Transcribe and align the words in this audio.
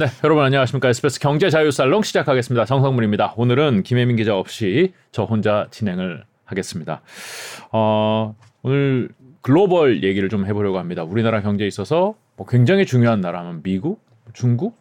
네, 0.00 0.06
여러분 0.22 0.44
안녕하십니까. 0.44 0.90
SBS 0.90 1.18
경제 1.18 1.50
자유 1.50 1.72
살롱 1.72 2.02
시작하겠습니다. 2.02 2.66
정성문입니다. 2.66 3.34
오늘은 3.36 3.82
김혜민 3.82 4.14
기자 4.14 4.36
없이 4.36 4.92
저 5.10 5.24
혼자 5.24 5.66
진행을 5.72 6.22
하겠습니다. 6.44 7.00
어, 7.72 8.36
오늘 8.62 9.08
글로벌 9.40 10.04
얘기를 10.04 10.28
좀 10.28 10.46
해보려고 10.46 10.78
합니다. 10.78 11.02
우리나라 11.02 11.42
경제에 11.42 11.66
있어서 11.66 12.14
뭐 12.36 12.46
굉장히 12.46 12.86
중요한 12.86 13.20
나라면 13.20 13.64
미국, 13.64 14.00
중국, 14.34 14.76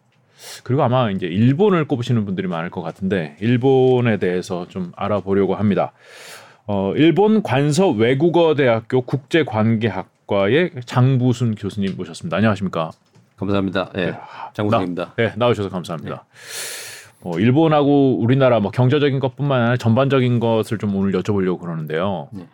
그리고 0.64 0.84
아마 0.84 1.10
이제 1.10 1.25
일본을 1.25 1.88
꼽으시는 1.88 2.24
분들이 2.25 2.47
많을 2.47 2.70
것 2.70 2.84
같은데 2.84 3.38
일본에 3.39 4.18
대해서 4.18 4.68
좀 4.68 4.92
알아보려고 4.96 5.56
합니다. 5.56 5.93
어, 6.68 6.93
일본 6.96 7.42
관서 7.42 7.89
외국어 7.89 8.54
대학교 8.54 9.02
국제관계학과의 9.02 10.74
장부순 10.86 11.56
교수님 11.56 11.96
모셨습니다. 11.97 12.38
안녕하십니까? 12.38 12.92
감사합니다. 13.37 13.91
예. 13.96 14.05
네, 14.07 14.19
장국입니다. 14.54 15.14
네, 15.15 15.33
나오셔서 15.36 15.69
감사합니다. 15.69 16.15
네. 16.15 17.07
어, 17.21 17.39
일본하고 17.39 18.19
우리나라 18.19 18.60
뭐 18.60 18.71
경제적인 18.71 19.19
것뿐만 19.19 19.61
아니라 19.61 19.77
전반적인 19.77 20.39
것을 20.39 20.77
좀 20.77 20.96
오늘 20.96 21.11
여쭤보려고 21.13 21.60
그러는데요. 21.60 22.29
네. 22.32 22.47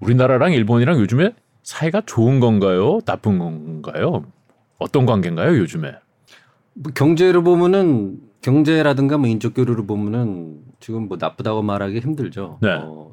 우리나라랑 0.00 0.52
일본이랑 0.52 0.98
요즘에 1.00 1.34
사이가 1.62 2.02
좋은 2.06 2.40
건가요? 2.40 3.00
나쁜 3.04 3.38
건가요? 3.38 4.24
어떤 4.78 5.06
관계인가요, 5.06 5.56
요즘에? 5.58 5.94
뭐 6.74 6.92
경제를 6.94 7.42
보면은 7.42 8.20
경제라든가 8.40 9.18
뭐 9.18 9.28
인적 9.28 9.54
교류를 9.54 9.86
보면은 9.86 10.60
지금 10.80 11.08
뭐 11.08 11.18
나쁘다고 11.20 11.62
말하기 11.62 11.98
힘들죠. 12.00 12.58
네. 12.62 12.78
어, 12.82 13.12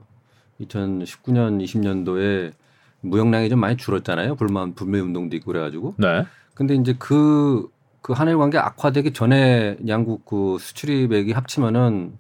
2019년 0.62 1.62
20년도에 1.64 2.54
무역량이 3.02 3.50
좀 3.50 3.60
많이 3.60 3.76
줄었잖아요. 3.78 4.36
불만 4.36 4.74
불매 4.74 5.00
운동도 5.00 5.36
있고 5.36 5.52
그래가지고. 5.52 5.96
네. 5.98 6.26
근데 6.58 6.74
이제 6.74 6.96
그, 6.98 7.70
그 8.02 8.14
한일 8.14 8.40
관계 8.40 8.58
악화되기 8.58 9.14
전에 9.14 9.78
양국 9.88 10.26
그 10.26 10.58
수출입액이 10.60 11.32
합치면은 11.32 12.14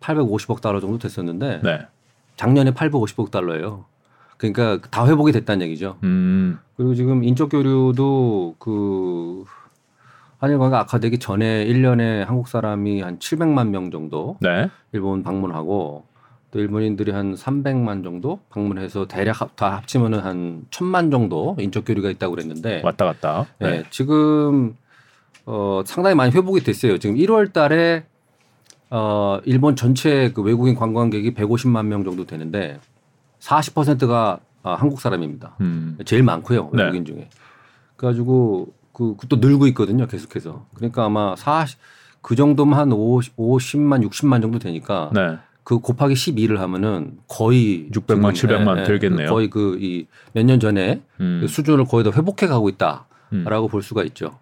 850억 0.00 0.60
달러 0.60 0.80
정도 0.80 0.98
됐었는데 0.98 1.60
네. 1.62 1.86
작년에 2.34 2.72
850억 2.72 3.30
달러예요. 3.30 3.84
그러니까 4.38 4.80
다 4.90 5.06
회복이 5.06 5.30
됐다는 5.30 5.64
얘기죠. 5.66 5.98
음. 6.02 6.58
그리고 6.76 6.96
지금 6.96 7.22
인적 7.22 7.48
교류도 7.48 8.56
그 8.58 9.44
한일 10.38 10.58
관계 10.58 10.74
악화되기 10.74 11.20
전에 11.20 11.64
1년에 11.66 12.24
한국 12.24 12.48
사람이 12.48 13.02
한 13.02 13.20
700만 13.20 13.68
명 13.68 13.92
정도 13.92 14.36
네. 14.40 14.68
일본 14.90 15.22
방문하고 15.22 16.06
또 16.56 16.60
일본인들이 16.62 17.12
한 17.12 17.34
300만 17.34 18.02
정도 18.02 18.40
방문해서 18.48 19.06
대략 19.06 19.54
다 19.56 19.76
합치면은 19.76 20.20
한 20.20 20.64
1000만 20.70 21.10
정도 21.10 21.54
인적 21.60 21.84
교류가 21.84 22.08
있다고 22.08 22.34
그랬는데 22.34 22.80
왔다 22.82 23.04
갔다. 23.04 23.46
네. 23.58 23.70
네. 23.70 23.82
지금 23.90 24.74
어 25.44 25.82
상당히 25.84 26.16
많이 26.16 26.32
회복이 26.32 26.60
됐어요. 26.60 26.96
지금 26.96 27.16
1월 27.16 27.52
달에 27.52 28.06
어 28.88 29.38
일본 29.44 29.76
전체 29.76 30.32
그 30.32 30.40
외국인 30.40 30.74
관광객이 30.74 31.34
150만 31.34 31.84
명 31.84 32.04
정도 32.04 32.24
되는데 32.24 32.80
40%가 33.40 34.40
아, 34.62 34.74
한국 34.74 35.02
사람입니다. 35.02 35.56
음. 35.60 35.98
제일 36.06 36.22
많고요. 36.22 36.70
네. 36.72 36.84
외국인 36.84 37.04
네. 37.04 37.12
중에. 37.12 37.28
그래 37.96 38.08
가지고 38.08 38.72
그, 38.94 39.14
또 39.28 39.36
늘고 39.36 39.66
있거든요. 39.68 40.06
계속해서. 40.06 40.64
그러니까 40.74 41.04
아마 41.04 41.36
40, 41.36 41.78
그 42.22 42.34
정도면 42.34 42.78
한 42.78 42.92
50, 42.92 43.36
50만, 43.36 44.08
60만 44.08 44.40
정도 44.40 44.58
되니까 44.58 45.10
네. 45.12 45.36
그 45.66 45.80
곱하기 45.80 46.14
12를 46.14 46.58
하면은 46.58 47.14
거의 47.26 47.88
600만, 47.90 48.32
지금, 48.34 48.50
700만 48.60 48.78
예, 48.78 48.82
들겠네요. 48.84 49.28
거의 49.28 49.50
그 49.50 49.76
이 49.80 50.06
몇 50.32 50.44
년 50.46 50.60
전에 50.60 51.02
음. 51.20 51.38
그 51.40 51.48
수준을 51.48 51.86
거의 51.86 52.04
다 52.04 52.12
회복해 52.14 52.46
가고 52.46 52.68
있다라고 52.68 53.06
음. 53.32 53.68
볼 53.68 53.82
수가 53.82 54.04
있죠. 54.04 54.38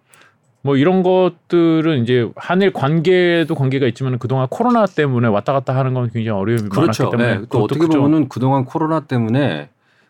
뭐 0.61 0.77
이런 0.77 1.01
것들은 1.01 2.03
이제 2.03 2.29
한일 2.35 2.73
관계도 2.73 3.55
관계가 3.55 3.87
있지만 3.87 4.19
그동안 4.19 4.47
코로나 4.51 4.85
때문에 4.85 5.27
왔다 5.27 5.51
갔다 5.53 5.75
하는 5.75 5.95
건 5.95 6.11
굉장히 6.11 6.29
어려움이 6.39 6.69
그렇죠. 6.69 7.05
많았기 7.05 7.17
때문에 7.17 7.39
네. 7.39 7.45
또 7.49 7.63
어떻게 7.63 7.79
크죠. 7.81 7.97
보면은 7.97 8.29
그동안 8.29 8.63
코로나 8.65 8.99
때문에 8.99 9.69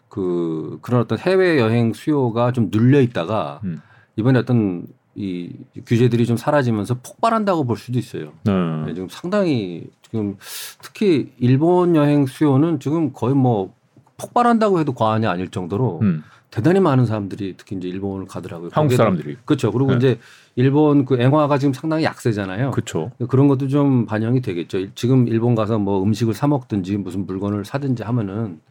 그 0.09 0.79
그런 0.81 0.99
어떤 1.01 1.17
해외 1.19 1.59
여행 1.59 1.93
수요가 1.93 2.51
좀 2.51 2.69
눌려 2.71 2.99
있다가 3.01 3.61
음. 3.63 3.79
이번에 4.17 4.39
어떤 4.39 4.85
이 5.15 5.49
규제들이 5.85 6.25
좀 6.25 6.35
사라지면서 6.35 6.95
폭발한다고 6.95 7.63
볼 7.63 7.77
수도 7.77 7.97
있어요. 7.97 8.33
네. 8.43 8.51
네, 8.85 8.93
지금 8.93 9.07
상당히 9.09 9.85
지금 10.01 10.37
특히 10.81 11.31
일본 11.37 11.95
여행 11.95 12.25
수요는 12.25 12.79
지금 12.79 13.13
거의 13.13 13.33
뭐 13.33 13.73
폭발한다고 14.17 14.79
해도 14.79 14.93
과언이 14.93 15.25
아닐 15.25 15.49
정도로 15.49 15.99
음. 16.01 16.23
대단히 16.51 16.79
많은 16.79 17.05
사람들이 17.05 17.55
특히 17.57 17.75
이제 17.75 17.87
일본을 17.87 18.27
가더라고요. 18.27 18.69
한국 18.71 18.95
사람들이. 18.95 19.37
그렇죠. 19.43 19.71
그리고 19.71 19.91
네. 19.91 19.97
이제 19.97 20.19
일본 20.55 21.05
그 21.05 21.19
엔화가 21.19 21.57
지금 21.57 21.73
상당히 21.73 22.05
약세잖아요. 22.05 22.71
그렇죠. 22.71 23.11
그런 23.29 23.47
것도 23.47 23.67
좀 23.67 24.05
반영이 24.05 24.41
되겠죠. 24.41 24.93
지금 24.95 25.27
일본 25.27 25.55
가서 25.55 25.79
뭐 25.79 26.01
음식을 26.03 26.33
사 26.33 26.47
먹든지 26.47 26.97
무슨 26.97 27.25
물건을 27.25 27.65
사든지 27.65 28.03
하면은 28.03 28.61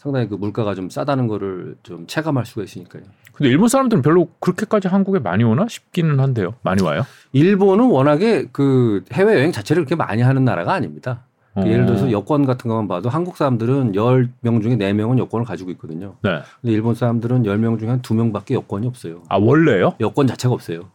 상당히 0.00 0.28
그 0.28 0.34
물가가 0.34 0.74
좀 0.74 0.88
싸다는 0.88 1.26
거를 1.26 1.76
좀 1.82 2.06
체감할 2.06 2.46
수가 2.46 2.62
있으니까요. 2.62 3.02
근데 3.34 3.50
일본 3.50 3.68
사람들은 3.68 4.02
별로 4.02 4.28
그렇게까지 4.40 4.88
한국에 4.88 5.18
많이 5.18 5.44
오나 5.44 5.68
싶기는 5.68 6.18
한데요. 6.18 6.54
많이 6.62 6.82
와요? 6.82 7.02
일본은 7.32 7.84
워낙에 7.84 8.46
그 8.50 9.04
해외 9.12 9.34
여행 9.34 9.52
자체를 9.52 9.84
그렇게 9.84 9.96
많이 9.96 10.22
하는 10.22 10.42
나라가 10.46 10.72
아닙니다. 10.72 11.24
어. 11.54 11.64
예를 11.66 11.84
들어서 11.84 12.10
여권 12.12 12.46
같은 12.46 12.70
것만 12.70 12.88
봐도 12.88 13.10
한국 13.10 13.36
사람들은 13.36 13.92
10명 13.92 14.62
중에 14.62 14.76
4명은 14.78 15.18
여권을 15.18 15.44
가지고 15.44 15.70
있거든요. 15.72 16.14
네. 16.22 16.40
근데 16.62 16.72
일본 16.72 16.94
사람들은 16.94 17.42
10명 17.42 17.78
중에 17.78 17.90
한 17.90 18.00
2명밖에 18.00 18.54
여권이 18.54 18.86
없어요. 18.86 19.22
아, 19.28 19.36
원래요? 19.36 19.92
여권 20.00 20.26
자체가 20.26 20.54
없어요. 20.54 20.88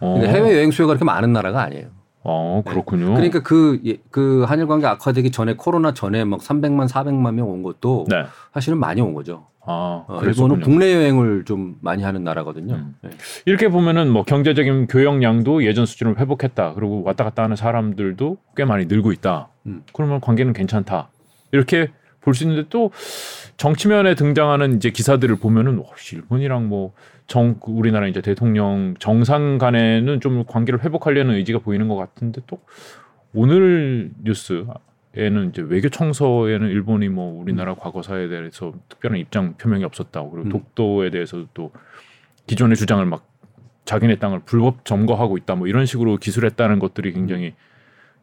어. 0.00 0.14
그러니까 0.18 0.32
해외 0.32 0.56
여행 0.56 0.72
수요가 0.72 0.94
그렇게 0.94 1.04
많은 1.04 1.32
나라가 1.32 1.62
아니에요. 1.62 1.86
어, 2.24 2.62
그렇군요. 2.66 3.08
네. 3.08 3.14
그러니까 3.14 3.40
그, 3.40 3.80
예, 3.84 3.96
그 4.10 4.44
한일 4.46 4.66
관계 4.66 4.86
악화되기 4.86 5.30
전에 5.30 5.54
코로나 5.54 5.92
전에 5.92 6.24
막 6.24 6.40
300만, 6.40 6.88
400만 6.88 7.34
명 7.34 7.48
온 7.48 7.62
것도 7.62 8.06
네. 8.08 8.24
사실은 8.54 8.78
많이 8.78 9.00
온 9.00 9.12
거죠. 9.14 9.46
아, 9.64 10.04
어, 10.08 10.20
일본은 10.24 10.60
국내 10.60 10.92
여행을 10.94 11.44
좀 11.44 11.76
많이 11.80 12.02
하는 12.02 12.24
나라거든요. 12.24 12.74
음. 12.74 12.94
네. 13.02 13.10
이렇게 13.46 13.68
보면은 13.68 14.10
뭐 14.10 14.22
경제적인 14.24 14.88
교역량도 14.88 15.64
예전 15.64 15.86
수준을 15.86 16.18
회복했다. 16.18 16.74
그리고 16.74 17.02
왔다 17.04 17.22
갔다 17.24 17.44
하는 17.44 17.54
사람들도 17.56 18.38
꽤 18.56 18.64
많이 18.64 18.86
늘고 18.86 19.12
있다. 19.12 19.48
음. 19.66 19.82
그러면 19.92 20.20
관계는 20.20 20.52
괜찮다. 20.52 21.10
이렇게 21.52 21.90
볼 22.22 22.34
수 22.34 22.44
있는데 22.44 22.66
또 22.70 22.90
정치면에 23.56 24.14
등장하는 24.14 24.76
이제 24.76 24.90
기사들을 24.90 25.36
보면은 25.36 25.78
어, 25.80 25.84
일본이랑 26.12 26.68
뭐 26.68 26.92
정 27.26 27.56
우리나라 27.62 28.06
이제 28.08 28.20
대통령 28.20 28.94
정상 28.98 29.58
간에는 29.58 30.20
좀 30.20 30.44
관계를 30.44 30.84
회복하려는 30.84 31.36
의지가 31.36 31.60
보이는 31.60 31.88
것 31.88 31.96
같은데 31.96 32.42
또 32.46 32.58
오늘 33.34 34.10
뉴스에는 34.22 35.48
이제 35.48 35.62
외교 35.62 35.88
청서에는 35.88 36.68
일본이 36.68 37.08
뭐 37.08 37.40
우리나라 37.40 37.72
음. 37.72 37.76
과거사에 37.78 38.28
대해서 38.28 38.74
특별한 38.88 39.18
입장 39.18 39.54
표명이 39.56 39.84
없었다고 39.84 40.30
그리고 40.30 40.48
음. 40.48 40.50
독도에 40.50 41.10
대해서도 41.10 41.48
또 41.54 41.72
기존의 42.46 42.76
주장을 42.76 43.04
막 43.06 43.26
자기네 43.84 44.16
땅을 44.16 44.40
불법 44.44 44.84
점거하고 44.84 45.38
있다 45.38 45.54
뭐 45.54 45.68
이런 45.68 45.86
식으로 45.86 46.18
기술했다는 46.18 46.80
것들이 46.80 47.12
굉장히 47.12 47.46
음. 47.46 47.71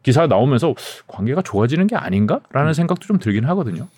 기사 0.02 0.26
나오면서 0.26 0.74
관계가 1.06 1.42
좋아지는 1.42 1.86
게 1.86 1.96
아닌가라는 1.96 2.70
음. 2.70 2.72
생각도 2.72 3.06
좀 3.06 3.18
들긴 3.18 3.44
하거든요. 3.46 3.88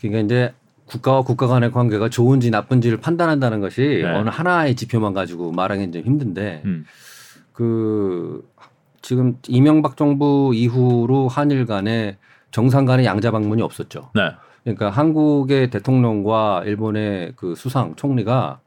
그러니까 0.00 0.20
이제 0.20 0.54
국가와 0.86 1.22
국가 1.22 1.46
간의 1.46 1.72
관계가 1.72 2.08
좋은지 2.08 2.50
나쁜지를 2.50 2.98
판단한다는 2.98 3.60
것이 3.60 4.02
네. 4.02 4.04
어느 4.04 4.28
하나의 4.28 4.74
지표만 4.74 5.14
가지고 5.14 5.52
말하기는 5.52 5.92
좀 5.92 6.02
힘든데 6.02 6.62
음. 6.64 6.84
그 7.52 8.46
지금 9.00 9.36
이명박 9.48 9.96
정부 9.96 10.52
이후로 10.54 11.28
한일 11.28 11.66
간에 11.66 12.18
정상 12.50 12.84
간의 12.84 13.06
양자 13.06 13.30
방문이 13.30 13.62
없었죠. 13.62 14.10
네. 14.14 14.30
그러니까 14.62 14.90
한국의 14.90 15.70
대통령과 15.70 16.62
일본의 16.64 17.32
그 17.36 17.54
수상 17.56 17.94
총리가 17.96 18.60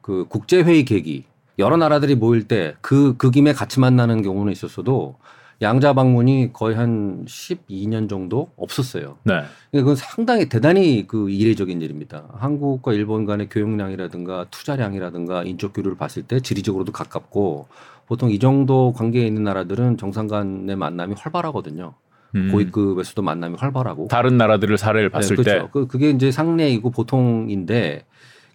그 0.00 0.26
국제 0.28 0.62
회의 0.62 0.84
계기 0.84 1.24
여러 1.58 1.76
나라들이 1.76 2.14
모일 2.14 2.46
때 2.46 2.74
그그 2.80 3.16
그 3.16 3.30
김에 3.30 3.52
같이 3.52 3.80
만나는 3.80 4.22
경우는 4.22 4.52
있었어도 4.52 5.16
양자 5.62 5.92
방문이 5.92 6.52
거의 6.52 6.76
한 6.76 7.24
12년 7.24 8.08
정도 8.08 8.50
없었어요. 8.56 9.16
네. 9.22 9.34
그러니까 9.34 9.46
그건 9.72 9.96
상당히 9.96 10.48
대단히 10.48 11.06
그 11.06 11.30
이례적인 11.30 11.80
일입니다. 11.80 12.24
한국과 12.34 12.92
일본 12.92 13.24
간의 13.24 13.48
교역량이라든가 13.48 14.46
투자량이라든가 14.50 15.44
인적 15.44 15.72
교류를 15.72 15.96
봤을 15.96 16.22
때 16.22 16.40
지리적으로도 16.40 16.92
가깝고 16.92 17.68
보통 18.06 18.30
이 18.30 18.38
정도 18.38 18.92
관계에 18.92 19.24
있는 19.24 19.44
나라들은 19.44 19.96
정상 19.98 20.26
간의 20.26 20.76
만남이 20.76 21.14
활발하거든요. 21.16 21.94
음. 22.34 22.50
고위급에서도 22.50 23.20
만남이 23.22 23.56
활발하고 23.58 24.08
다른 24.08 24.36
나라들을 24.38 24.78
사례를 24.78 25.10
네, 25.10 25.12
봤을 25.12 25.36
네, 25.36 25.42
그렇죠. 25.42 25.64
때 25.64 25.68
그, 25.72 25.86
그게 25.86 26.10
이제 26.10 26.30
상례이고 26.30 26.90
보통인데 26.90 28.04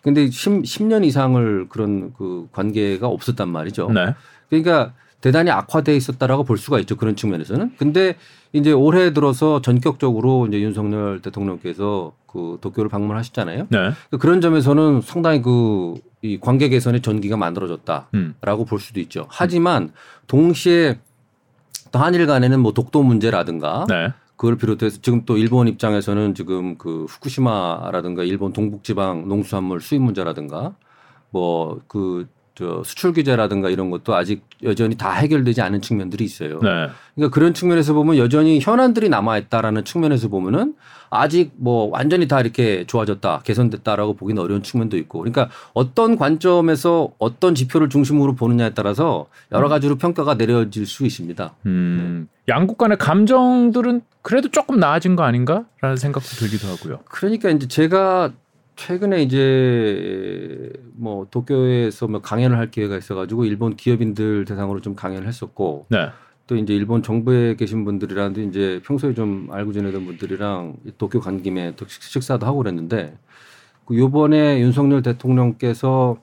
근데 0.01 0.29
10, 0.29 0.63
10년 0.63 1.05
이상을 1.05 1.69
그런 1.69 2.13
그 2.13 2.47
관계가 2.51 3.07
없었단 3.07 3.49
말이죠. 3.49 3.91
네. 3.91 4.13
그러니까 4.49 4.93
대단히 5.21 5.51
악화돼 5.51 5.95
있었다라고 5.95 6.43
볼 6.43 6.57
수가 6.57 6.79
있죠. 6.79 6.95
그런 6.95 7.15
측면에서는. 7.15 7.75
근데 7.77 8.15
이제 8.53 8.71
올해 8.71 9.13
들어서 9.13 9.61
전격적으로 9.61 10.47
이제 10.47 10.59
윤석열 10.61 11.21
대통령께서 11.21 12.13
그 12.27 12.57
도쿄를 12.61 12.89
방문하셨잖아요. 12.89 13.67
네. 13.69 13.91
그런 14.19 14.41
점에서는 14.41 15.01
상당히 15.01 15.41
그 15.41 15.95
이 16.21 16.39
관계 16.39 16.67
개선의 16.69 17.01
전기가 17.01 17.37
만들어졌다라고 17.37 18.09
음. 18.15 18.65
볼 18.67 18.79
수도 18.79 18.99
있죠. 19.01 19.27
하지만 19.29 19.91
동시에 20.25 20.99
또 21.91 21.99
한일 21.99 22.25
간에는 22.25 22.59
뭐 22.59 22.73
독도 22.73 23.03
문제라든가 23.03 23.85
네. 23.87 24.11
그걸 24.35 24.57
비롯해서 24.57 24.99
지금 25.01 25.25
또 25.25 25.37
일본 25.37 25.67
입장에서는 25.67 26.33
지금 26.33 26.77
그 26.77 27.05
후쿠시마라든가 27.05 28.23
일본 28.23 28.51
동북지방 28.51 29.27
농수산물 29.27 29.79
수입 29.79 30.01
문제라든가 30.01 30.73
뭐 31.29 31.79
그 31.87 32.27
저 32.57 32.81
수출 32.83 33.13
규제라든가 33.13 33.69
이런 33.69 33.91
것도 33.91 34.15
아직 34.15 34.43
여전히 34.63 34.97
다 34.97 35.11
해결되지 35.11 35.61
않은 35.61 35.79
측면들이 35.79 36.23
있어요. 36.25 36.59
네. 36.63 36.89
그러니까 37.13 37.31
그런 37.31 37.53
측면에서 37.53 37.93
보면 37.93 38.17
여전히 38.17 38.59
현안들이 38.59 39.09
남아 39.09 39.37
있다라는 39.37 39.85
측면에서 39.85 40.27
보면은 40.27 40.73
아직 41.11 41.51
뭐 41.55 41.87
완전히 41.91 42.27
다 42.27 42.41
이렇게 42.41 42.85
좋아졌다, 42.87 43.41
개선됐다라고 43.43 44.15
보기는 44.15 44.41
어려운 44.41 44.63
측면도 44.63 44.97
있고. 44.97 45.19
그러니까 45.19 45.49
어떤 45.73 46.17
관점에서 46.17 47.09
어떤 47.19 47.53
지표를 47.53 47.89
중심으로 47.89 48.33
보느냐에 48.33 48.71
따라서 48.73 49.27
여러 49.51 49.69
가지로 49.69 49.93
음. 49.93 49.97
평가가 49.99 50.33
내려질 50.33 50.87
수 50.87 51.05
있습니다. 51.05 51.53
음. 51.67 52.27
네. 52.27 52.53
양국 52.53 52.79
간의 52.79 52.97
감정들은 52.97 54.01
그래도 54.23 54.49
조금 54.49 54.79
나아진 54.79 55.15
거 55.15 55.21
아닌가라는 55.21 55.95
생각도 55.95 56.27
들기도 56.27 56.67
하고요. 56.69 57.01
그러니까 57.05 57.51
이제 57.51 57.67
제가 57.67 58.31
최근에 58.77 59.23
이제 59.23 60.71
뭐 60.93 61.27
도쿄에서 61.29 62.07
뭐 62.07 62.21
강연을 62.21 62.57
할 62.57 62.71
기회가 62.71 62.95
있어가지고 62.95 63.45
일본 63.45 63.75
기업인들 63.75 64.45
대상으로 64.45 64.81
좀 64.81 64.95
강연을 64.95 65.27
했었고 65.27 65.87
네. 65.89 66.09
또 66.45 66.55
이제 66.55 66.73
일본 66.73 67.03
정부에 67.03 67.55
계신 67.55 67.83
분들이랑도 67.83 68.39
이제 68.41 68.79
평소에 68.85 69.13
좀 69.13 69.49
알고 69.51 69.73
지내던 69.73 70.05
분들이랑 70.05 70.77
도쿄 70.97 71.19
간 71.19 71.41
김에 71.41 71.75
또 71.75 71.85
식사도 71.87 72.45
하고 72.45 72.59
그랬는데 72.59 73.17
그 73.85 73.97
요번에 73.97 74.61
윤석열 74.61 75.01
대통령께서 75.01 76.17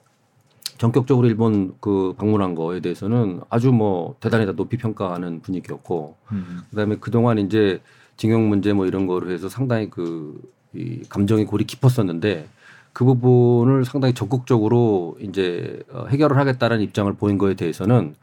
전격적으로 0.77 1.27
일본 1.27 1.75
그 1.79 2.13
방문한 2.17 2.55
거에 2.55 2.79
대해서는 2.79 3.41
아주 3.49 3.71
뭐 3.71 4.15
대단히 4.19 4.45
다 4.45 4.53
높이 4.53 4.77
평가하는 4.77 5.41
분위기였고 5.41 6.15
음. 6.31 6.61
그다음에 6.69 6.95
그동안 6.99 7.37
이제 7.37 7.81
징용 8.17 8.47
문제 8.47 8.71
뭐 8.71 8.85
이런 8.85 9.07
거로 9.07 9.29
해서 9.29 9.49
상당히 9.49 9.89
그 9.89 10.41
이 10.75 11.01
감정의 11.09 11.45
골이 11.45 11.65
깊었었는데 11.65 12.47
그 12.93 13.05
부분을 13.05 13.85
상당히 13.85 14.13
적극적으로 14.13 15.17
이제 15.19 15.81
어, 15.91 16.05
해결을 16.07 16.37
하겠다는 16.37 16.81
입장을 16.81 17.11
보인 17.13 17.37
거에 17.37 17.53
대해서는 17.55 18.15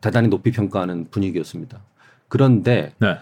대단히 0.00 0.28
높이 0.28 0.50
평가하는 0.50 1.08
분위기였습니다. 1.10 1.80
그런데 2.28 2.92
네. 2.98 3.16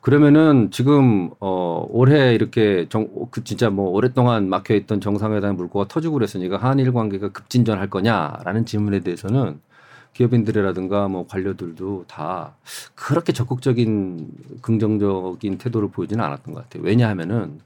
그러면은 0.00 0.70
지금 0.70 1.30
어 1.40 1.86
올해 1.88 2.34
이렇게 2.34 2.86
정 2.90 3.08
그 3.30 3.42
진짜 3.44 3.70
뭐 3.70 3.90
오랫동안 3.90 4.48
막혀 4.48 4.74
있던 4.74 5.00
정상회담 5.00 5.56
물꼬가 5.56 5.88
터지고 5.88 6.14
그랬으니까 6.14 6.56
한일 6.58 6.92
관계가 6.92 7.30
급진전할 7.30 7.88
거냐라는 7.90 8.66
질문에 8.66 9.00
대해서는 9.00 9.60
기업인들이라든가 10.12 11.08
뭐 11.08 11.26
관료들도 11.26 12.04
다 12.06 12.54
그렇게 12.94 13.32
적극적인 13.32 14.30
긍정적인 14.62 15.58
태도를 15.58 15.88
보이지는 15.88 16.24
않았던 16.24 16.54
것 16.54 16.62
같아요. 16.62 16.82
왜냐하면은 16.84 17.60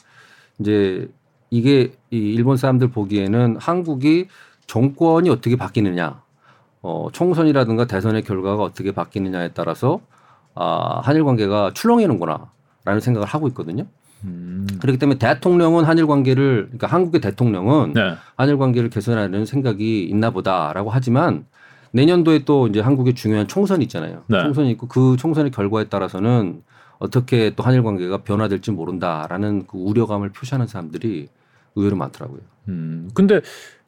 이제 0.58 1.08
이게 1.50 1.92
이 2.10 2.16
일본 2.16 2.56
사람들 2.56 2.88
보기에는 2.88 3.56
한국이 3.58 4.28
정권이 4.66 5.30
어떻게 5.30 5.56
바뀌느냐, 5.56 6.20
어, 6.82 7.08
총선이라든가 7.12 7.86
대선의 7.86 8.22
결과가 8.22 8.62
어떻게 8.62 8.92
바뀌느냐에 8.92 9.50
따라서 9.54 10.00
아, 10.54 11.00
한일 11.02 11.24
관계가 11.24 11.72
출렁이는구나라는 11.74 13.00
생각을 13.00 13.26
하고 13.26 13.48
있거든요. 13.48 13.86
음. 14.24 14.66
그렇기 14.80 14.98
때문에 14.98 15.18
대통령은 15.18 15.84
한일 15.84 16.06
관계를 16.06 16.64
그러니까 16.66 16.88
한국의 16.88 17.20
대통령은 17.20 17.92
네. 17.92 18.14
한일 18.36 18.58
관계를 18.58 18.90
개선하는 18.90 19.46
생각이 19.46 20.04
있나 20.04 20.30
보다라고 20.30 20.90
하지만 20.90 21.46
내년도에 21.92 22.40
또 22.44 22.66
이제 22.66 22.80
한국의 22.80 23.14
중요한 23.14 23.46
총선이 23.46 23.84
있잖아요. 23.84 24.22
네. 24.26 24.42
총선이 24.42 24.70
있고 24.72 24.88
그 24.88 25.16
총선의 25.16 25.52
결과에 25.52 25.84
따라서는 25.84 26.62
어떻게 26.98 27.50
또 27.54 27.62
한일 27.62 27.82
관계가 27.82 28.18
변화될지 28.18 28.70
모른다라는 28.70 29.66
그 29.66 29.78
우려감을 29.78 30.30
표시하는 30.30 30.66
사람들이 30.66 31.28
의외로 31.74 31.96
많더라고요. 31.96 32.40
음. 32.68 33.10
근데 33.14 33.40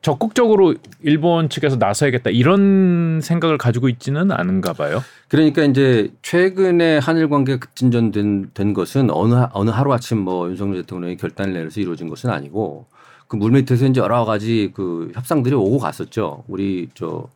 적극적으로 0.03 0.75
일본 1.03 1.51
측에서 1.51 1.77
나서야겠다 1.77 2.31
이런 2.31 3.21
생각을 3.21 3.59
가지고 3.59 3.89
있지는 3.89 4.31
않은가 4.31 4.73
봐요. 4.73 5.03
그러니까 5.29 5.63
이제 5.65 6.11
최근에 6.23 6.99
한일 6.99 7.29
관계 7.29 7.59
급진전된 7.59 8.53
된 8.55 8.73
것은 8.73 9.11
어느 9.11 9.47
어느 9.53 9.71
하루 9.71 9.93
아침 9.93 10.19
뭐 10.19 10.49
윤석열 10.49 10.83
대통령이 10.83 11.17
결단을 11.17 11.53
내려서 11.53 11.81
이루어진 11.81 12.09
것은 12.09 12.31
아니고 12.31 12.87
그 13.29 13.37
물밑에서 13.37 13.87
이제 13.87 14.01
여러 14.01 14.25
가지 14.25 14.71
그 14.75 15.11
협상들이 15.15 15.55
오고 15.55 15.79
갔었죠. 15.79 16.45
우리 16.49 16.89
저 16.95 17.29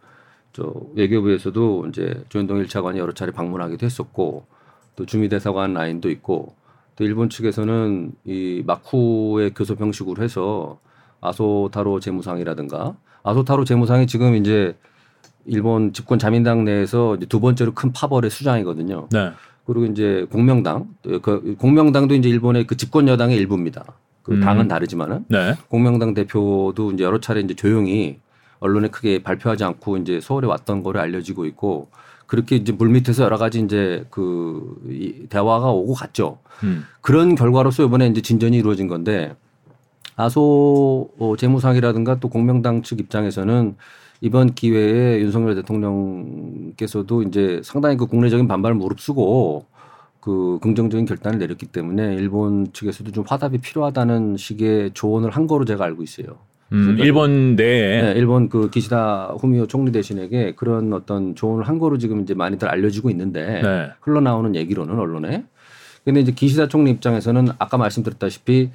저 0.54 0.72
외교부에서도 0.94 1.88
이제 1.88 2.24
조현동 2.28 2.62
1차관이 2.62 2.96
여러 2.96 3.12
차례 3.12 3.32
방문하기도 3.32 3.84
했었고 3.84 4.46
또 4.96 5.06
주미대사관 5.06 5.74
라인도 5.74 6.10
있고 6.10 6.54
또 6.96 7.04
일본 7.04 7.28
측에서는 7.28 8.12
이 8.24 8.62
마쿠의 8.66 9.54
교섭 9.54 9.80
형식으로 9.80 10.22
해서 10.22 10.78
아소타로 11.20 12.00
재무상이라든가 12.00 12.94
아소타로 13.22 13.64
재무상이 13.64 14.06
지금 14.06 14.36
이제 14.36 14.76
일본 15.46 15.92
집권 15.92 16.18
자민당 16.18 16.64
내에서 16.64 17.16
두 17.28 17.40
번째로 17.40 17.72
큰 17.74 17.92
파벌의 17.92 18.30
수장이거든요. 18.30 19.08
네. 19.10 19.32
그리고 19.66 19.86
이제 19.86 20.26
공명당 20.30 20.88
그 21.02 21.56
공명당도 21.58 22.14
이제 22.14 22.28
일본의 22.28 22.66
그 22.66 22.76
집권 22.76 23.08
여당의 23.08 23.36
일부입니다. 23.36 23.84
그 24.22 24.32
음. 24.32 24.40
당은 24.40 24.68
다르지만은 24.68 25.24
네. 25.28 25.54
공명당 25.68 26.14
대표도 26.14 26.92
이제 26.92 27.04
여러 27.04 27.18
차례 27.20 27.40
이제 27.40 27.54
조용히 27.54 28.20
언론에 28.60 28.88
크게 28.88 29.22
발표하지 29.22 29.64
않고 29.64 29.98
이제 29.98 30.20
서울에 30.20 30.46
왔던 30.46 30.82
거를 30.82 31.00
알려지고 31.00 31.44
있고 31.46 31.88
그렇게 32.26 32.56
이제 32.56 32.72
물밑에서 32.72 33.24
여러 33.24 33.36
가지 33.36 33.60
이제 33.60 34.04
그 34.10 35.26
대화가 35.28 35.70
오고 35.70 35.94
갔죠. 35.94 36.38
음. 36.62 36.84
그런 37.00 37.34
결과로서 37.34 37.84
이번에 37.84 38.06
이제 38.08 38.20
진전이 38.20 38.56
이루어진 38.56 38.88
건데 38.88 39.34
아소 40.16 41.10
어, 41.18 41.36
재무상이라든가 41.36 42.20
또 42.20 42.28
공명당 42.28 42.82
측 42.82 43.00
입장에서는 43.00 43.76
이번 44.20 44.54
기회에 44.54 45.20
윤석열 45.20 45.54
대통령께서도 45.56 47.22
이제 47.24 47.60
상당히 47.64 47.96
그 47.96 48.06
국내적인 48.06 48.48
반발을 48.48 48.76
무릅쓰고 48.76 49.66
그 50.20 50.58
긍정적인 50.62 51.04
결단을 51.04 51.38
내렸기 51.38 51.66
때문에 51.66 52.14
일본 52.14 52.72
측에서도 52.72 53.12
좀 53.12 53.24
화답이 53.26 53.58
필요하다는 53.58 54.38
식의 54.38 54.92
조언을 54.94 55.30
한 55.30 55.46
거로 55.46 55.66
제가 55.66 55.84
알고 55.84 56.02
있어요. 56.02 56.38
음, 56.74 56.96
일본 56.98 57.54
내에 57.54 58.02
네, 58.02 58.12
일본 58.16 58.48
그 58.48 58.68
기시다 58.68 59.34
후미오 59.38 59.66
총리 59.66 59.92
대신에게 59.92 60.54
그런 60.56 60.92
어떤 60.92 61.36
조언을 61.36 61.68
한 61.68 61.78
거로 61.78 61.98
지금 61.98 62.20
이제 62.22 62.34
많이들 62.34 62.68
알려지고 62.68 63.10
있는데 63.10 63.62
네. 63.62 63.90
흘러나오는 64.00 64.56
얘기로는 64.56 64.98
언론에 64.98 65.44
근데 66.04 66.20
이제 66.20 66.32
기시다 66.32 66.66
총리 66.68 66.90
입장에서는 66.90 67.48
아까 67.58 67.78
말씀드렸다시피 67.78 68.70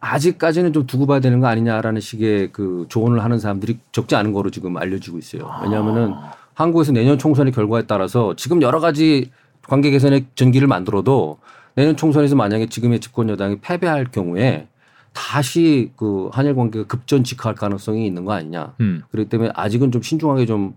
아직까지는 0.00 0.72
좀 0.72 0.86
두고 0.86 1.06
봐야 1.06 1.20
되는 1.20 1.40
거 1.40 1.46
아니냐라는 1.46 2.00
식의 2.00 2.50
그 2.52 2.86
조언을 2.88 3.22
하는 3.22 3.38
사람들이 3.38 3.78
적지 3.92 4.16
않은 4.16 4.32
거로 4.32 4.50
지금 4.50 4.76
알려지고 4.76 5.18
있어요. 5.18 5.50
왜냐하면은 5.62 6.12
아. 6.14 6.32
한국에서 6.54 6.92
내년 6.92 7.18
총선의 7.18 7.52
결과에 7.52 7.82
따라서 7.86 8.34
지금 8.34 8.62
여러 8.62 8.80
가지 8.80 9.30
관계 9.68 9.90
개선의 9.90 10.26
전기를 10.34 10.68
만들어도 10.68 11.38
내년 11.74 11.96
총선에서 11.96 12.34
만약에 12.34 12.66
지금의 12.66 13.00
집권 13.00 13.28
여당이 13.28 13.58
패배할 13.60 14.06
경우에 14.06 14.68
다시 15.16 15.90
그 15.96 16.28
한일 16.30 16.54
관계가 16.54 16.86
급전직할 16.86 17.54
가능성이 17.54 18.06
있는 18.06 18.26
거 18.26 18.32
아니냐. 18.32 18.74
음. 18.80 19.02
그렇기 19.10 19.30
때문에 19.30 19.50
아직은 19.54 19.90
좀 19.90 20.02
신중하게 20.02 20.44
좀 20.44 20.74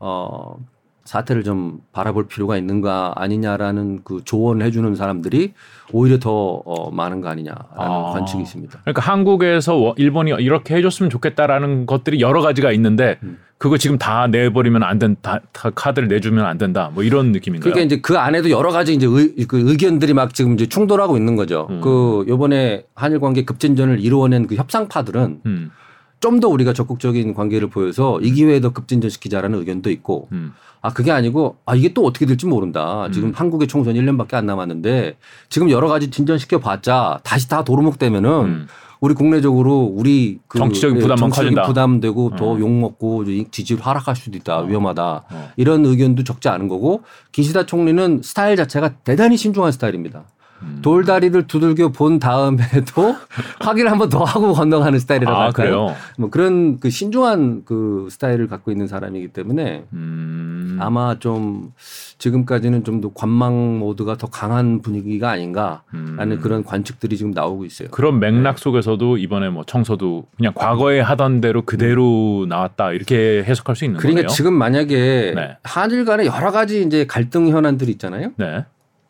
어, 0.00 0.58
사태를 1.04 1.44
좀 1.44 1.80
바라볼 1.92 2.26
필요가 2.26 2.56
있는가 2.56 3.12
아니냐라는 3.14 4.00
그 4.02 4.22
조언을 4.24 4.66
해주는 4.66 4.92
사람들이 4.96 5.54
오히려 5.92 6.18
더 6.18 6.32
어, 6.32 6.90
많은 6.90 7.20
거 7.20 7.28
아니냐라는 7.28 7.64
아. 7.76 8.10
관측이 8.12 8.42
있습니다. 8.42 8.80
그러니까 8.80 9.02
한국에서 9.02 9.94
일본이 9.96 10.32
이렇게 10.32 10.74
해줬으면 10.74 11.08
좋겠다라는 11.08 11.86
것들이 11.86 12.20
여러 12.20 12.42
가지가 12.42 12.72
있는데 12.72 13.20
음. 13.22 13.38
그거 13.58 13.78
지금 13.78 13.96
다 13.96 14.26
내버리면 14.26 14.82
안 14.82 14.98
된다, 14.98 15.40
다 15.52 15.70
카드를 15.70 16.08
내주면 16.08 16.44
안 16.44 16.58
된다, 16.58 16.90
뭐 16.92 17.02
이런 17.02 17.32
느낌인가요? 17.32 17.72
그러니까 17.72 17.86
이제 17.86 18.00
그 18.02 18.18
안에도 18.18 18.50
여러 18.50 18.70
가지 18.70 18.92
이제 18.92 19.06
의, 19.06 19.34
그 19.48 19.70
의견들이 19.70 20.12
막 20.12 20.34
지금 20.34 20.54
이제 20.54 20.66
충돌하고 20.66 21.16
있는 21.16 21.36
거죠. 21.36 21.66
음. 21.70 21.80
그 21.80 22.24
요번에 22.28 22.84
한일 22.94 23.18
관계 23.18 23.44
급진전을 23.44 24.00
이루어낸 24.00 24.46
그 24.46 24.56
협상파들은 24.56 25.40
음. 25.46 25.70
좀더 26.20 26.48
우리가 26.48 26.72
적극적인 26.72 27.34
관계를 27.34 27.68
보여서 27.68 28.20
이 28.20 28.32
기회에 28.32 28.60
더 28.60 28.72
급진전시키자라는 28.72 29.58
의견도 29.58 29.90
있고 29.90 30.28
음. 30.32 30.54
아 30.80 30.92
그게 30.92 31.10
아니고 31.10 31.56
아 31.66 31.74
이게 31.74 31.92
또 31.92 32.04
어떻게 32.04 32.26
될지 32.26 32.46
모른다. 32.46 33.08
지금 33.12 33.28
음. 33.28 33.32
한국의 33.34 33.68
총선 33.68 33.94
1년밖에 33.94 34.34
안 34.34 34.46
남았는데 34.46 35.16
지금 35.48 35.70
여러 35.70 35.88
가지 35.88 36.10
진전시켜 36.10 36.58
봤자 36.58 37.20
다시 37.22 37.48
다 37.48 37.64
도루묵 37.64 37.98
되면은 37.98 38.30
음. 38.44 38.66
우리 39.00 39.14
국내적으로 39.14 39.80
우리 39.80 40.38
그 40.48 40.58
정치적인 40.58 40.98
부담만 40.98 41.18
정치적인 41.18 41.50
커진다. 41.54 41.66
부담되고 41.66 42.36
더 42.36 42.52
어. 42.52 42.58
욕먹고 42.58 43.24
지지율 43.50 43.80
하락할 43.80 44.16
수도 44.16 44.36
있다. 44.36 44.60
어. 44.60 44.62
위험하다. 44.64 45.24
어. 45.30 45.48
이런 45.56 45.84
의견도 45.84 46.24
적지 46.24 46.48
않은 46.48 46.68
거고 46.68 47.02
기시다 47.32 47.66
총리는 47.66 48.20
스타일 48.22 48.56
자체가 48.56 48.96
대단히 49.04 49.36
신중한 49.36 49.72
스타일입니다. 49.72 50.24
음. 50.62 50.78
돌다리를 50.82 51.46
두들겨 51.46 51.88
본 51.90 52.18
다음에도 52.18 53.14
확인을 53.60 53.90
한번 53.90 54.08
더 54.08 54.24
하고 54.24 54.52
건너가는 54.52 54.98
스타일이라고 54.98 55.36
아, 55.36 55.44
할까요? 55.44 55.70
그래요? 55.70 55.96
뭐 56.18 56.30
그런 56.30 56.80
그 56.80 56.90
신중한 56.90 57.62
그 57.64 58.08
스타일을 58.10 58.48
갖고 58.48 58.70
있는 58.72 58.88
사람이기 58.88 59.28
때문에 59.28 59.84
음. 59.92 60.78
아마 60.80 61.18
좀 61.18 61.72
지금까지는 62.18 62.82
좀 62.84 62.96
더 63.00 63.10
관망 63.12 63.78
모드가 63.78 64.16
더 64.16 64.26
강한 64.26 64.80
분위기가 64.80 65.30
아닌가라는 65.30 65.82
음. 65.94 66.40
그런 66.40 66.64
관측들이 66.64 67.16
지금 67.16 67.32
나오고 67.32 67.66
있어요. 67.66 67.88
그런 67.90 68.18
맥락 68.20 68.56
네. 68.56 68.62
속에서도 68.62 69.18
이번에 69.18 69.50
뭐 69.50 69.64
청소도 69.64 70.26
그냥 70.36 70.52
과거에 70.54 71.00
하던 71.00 71.40
대로 71.40 71.62
그대로 71.62 72.44
음. 72.44 72.48
나왔다 72.48 72.92
이렇게 72.92 73.44
해석할 73.44 73.76
수 73.76 73.84
있는 73.84 73.98
그러니까 73.98 74.22
거예요. 74.22 74.28
지금 74.28 74.54
만약에 74.54 75.32
네. 75.36 75.56
한일 75.62 76.04
간에 76.04 76.24
여러 76.24 76.50
가지 76.52 76.82
이제 76.82 77.06
갈등 77.06 77.48
현안들이 77.48 77.92
있잖아요. 77.92 78.32
네. 78.36 78.64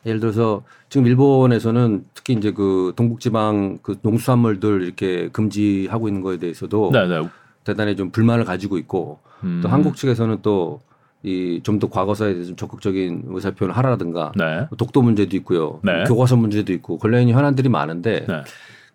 예를 0.07 0.19
들어서 0.19 0.63
지금 0.89 1.05
일본에서는 1.05 2.05
특히 2.13 2.33
이제 2.33 2.51
그 2.51 2.93
동북지방 2.95 3.79
그 3.81 3.97
농수산물들 4.01 4.81
이렇게 4.83 5.29
금지하고 5.29 6.07
있는 6.07 6.21
거에 6.21 6.37
대해서도 6.37 6.91
네네. 6.91 7.19
네. 7.21 7.29
대단히 7.63 7.95
좀 7.95 8.09
불만을 8.11 8.45
가지고 8.45 8.77
있고 8.77 9.19
음. 9.43 9.59
또 9.61 9.69
한국 9.69 9.95
측에서는 9.95 10.41
또 10.41 10.81
이 11.23 11.61
좀 11.63 11.79
더 11.79 11.89
과거사에 11.89 12.33
대해서 12.33 12.49
좀 12.49 12.55
적극적인 12.55 13.23
의사 13.29 13.51
표현을 13.51 13.75
하라든가 13.77 14.31
네. 14.35 14.67
독도 14.77 15.01
문제도 15.01 15.35
있고요 15.37 15.79
네. 15.83 16.03
교과서 16.05 16.35
문제도 16.37 16.71
있고 16.73 16.97
걸려 16.97 17.19
있는 17.19 17.33
현안들이 17.33 17.69
많은데 17.69 18.25
네. 18.27 18.43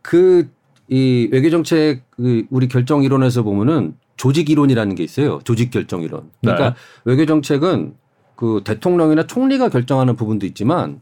그이 0.02 1.28
외교 1.32 1.50
정책 1.50 2.02
그 2.10 2.44
우리 2.50 2.68
결정 2.68 3.02
이론에서 3.02 3.42
보면은 3.42 3.94
조직 4.16 4.50
이론이라는 4.50 4.94
게 4.94 5.02
있어요 5.02 5.40
조직 5.44 5.70
결정 5.70 6.02
이론 6.02 6.30
그러니까 6.40 6.70
네. 6.70 6.76
외교 7.04 7.26
정책은 7.26 7.94
그 8.42 8.60
대통령이나 8.64 9.22
총리가 9.28 9.68
결정하는 9.68 10.16
부분도 10.16 10.46
있지만 10.46 11.00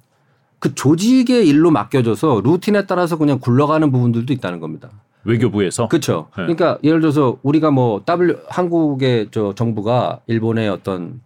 그 0.59 0.75
조직의 0.75 1.49
일로 1.49 1.71
맡겨져서 1.71 2.43
루틴에 2.45 2.85
따라서 2.85 3.17
그냥 3.17 3.39
굴러가는 3.39 3.91
부분들도 3.91 4.31
있다는 4.35 4.61
겁니다. 4.61 4.91
외교부에서 5.25 5.89
그렇죠. 5.89 6.27
네. 6.37 6.43
그러니까 6.43 6.77
예를 6.85 7.01
들어서 7.01 7.39
우리가 7.43 7.71
뭐 7.71 8.03
W 8.05 8.37
한국의 8.47 9.29
저 9.31 9.55
정부가 9.55 10.21
일본의 10.27 10.69
어떤 10.69 11.23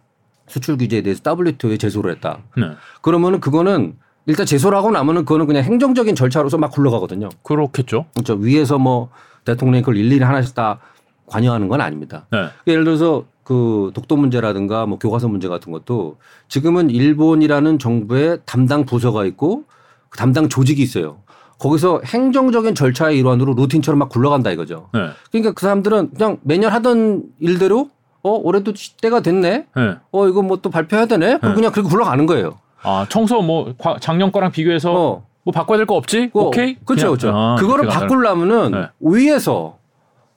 수출 0.47 0.77
규제에 0.77 1.01
대해서 1.01 1.21
WTO에 1.37 1.75
제소를 1.75 2.11
했다. 2.11 2.37
네. 2.55 2.63
그러면은 3.01 3.41
그거는 3.41 3.97
일단 4.25 4.45
제소를 4.45 4.77
하고 4.77 4.91
나면은 4.91 5.25
그거는 5.25 5.47
그냥 5.47 5.63
행정적인 5.63 6.15
절차로서 6.15 6.57
막 6.57 6.71
굴러가거든요. 6.71 7.27
그렇겠죠. 7.43 8.05
그렇죠. 8.13 8.35
위에서 8.35 8.77
뭐 8.77 9.09
대통령이 9.43 9.81
그걸 9.81 9.97
일일이 9.97 10.23
하나씩 10.23 10.55
다 10.55 10.79
관여하는 11.25 11.67
건 11.67 11.81
아닙니다. 11.81 12.25
네. 12.31 12.37
그러니까 12.37 12.53
예를 12.67 12.85
들어서 12.85 13.25
그 13.45 13.91
독도 13.93 14.17
문제라든가 14.17 14.85
뭐 14.87 14.97
교과서 14.97 15.27
문제 15.29 15.47
같은 15.47 15.71
것도 15.71 16.17
지금은 16.49 16.89
일본이라는 16.89 17.79
정부의 17.79 18.39
담당 18.45 18.85
부서가 18.85 19.23
있고 19.25 19.63
그 20.09 20.17
담당 20.17 20.49
조직이 20.49 20.81
있어요. 20.81 21.19
거기서 21.59 22.01
행정적인 22.03 22.75
절차의 22.75 23.17
일환으로 23.19 23.53
루틴처럼 23.53 23.99
막 23.99 24.09
굴러간다 24.09 24.51
이거죠. 24.51 24.89
네. 24.93 25.09
그러니까 25.31 25.53
그 25.53 25.61
사람들은 25.61 26.11
그냥 26.17 26.39
매년 26.41 26.71
하던 26.73 27.23
일대로 27.39 27.89
어 28.23 28.31
올해도 28.31 28.73
때가 29.01 29.19
됐네. 29.21 29.67
네. 29.75 29.95
어 30.11 30.27
이거 30.27 30.41
뭐 30.41 30.57
또 30.57 30.71
발표해야 30.71 31.05
되네. 31.05 31.33
네. 31.33 31.53
그냥 31.53 31.71
그렇게 31.71 31.83
굴러가는 31.87 32.25
거예요. 32.25 32.57
아 32.81 33.05
청소 33.09 33.41
뭐 33.43 33.73
작년 34.01 34.31
거랑 34.31 34.51
비교해서 34.51 34.91
어. 34.91 35.25
뭐 35.43 35.51
바꿔야 35.53 35.77
될 35.77 35.85
거 35.85 35.93
없지? 35.95 36.31
어, 36.33 36.45
오케이. 36.47 36.75
그렇죠, 36.83 37.09
그렇죠. 37.09 37.29
아, 37.31 37.55
그거를 37.59 37.85
바꾸려면은 37.87 38.71
네. 38.71 38.87
위에서 38.99 39.77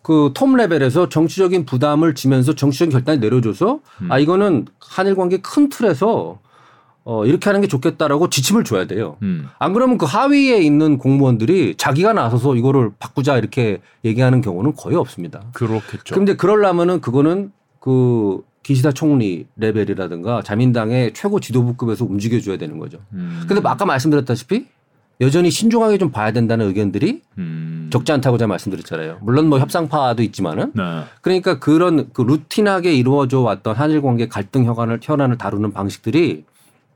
그톱 0.02 0.56
레벨에서 0.56 1.08
정치적인 1.08 1.66
부담을 1.66 2.14
지면서 2.14 2.54
정치적인 2.54 2.92
결단이 2.92 3.18
내려줘서 3.18 3.80
음. 4.02 4.10
아 4.10 4.18
이거는 4.18 4.66
한일 4.80 5.14
관계 5.14 5.38
큰 5.38 5.68
틀에서 5.68 6.38
어 7.04 7.24
이렇게 7.24 7.48
하는 7.48 7.60
게 7.60 7.68
좋겠다라고 7.68 8.28
지침을 8.28 8.64
줘야 8.64 8.86
돼요. 8.86 9.16
음. 9.22 9.48
안 9.58 9.72
그러면 9.72 9.98
그 9.98 10.06
하위에 10.06 10.58
있는 10.58 10.98
공무원들이 10.98 11.76
자기가 11.76 12.12
나서서 12.12 12.54
이거를 12.54 12.92
바꾸자 12.98 13.38
이렇게 13.38 13.80
얘기하는 14.04 14.40
경우는 14.40 14.74
거의 14.74 14.96
없습니다. 14.96 15.42
그렇겠죠. 15.52 16.14
근데 16.14 16.36
그러려면은 16.36 17.00
그거는 17.00 17.52
그 17.80 18.42
기시다 18.62 18.92
총리 18.92 19.46
레벨이라든가 19.56 20.42
자민당의 20.42 21.14
최고 21.14 21.40
지도부급에서 21.40 22.04
움직여줘야 22.04 22.58
되는 22.58 22.78
거죠. 22.78 22.98
음. 23.14 23.42
근데 23.48 23.66
아까 23.66 23.86
말씀드렸다시피 23.86 24.66
여전히 25.20 25.50
신중하게 25.50 25.98
좀 25.98 26.10
봐야 26.10 26.32
된다는 26.32 26.66
의견들이 26.66 27.22
음. 27.38 27.88
적지 27.92 28.12
않다고 28.12 28.38
제가 28.38 28.48
말씀드렸잖아요. 28.48 29.18
물론 29.22 29.48
뭐 29.48 29.58
협상파도 29.58 30.22
있지만은 30.22 30.72
네. 30.74 31.02
그러니까 31.22 31.58
그런 31.58 32.12
그 32.12 32.22
루틴하게 32.22 32.94
이루어져 32.94 33.40
왔던 33.40 33.74
한일 33.74 34.00
관계 34.02 34.28
갈등 34.28 34.64
현안을 34.64 35.00
현안을 35.02 35.38
다루는 35.38 35.72
방식들이 35.72 36.44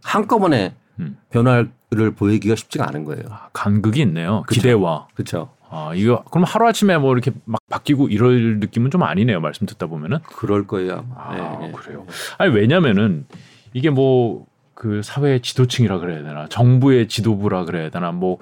한꺼번에 0.05 0.75
음. 1.01 1.17
변화를 1.31 2.13
보이기가 2.17 2.55
쉽지가 2.55 2.87
않은 2.89 3.05
거예요. 3.05 3.25
아, 3.31 3.49
간극이 3.53 4.01
있네요. 4.03 4.45
그쵸? 4.47 4.61
기대와. 4.61 5.09
그렇죠. 5.15 5.51
아 5.69 5.93
이거 5.95 6.23
그럼 6.31 6.45
하루 6.45 6.69
아침에 6.69 6.99
뭐 6.99 7.13
이렇게 7.15 7.33
막 7.47 7.59
바뀌고 7.71 8.09
이럴 8.09 8.61
느낌은 8.61 8.91
좀 8.91 9.03
아니네요. 9.03 9.41
말씀 9.41 9.67
듣다 9.67 9.87
보면은. 9.87 10.19
그럴 10.37 10.67
거예요. 10.67 11.07
아 11.17 11.35
네, 11.35 11.67
네. 11.67 11.73
그래요. 11.73 12.07
아니 12.39 12.55
왜냐면은 12.55 13.27
이게 13.73 13.89
뭐 13.89 14.45
그 14.83 15.01
사회 15.05 15.39
지도층이라 15.39 16.01
그래야 16.01 16.25
되나 16.25 16.49
정부의 16.49 17.07
지도부라 17.07 17.67
그래야 17.67 17.89
되나 17.89 18.11
뭐 18.11 18.39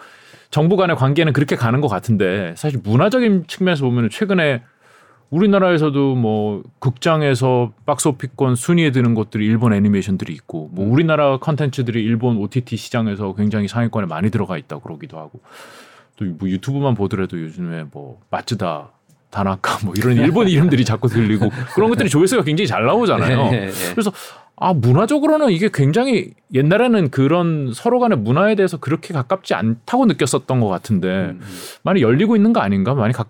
정부 0.48 0.78
간의 0.78 0.96
관계는 0.96 1.34
그렇게 1.34 1.54
가는 1.54 1.82
것 1.82 1.88
같은데 1.88 2.54
사실 2.56 2.80
문화적인 2.82 3.44
측면에서 3.46 3.84
보면 3.84 4.08
최근에 4.08 4.62
우리나라에서도 5.28 6.14
뭐 6.14 6.62
극장에서 6.78 7.72
박스오피권 7.84 8.54
순위에 8.56 8.90
드는 8.90 9.12
것들이 9.12 9.44
일본 9.44 9.74
애니메이션들이 9.74 10.32
있고 10.32 10.70
뭐 10.72 10.90
우리나라 10.90 11.36
컨텐츠들이 11.36 12.02
일본 12.02 12.38
OTT 12.38 12.78
시장에서 12.78 13.34
굉장히 13.34 13.68
상위권에 13.68 14.06
많이 14.06 14.30
들어가 14.30 14.56
있다 14.56 14.78
그러기도 14.78 15.18
하고 15.18 15.40
또 16.16 16.24
뭐 16.24 16.48
유튜브만 16.48 16.94
보더라도 16.94 17.38
요즘에 17.38 17.84
뭐 17.92 18.18
마츠다 18.30 18.92
다나카 19.30 19.84
뭐 19.84 19.92
이런 19.94 20.16
일본 20.18 20.48
이름들이 20.48 20.86
자꾸 20.86 21.08
들리고 21.08 21.50
그런 21.74 21.90
것들이 21.90 22.08
조회수가 22.08 22.44
굉장히 22.44 22.66
잘 22.66 22.84
나오잖아요. 22.86 23.50
네, 23.50 23.50
네, 23.50 23.66
네. 23.70 23.90
그래서 23.92 24.10
아, 24.60 24.74
문화적으로는 24.74 25.50
이게 25.50 25.70
굉장히 25.72 26.32
옛날에는 26.52 27.10
그런 27.10 27.72
서로 27.74 27.98
간의 27.98 28.18
문화에 28.18 28.54
대해서 28.54 28.76
그렇게 28.76 29.14
가깝지 29.14 29.54
않다고 29.54 30.04
느꼈었던 30.04 30.60
것 30.60 30.68
같은데 30.68 31.08
음, 31.08 31.40
음. 31.40 31.46
많이 31.82 32.02
열리고 32.02 32.36
있는 32.36 32.52
거 32.52 32.60
아닌가? 32.60 32.94
많이 32.94 33.14
가, 33.14 33.24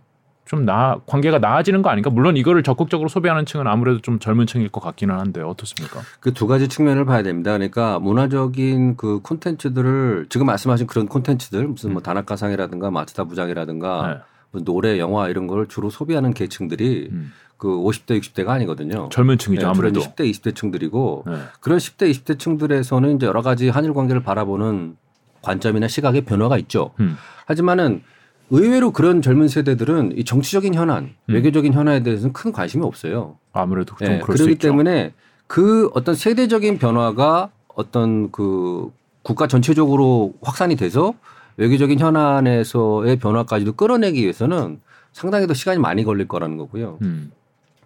좀 0.45 0.65
나, 0.65 0.99
관계가 1.07 1.39
나아지는 1.39 1.83
거 1.83 1.89
아닌가? 1.89 2.11
물론 2.11 2.37
이거를 2.37 2.65
적극적으로 2.65 3.09
소비하는 3.09 3.47
층은 3.47 3.69
아무래도 3.69 4.01
좀 4.01 4.19
젊은 4.19 4.49
층일 4.49 4.69
것 4.71 4.81
같기는 4.81 5.17
한데 5.17 5.41
어떻습니까? 5.41 6.01
그 6.19 6.35
두 6.35 6.49
가지 6.49 6.67
측면을 6.67 7.05
봐야 7.05 7.23
됩니다. 7.23 7.53
그러니까 7.53 8.01
문화적인 8.01 8.97
그 8.97 9.21
콘텐츠들을 9.23 10.27
지금 10.31 10.47
말씀하신 10.47 10.89
그런 10.89 11.07
콘텐츠들 11.07 11.69
무슨 11.69 11.93
뭐 11.93 12.01
음. 12.01 12.03
다나카상이라든가 12.03 12.91
마츠다 12.91 13.23
부장이라든가 13.25 14.07
네. 14.09 14.21
뭐 14.51 14.63
노래, 14.65 14.99
영화 14.99 15.29
이런 15.29 15.47
걸 15.47 15.69
주로 15.69 15.91
소비하는 15.91 16.35
계층들이 16.35 17.09
음. 17.13 17.33
그 17.61 17.69
50대 17.69 18.19
60대가 18.19 18.49
아니거든요. 18.49 19.11
젊은 19.13 19.37
층이죠. 19.37 19.61
네, 19.61 19.69
아무래도 19.69 20.01
10대 20.01 20.21
20대 20.31 20.57
층들이고 20.57 21.25
네. 21.27 21.37
그런 21.61 21.79
10대 21.79 22.11
20대 22.11 22.39
층들에서는 22.39 23.17
이제 23.17 23.27
여러 23.27 23.43
가지 23.43 23.69
한일 23.69 23.93
관계를 23.93 24.23
바라보는 24.23 24.97
관점이나 25.43 25.87
시각의 25.87 26.23
변화가 26.23 26.57
있죠. 26.57 26.93
음. 27.01 27.19
하지만은 27.45 28.03
의외로 28.49 28.93
그런 28.93 29.21
젊은 29.21 29.47
세대들은 29.47 30.17
이 30.17 30.25
정치적인 30.25 30.73
현안, 30.73 31.15
음. 31.29 31.35
외교적인 31.35 31.75
현안에 31.75 32.03
대해서는 32.03 32.33
큰 32.33 32.51
관심이 32.51 32.83
없어요. 32.83 33.37
아무래도 33.53 33.95
좀 33.95 34.09
네, 34.09 34.19
그렇기 34.21 34.55
때문에 34.55 35.13
그 35.47 35.91
어떤 35.93 36.15
세대적인 36.15 36.79
변화가 36.79 37.51
어떤 37.75 38.33
그 38.33 38.91
국가 39.23 39.47
전체적으로 39.47 40.33
확산이 40.41 40.77
돼서 40.77 41.13
외교적인 41.59 41.99
현안에서의 41.99 43.17
변화까지도 43.19 43.75
끌어내기 43.75 44.23
위해서는 44.23 44.81
상당히 45.13 45.47
더 45.47 45.53
시간이 45.53 45.79
많이 45.79 46.05
걸릴 46.05 46.27
거라는 46.27 46.57
거고요. 46.57 46.97
음. 47.03 47.33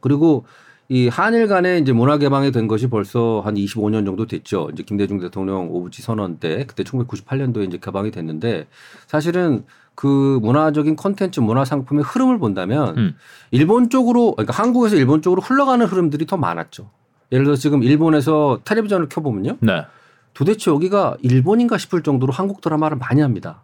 그리고 0.05 0.45
이 0.91 1.09
한일 1.09 1.49
간에 1.49 1.79
이제 1.79 1.95
문화 1.95 2.19
개방이 2.19 2.53
된 2.53 2.69
것이 2.69 2.89
벌써 2.89 3.41
한 3.43 3.55
25년 3.55 4.05
정도 4.05 4.27
됐죠. 4.27 4.69
이제 4.71 4.83
김대중 4.83 5.19
대통령 5.19 5.71
오부지 5.71 6.03
선언 6.03 6.37
때 6.37 6.67
그때 6.67 6.83
1998년도에 6.83 7.67
이제 7.67 7.79
개방이 7.83 8.11
됐는데 8.11 8.67
사실은 9.07 9.65
그 9.95 10.39
문화적인 10.43 10.97
컨텐츠 10.97 11.41
문화 11.41 11.65
상품의 11.65 12.05
흐름을 12.05 12.39
본다면 12.39 12.99
음. 12.99 13.17
일본 13.51 13.89
쪽으로 13.89 14.35
그러니까 14.35 14.53
한국에서 14.53 14.97
일본 14.97 15.23
쪽으로 15.23 15.41
흘러가는 15.41 15.87
흐름들이 15.87 16.27
더 16.27 16.37
많았죠. 16.37 16.91
예를 17.33 17.47
들어 17.47 17.57
서 17.57 17.63
지금 17.63 17.83
일본에서 17.83 18.61
텔레비전을 18.67 19.09
켜보면요. 19.09 19.57
네. 19.61 19.87
도대체 20.35 20.71
여기가 20.71 21.17
일본인가 21.23 21.79
싶을 21.79 22.03
정도로 22.03 22.31
한국 22.31 22.61
드라마를 22.61 22.99
많이 22.99 23.23
합니다. 23.23 23.63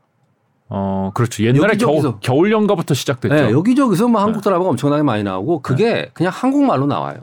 어, 0.72 1.10
그렇죠. 1.14 1.44
옛날에 1.44 1.76
겨울, 1.76 2.14
겨울 2.20 2.52
연가부터 2.52 2.94
시작됐죠. 2.94 3.34
네, 3.34 3.50
여기저기서 3.50 4.06
뭐 4.08 4.22
한국 4.22 4.38
네. 4.38 4.44
드라마가 4.44 4.70
엄청나게 4.70 5.02
많이 5.02 5.24
나오고 5.24 5.62
그게 5.62 5.92
네. 5.92 6.10
그냥 6.14 6.32
한국말로 6.34 6.86
나와요. 6.86 7.18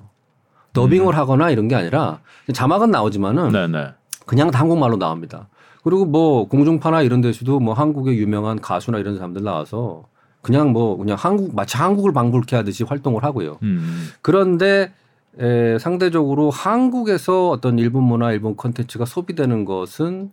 더빙을 0.74 1.14
음. 1.14 1.18
하거나 1.18 1.50
이런 1.50 1.70
게 1.70 1.76
아니라 1.76 2.20
자막은 2.54 2.92
나오지만은 2.92 3.52
네네. 3.52 3.68
네. 3.68 3.88
그냥 4.26 4.52
다 4.52 4.60
한국말로 4.60 4.98
나옵니다. 4.98 5.48
그리고 5.84 6.06
뭐 6.06 6.50
공중파나 6.50 7.02
이런 7.02 7.22
데서도 7.22 7.62
뭐 7.62 7.74
한국의 7.74 8.18
유명한 8.18 8.60
가수나 8.60 9.00
이런 9.00 9.16
사람들 9.16 9.42
나와서 9.44 10.04
그냥 10.42 10.74
뭐 10.74 10.98
그냥 10.98 11.16
한국 11.18 11.56
마치 11.56 11.78
한국을 11.78 12.12
방불케 12.12 12.58
하듯이 12.58 12.84
활동을 12.84 13.24
하고요. 13.24 13.60
음. 13.64 14.10
그런데 14.22 14.92
에, 15.40 15.78
상대적으로 15.80 16.50
한국에서 16.50 17.50
어떤 17.50 17.80
일본 17.80 18.04
문화, 18.04 18.34
일본 18.34 18.58
컨텐츠가 18.58 19.06
소비되는 19.06 19.64
것은 19.64 20.32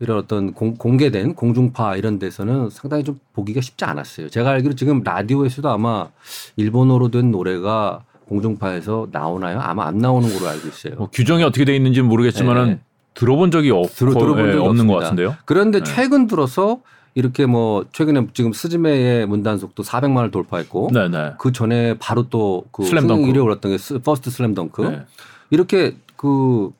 이런 0.00 0.18
어떤 0.18 0.52
공, 0.52 0.74
공개된 0.74 1.34
공중파 1.34 1.96
이런 1.96 2.18
데서는 2.18 2.70
상당히 2.70 3.04
좀 3.04 3.18
보기가 3.32 3.60
쉽지 3.60 3.84
않았어요. 3.84 4.28
제가 4.28 4.50
알기로 4.50 4.74
지금 4.74 5.02
라디오에서도 5.02 5.68
아마 5.68 6.08
일본어로 6.56 7.10
된 7.10 7.30
노래가 7.30 8.04
공중파에서 8.28 9.08
나오나요? 9.12 9.60
아마 9.60 9.86
안 9.86 9.98
나오는 9.98 10.28
걸로 10.28 10.48
알고 10.48 10.68
있어요. 10.68 10.94
뭐 10.96 11.08
규정이 11.12 11.42
어떻게 11.44 11.64
돼 11.64 11.76
있는지는 11.76 12.08
모르겠지만은 12.08 12.66
네. 12.66 12.80
들어본 13.14 13.50
적이 13.50 13.70
없, 13.70 13.94
들어, 13.94 14.12
들어본 14.12 14.36
적이 14.36 14.56
예, 14.56 14.60
없는. 14.60 14.86
것 14.88 14.94
같은데요. 14.94 15.36
그런데 15.44 15.80
네. 15.80 15.84
최근 15.84 16.26
들어서 16.26 16.80
이렇게 17.14 17.46
뭐 17.46 17.84
최근에 17.92 18.26
지금 18.32 18.52
스즈메의 18.52 19.26
문단속도 19.26 19.84
400만을 19.84 20.32
돌파했고 20.32 20.90
네네. 20.92 21.08
네. 21.08 21.32
그 21.38 21.52
전에 21.52 21.94
바로 21.98 22.28
또 22.28 22.56
그 22.56 22.84
슬램덩크 22.84 23.30
1위 23.30 23.42
올랐던 23.42 23.76
게 23.76 24.00
퍼스트 24.00 24.30
슬램덩크 24.30 24.82
네. 24.82 25.02
이렇게 25.50 25.94
그 26.16 26.72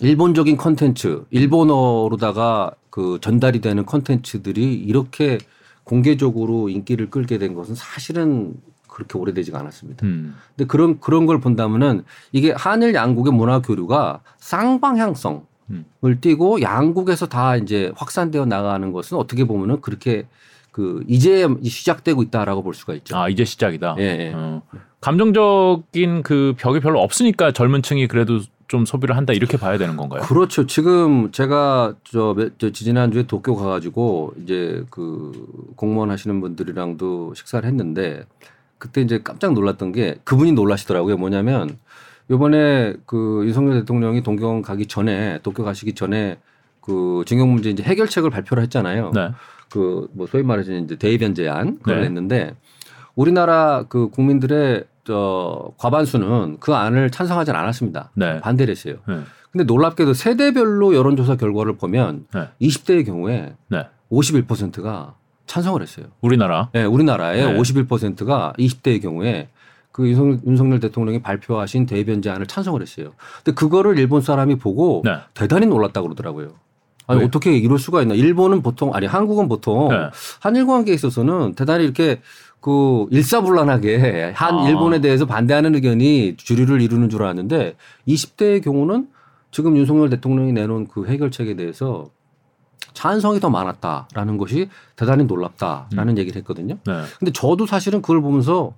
일본적인 0.00 0.56
컨텐츠 0.56 1.24
일본어로다가 1.30 2.72
그 2.90 3.18
전달이 3.20 3.60
되는 3.60 3.84
컨텐츠들이 3.84 4.74
이렇게 4.74 5.38
공개적으로 5.84 6.68
인기를 6.68 7.10
끌게 7.10 7.38
된 7.38 7.54
것은 7.54 7.74
사실은 7.74 8.54
그렇게 8.86 9.18
오래되지가 9.18 9.58
않았습니다. 9.58 10.06
음. 10.06 10.34
근데 10.56 10.66
그런 10.66 11.00
그런 11.00 11.26
걸 11.26 11.40
본다면은 11.40 12.04
이게 12.32 12.52
한일 12.52 12.94
양국의 12.94 13.32
문화 13.32 13.60
교류가 13.60 14.20
쌍방향성 14.38 15.46
을 16.04 16.20
띄고 16.20 16.62
양국에서 16.62 17.26
다 17.26 17.56
이제 17.56 17.92
확산되어 17.94 18.46
나가는 18.46 18.90
것은 18.90 19.18
어떻게 19.18 19.44
보면은 19.44 19.80
그렇게 19.82 20.26
그 20.72 21.04
이제 21.08 21.46
시작되고 21.62 22.22
있다라고 22.22 22.62
볼 22.62 22.72
수가 22.72 22.94
있죠. 22.94 23.16
아 23.16 23.28
이제 23.28 23.44
시작이다. 23.44 23.96
예. 23.98 24.02
예. 24.02 24.32
어. 24.34 24.62
감정적인 25.00 26.22
그 26.22 26.54
벽이 26.56 26.80
별로 26.80 27.00
없으니까 27.00 27.52
젊은 27.52 27.82
층이 27.82 28.08
그래도 28.08 28.40
좀 28.68 28.84
소비를 28.84 29.16
한다 29.16 29.32
이렇게 29.32 29.56
봐야 29.56 29.78
되는 29.78 29.96
건가요? 29.96 30.22
그렇죠. 30.22 30.66
지금 30.66 31.32
제가 31.32 31.94
저, 32.04 32.36
저 32.58 32.70
지난주에 32.70 33.26
도쿄 33.26 33.56
가가지고 33.56 34.34
이제 34.42 34.84
그 34.90 35.72
공무원 35.74 36.10
하시는 36.10 36.38
분들이랑도 36.40 37.34
식사를 37.34 37.66
했는데 37.66 38.24
그때 38.76 39.00
이제 39.00 39.20
깜짝 39.24 39.54
놀랐던 39.54 39.92
게 39.92 40.18
그분이 40.24 40.52
놀라시더라고요. 40.52 41.16
뭐냐면 41.16 41.78
요번에 42.30 42.94
그 43.06 43.42
윤석열 43.46 43.80
대통령이 43.80 44.22
동경 44.22 44.60
가기 44.60 44.86
전에 44.86 45.40
도쿄 45.42 45.64
가시기 45.64 45.94
전에 45.94 46.38
그 46.82 47.22
징용 47.26 47.52
문제 47.52 47.70
이제 47.70 47.82
해결책을 47.82 48.30
발표를 48.30 48.62
했잖아요. 48.64 49.12
네. 49.14 49.30
그뭐 49.70 50.26
소위 50.30 50.42
말해서 50.42 50.72
이제 50.72 50.96
대의변 50.96 51.34
제안 51.34 51.78
그걸 51.78 51.96
네. 51.96 52.02
냈는데 52.02 52.54
우리나라 53.14 53.84
그 53.88 54.08
국민들의 54.10 54.84
저 55.08 55.72
과반수는 55.78 56.58
그 56.60 56.74
안을 56.74 57.10
찬성하지 57.10 57.50
않았습니다. 57.52 58.10
네. 58.12 58.40
반대를 58.40 58.72
했어요. 58.72 58.96
네. 59.08 59.20
근데 59.50 59.64
놀랍게도 59.64 60.12
세대별로 60.12 60.94
여론조사 60.94 61.36
결과를 61.36 61.78
보면 61.78 62.26
네. 62.34 62.48
20대의 62.60 63.06
경우에 63.06 63.54
네. 63.68 63.86
51%가 64.12 65.14
찬성을 65.46 65.80
했어요. 65.80 66.08
우리나라? 66.20 66.68
네, 66.74 66.84
우리나라의 66.84 67.54
네. 67.54 67.58
51%가 67.58 68.52
20대의 68.58 69.00
경우에 69.00 69.48
그 69.92 70.06
윤석열 70.06 70.78
대통령이 70.78 71.22
발표하신 71.22 71.86
대변 71.86 72.20
제안을 72.20 72.46
찬성을 72.46 72.78
했어요. 72.82 73.14
근데 73.42 73.54
그거를 73.54 73.98
일본 73.98 74.20
사람이 74.20 74.56
보고 74.56 75.00
네. 75.06 75.16
대단히 75.32 75.64
놀랐다 75.64 76.02
고 76.02 76.08
그러더라고요. 76.08 76.50
아니 77.06 77.20
네. 77.20 77.24
어떻게 77.26 77.56
이럴 77.56 77.78
수가 77.78 78.02
있나? 78.02 78.14
일본은 78.14 78.60
보통 78.60 78.94
아니 78.94 79.06
한국은 79.06 79.48
보통 79.48 79.88
네. 79.88 80.10
한일 80.40 80.66
관계에 80.66 80.94
있어서는 80.94 81.54
대단히 81.54 81.84
이렇게 81.84 82.20
그 82.60 83.06
일사불란하게 83.10 84.32
한 84.34 84.54
아. 84.58 84.68
일본에 84.68 85.00
대해서 85.00 85.26
반대하는 85.26 85.74
의견이 85.74 86.36
주류를 86.36 86.80
이루는 86.80 87.08
줄 87.08 87.22
알았는데 87.22 87.76
20대의 88.06 88.62
경우는 88.62 89.08
지금 89.50 89.76
윤석열 89.76 90.10
대통령이 90.10 90.52
내놓은 90.52 90.88
그 90.88 91.06
해결책에 91.06 91.56
대해서 91.56 92.10
찬성이 92.92 93.38
더 93.38 93.48
많았다라는 93.48 94.38
것이 94.38 94.68
대단히 94.96 95.24
놀랍다라는 95.24 96.14
음. 96.14 96.18
얘기를 96.18 96.38
했거든요. 96.40 96.78
네. 96.84 97.02
근데 97.18 97.32
저도 97.32 97.66
사실은 97.66 98.02
그걸 98.02 98.20
보면서 98.20 98.74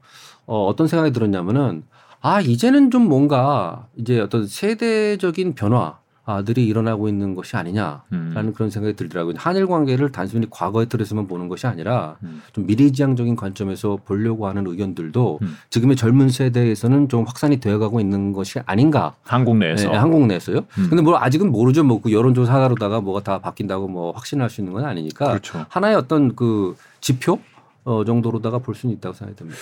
어, 0.47 0.67
어떤 0.67 0.87
생각이 0.87 1.13
들었냐면은 1.13 1.85
아 2.21 2.41
이제는 2.41 2.91
좀 2.91 3.09
뭔가 3.09 3.87
이제 3.97 4.21
어떤 4.21 4.47
세대적인 4.47 5.55
변화 5.55 5.99
들이 6.45 6.67
일어나고 6.67 7.09
있는 7.09 7.35
것이 7.35 7.57
아니냐라는 7.57 8.03
음. 8.13 8.53
그런 8.55 8.71
생각이 8.71 8.95
들더라고요. 8.97 9.35
한일 9.37 9.67
관계를 9.67 10.13
단순히 10.13 10.47
과거의 10.49 10.87
틀에서만 10.89 11.27
보는 11.27 11.49
것이 11.49 11.67
아니라 11.67 12.17
음. 12.23 12.43
좀 12.53 12.67
미래지향적인 12.67 13.35
관점에서 13.37 13.99
보려고 14.05 14.47
하는 14.47 14.67
의견들도 14.67 15.39
음. 15.43 15.57
지금의 15.71 15.97
젊은 15.97 16.29
세대에서는 16.29 17.09
좀 17.09 17.25
확산이 17.25 17.59
되어가고 17.59 18.01
있는 18.01 18.33
것이 18.33 18.61
아닌가. 18.67 19.15
한국 19.23 19.57
내에서. 19.57 19.91
네, 19.91 19.97
한국 19.97 20.27
내에서요. 20.27 20.59
음. 20.59 20.87
근데 20.89 21.03
뭐 21.03 21.17
아직은 21.19 21.51
모르죠. 21.51 21.85
뭐 21.85 22.01
그 22.01 22.13
여론조사 22.13 22.55
하나로다가 22.55 23.01
뭐가 23.01 23.21
다 23.23 23.39
바뀐다고 23.41 23.89
뭐 23.89 24.13
확신할 24.13 24.49
수 24.51 24.61
있는 24.61 24.73
건 24.73 24.85
아니니까. 24.85 25.29
그렇죠. 25.29 25.67
하나의 25.69 25.97
어떤 25.97 26.35
그 26.37 26.77
지표 27.01 27.39
어, 27.85 28.05
정도로다가 28.05 28.59
볼 28.59 28.75
수는 28.75 28.95
있다고 28.95 29.15
생각이 29.15 29.37
듭니다. 29.37 29.59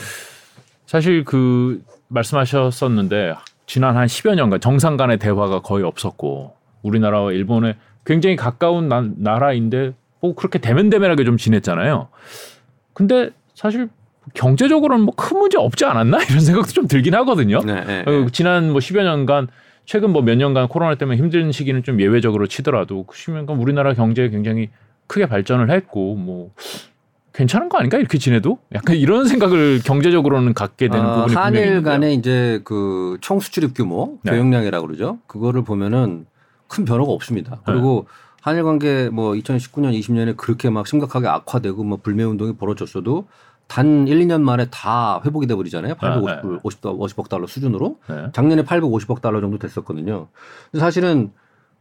사실 0.87 1.25
그 1.25 1.83
말씀하셨었는데 2.09 3.35
지난 3.69 3.97
한 3.99 4.07
10여 4.07 4.35
년간 4.35 4.61
정상 4.61 4.97
간의 4.97 5.19
대화가 5.19 5.61
거의 5.61 5.85
없었고 5.85 6.55
우리나라와 6.83 7.33
일본에 7.33 7.77
굉장히 8.07 8.35
가까운 8.35 8.89
나, 8.89 9.05
나라인데 9.17 9.93
뭐 10.21 10.35
그렇게 10.35 10.59
대면대면하게 10.59 11.25
좀 11.25 11.37
지냈잖아요. 11.37 12.09
근데 12.95 13.31
사실 13.55 13.91
경제적으로는 14.35 15.05
뭐 15.05 15.15
큰 15.15 15.39
문제 15.39 15.59
없지 15.59 15.85
않았나 15.85 16.19
이런 16.25 16.41
생각도 16.41 16.73
좀 16.73 16.89
들긴 16.89 17.15
하거든요. 17.15 17.61
네, 17.61 17.85
네, 17.85 18.05
네. 18.05 18.27
지난 18.33 18.71
뭐 18.73 18.81
10여 18.81 19.03
년간 19.03 19.49
최근 19.85 20.11
뭐 20.13 20.23
몇 20.23 20.37
년간 20.37 20.69
코로나 20.69 20.95
때문에 20.95 21.19
힘든 21.19 21.53
시기는 21.53 21.83
좀 21.83 22.01
예외적으로 22.01 22.47
치더라도 22.47 23.05
그 23.05 23.17
10년간 23.17 23.61
우리나라 23.61 23.93
경제 23.93 24.29
굉장히 24.31 24.71
크게 25.07 25.27
발전을 25.27 25.71
했고 25.71 26.15
뭐 26.15 26.53
괜찮은 27.39 27.69
거 27.69 27.79
아닌가 27.79 27.99
이렇게 27.99 28.19
지내도 28.19 28.59
약간 28.75 28.97
이런 28.97 29.29
생각을 29.29 29.81
경제적으로는 29.85 30.55
갖게 30.55 30.89
되는 30.89 31.07
아, 31.07 31.15
부분이 31.15 31.35
한일 31.37 31.83
간의 31.85 32.17
이제 32.17 32.61
그 32.65 33.17
총수출입 33.21 33.75
규모 33.75 34.19
네. 34.25 34.33
교역량이라고 34.33 34.85
그러죠. 34.85 35.19
그거를 35.29 35.63
보면은 35.63 36.27
큰 36.67 36.85
변화가 36.85 37.13
없습니다. 37.13 37.61
그리고 37.65 38.07
네. 38.09 38.33
한일 38.43 38.65
관계 38.65 39.09
뭐 39.09 39.35
2019년 39.35 39.97
20년에 39.97 40.37
그렇게 40.37 40.69
막 40.69 40.89
심각하게 40.89 41.29
악화되고 41.29 41.85
뭐 41.85 41.99
불매 42.03 42.25
운동이 42.25 42.57
벌어졌어도 42.57 43.29
단 43.69 44.09
1, 44.09 44.19
2년 44.19 44.41
만에 44.41 44.67
다 44.73 45.21
회복이 45.25 45.47
돼 45.47 45.55
버리잖아요. 45.55 45.95
850, 45.95 46.51
네. 46.51 46.59
50, 46.65 46.81
50억 46.81 47.29
달러 47.29 47.47
수준으로. 47.47 47.99
네. 48.09 48.31
작년에 48.33 48.65
850억 48.65 49.21
달러 49.21 49.41
정도 49.41 49.59
됐었거든요. 49.59 50.27
사실은 50.77 51.31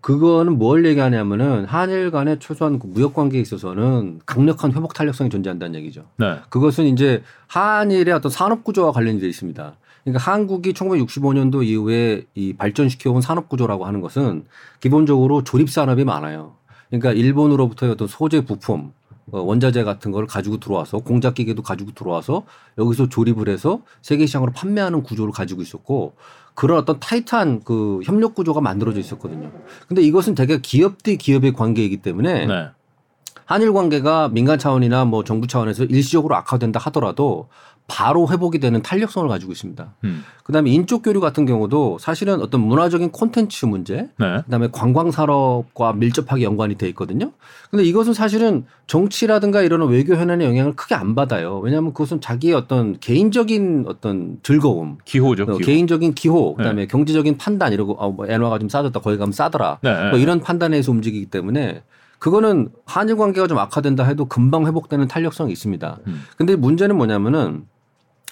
그거는 0.01 0.57
뭘 0.57 0.86
얘기하냐면은 0.86 1.65
한일 1.65 2.12
간의 2.12 2.39
최소한 2.39 2.79
그 2.79 2.88
무역 2.88 3.13
관계에 3.13 3.41
있어서는 3.41 4.21
강력한 4.25 4.73
회복 4.73 4.93
탄력성이 4.93 5.29
존재한다는 5.29 5.75
얘기죠. 5.79 6.05
네. 6.17 6.38
그것은 6.49 6.86
이제 6.86 7.23
한일의 7.47 8.13
어떤 8.13 8.31
산업 8.31 8.63
구조와 8.63 8.91
관련이 8.91 9.19
돼 9.19 9.27
있습니다. 9.27 9.75
그러니까 10.03 10.31
한국이 10.31 10.71
1965년도 10.73 11.65
이후에 11.65 12.23
이 12.36 12.53
발전시켜온 12.53 13.21
산업 13.21 13.49
구조라고 13.49 13.86
하는 13.86 13.99
것은 13.99 14.45
기본적으로 14.79 15.43
조립 15.43 15.69
산업이 15.69 16.05
많아요. 16.05 16.53
그러니까 16.89 17.12
일본으로부터의 17.12 17.91
어떤 17.91 18.07
소재 18.07 18.45
부품, 18.45 18.79
어, 18.81 18.93
원자재 19.31 19.83
같은 19.83 20.11
걸 20.11 20.25
가지고 20.25 20.57
들어와서 20.57 20.99
공작 20.99 21.33
기계도 21.35 21.61
가지고 21.61 21.91
들어와서 21.91 22.43
여기서 22.77 23.09
조립을 23.09 23.49
해서 23.49 23.81
세계 24.01 24.25
시장으로 24.25 24.53
판매하는 24.53 25.03
구조를 25.03 25.33
가지고 25.33 25.61
있었고 25.61 26.15
그런 26.53 26.79
어떤 26.79 26.99
타이트한 26.99 27.61
그 27.63 27.99
협력 28.03 28.35
구조가 28.35 28.61
만들어져 28.61 28.99
있었거든요. 28.99 29.51
근데 29.87 30.01
이것은 30.01 30.33
되게 30.33 30.59
기업 30.59 31.03
대 31.03 31.15
기업의 31.15 31.53
관계이기 31.53 31.97
때문에 31.97 32.45
네. 32.47 32.69
한일 33.45 33.73
관계가 33.73 34.29
민간 34.29 34.59
차원이나 34.59 35.05
뭐 35.05 35.23
정부 35.23 35.47
차원에서 35.47 35.85
일시적으로 35.85 36.35
악화된다 36.35 36.79
하더라도 36.81 37.47
바로 37.88 38.28
회복이 38.30 38.60
되는 38.60 38.82
탄력성을 38.82 39.28
가지고 39.30 39.54
있습니다. 39.54 39.93
음. 40.04 40.23
그다음에 40.43 40.69
인적 40.69 41.04
교류 41.04 41.21
같은 41.21 41.45
경우도 41.45 41.97
사실은 42.00 42.41
어떤 42.41 42.62
문화적인 42.62 43.12
콘텐츠 43.12 43.65
문제, 43.65 44.10
네. 44.19 44.41
그다음에 44.43 44.67
관광 44.71 45.10
산업과 45.10 45.93
밀접하게 45.93 46.43
연관이 46.43 46.76
돼 46.76 46.89
있거든요. 46.89 47.32
근데 47.71 47.86
이것은 47.86 48.13
사실은 48.13 48.65
정치라든가 48.88 49.62
이런 49.62 49.88
외교 49.88 50.15
현안의 50.15 50.45
영향을 50.47 50.76
크게 50.76 50.95
안 50.95 51.15
받아요. 51.15 51.60
왜냐하면 51.60 51.93
그것은 51.93 52.19
자기의 52.19 52.56
어떤 52.56 53.00
개인적인 53.00 53.86
어떤 53.88 54.39
즐거움, 54.43 54.97
기호죠. 55.06 55.43
어, 55.43 55.45
기호. 55.45 55.58
개인적인 55.60 56.13
기호, 56.13 56.56
그다음에 56.56 56.82
네. 56.82 56.88
경제적인 56.88 57.38
판단 57.38 57.71
이러고 57.71 57.93
어, 57.93 58.12
뭐 58.12 58.28
엔화가 58.28 58.60
좀 58.60 58.67
싸졌다, 58.67 59.00
거기 59.00 59.17
가면 59.17 59.32
싸더라, 59.32 59.80
네. 59.82 60.10
뭐 60.10 60.19
이런 60.19 60.41
판단에서 60.41 60.91
움직이기 60.91 61.28
때문에 61.28 61.84
그거는 62.19 62.69
한일 62.86 63.15
관계가 63.15 63.47
좀 63.47 63.58
악화된다 63.60 64.04
해도 64.04 64.26
금방 64.26 64.65
회복되는 64.65 65.08
탄력성이 65.08 65.54
있습니다. 65.54 66.00
음. 66.08 66.23
근데 66.36 66.56
문제는 66.56 66.97
뭐냐면은 66.97 67.65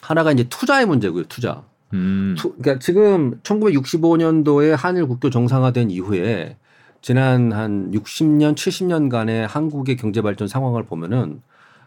하나가 0.05 0.31
이제 0.31 0.43
투자의 0.43 0.85
문제고요, 0.85 1.23
투자. 1.25 1.63
음. 1.93 2.35
투, 2.37 2.55
그러니까 2.55 2.79
지금 2.79 3.39
1965년도에 3.41 4.75
한일 4.75 5.07
국교 5.07 5.29
정상화된 5.29 5.89
이후에 5.89 6.57
지난 7.01 7.51
한 7.51 7.91
60년, 7.91 8.55
70년간의 8.55 9.47
한국의 9.47 9.95
경제 9.95 10.21
발전 10.21 10.47
상황을 10.47 10.83
보면은 10.83 11.41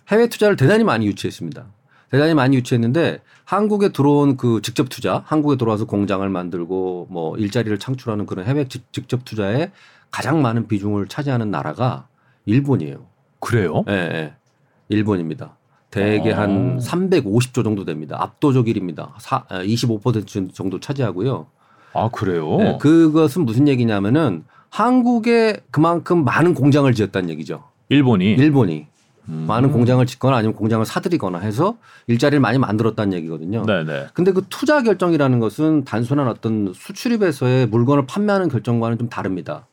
해외 0.08 0.28
투자를 0.28 0.56
대단히 0.56 0.84
많이 0.84 1.06
유치했습니다. 1.06 1.66
대단히 2.10 2.34
많이 2.34 2.56
유치했는데 2.56 3.20
한국에 3.44 3.90
들어온 3.90 4.36
그 4.36 4.62
직접 4.62 4.88
투자, 4.88 5.22
한국에 5.26 5.56
들어와서 5.56 5.84
공장을 5.84 6.26
만들고 6.28 7.08
뭐 7.10 7.36
일자리를 7.36 7.78
창출하는 7.78 8.26
그런 8.26 8.46
해외 8.46 8.66
직접 8.66 9.24
투자에 9.24 9.70
가장 10.10 10.40
많은 10.42 10.66
비중을 10.68 11.08
차지하는 11.08 11.50
나라가 11.50 12.08
일본이에요. 12.46 13.06
그래요? 13.40 13.84
예, 13.88 13.92
네, 13.92 14.34
일본입니다. 14.88 15.57
대개 15.90 16.32
아. 16.32 16.40
한 16.40 16.78
350조 16.78 17.64
정도 17.64 17.84
됩니다. 17.84 18.16
압도적 18.20 18.66
1입니다. 18.66 19.12
25% 19.14 20.54
정도 20.54 20.80
차지하고요. 20.80 21.46
아, 21.94 22.08
그래요? 22.10 22.56
네, 22.58 22.78
그것은 22.78 23.44
무슨 23.44 23.68
얘기냐면은 23.68 24.44
한국에 24.70 25.60
그만큼 25.70 26.24
많은 26.24 26.54
공장을 26.54 26.92
지었다는 26.92 27.30
얘기죠. 27.30 27.64
일본이? 27.88 28.32
일본이. 28.32 28.86
음. 29.30 29.44
많은 29.46 29.72
공장을 29.72 30.04
짓거나 30.06 30.36
아니면 30.36 30.54
공장을 30.54 30.84
사들이거나 30.84 31.38
해서 31.38 31.76
일자리를 32.06 32.40
많이 32.40 32.58
만들었다는 32.58 33.12
얘기거든요. 33.14 33.64
네네. 33.66 34.08
근데 34.14 34.32
그 34.32 34.42
투자 34.48 34.82
결정이라는 34.82 35.38
것은 35.38 35.84
단순한 35.84 36.28
어떤 36.28 36.72
수출입에서의 36.74 37.66
물건을 37.66 38.06
판매하는 38.06 38.48
결정과는 38.48 38.98
좀 38.98 39.08
다릅니다. 39.08 39.66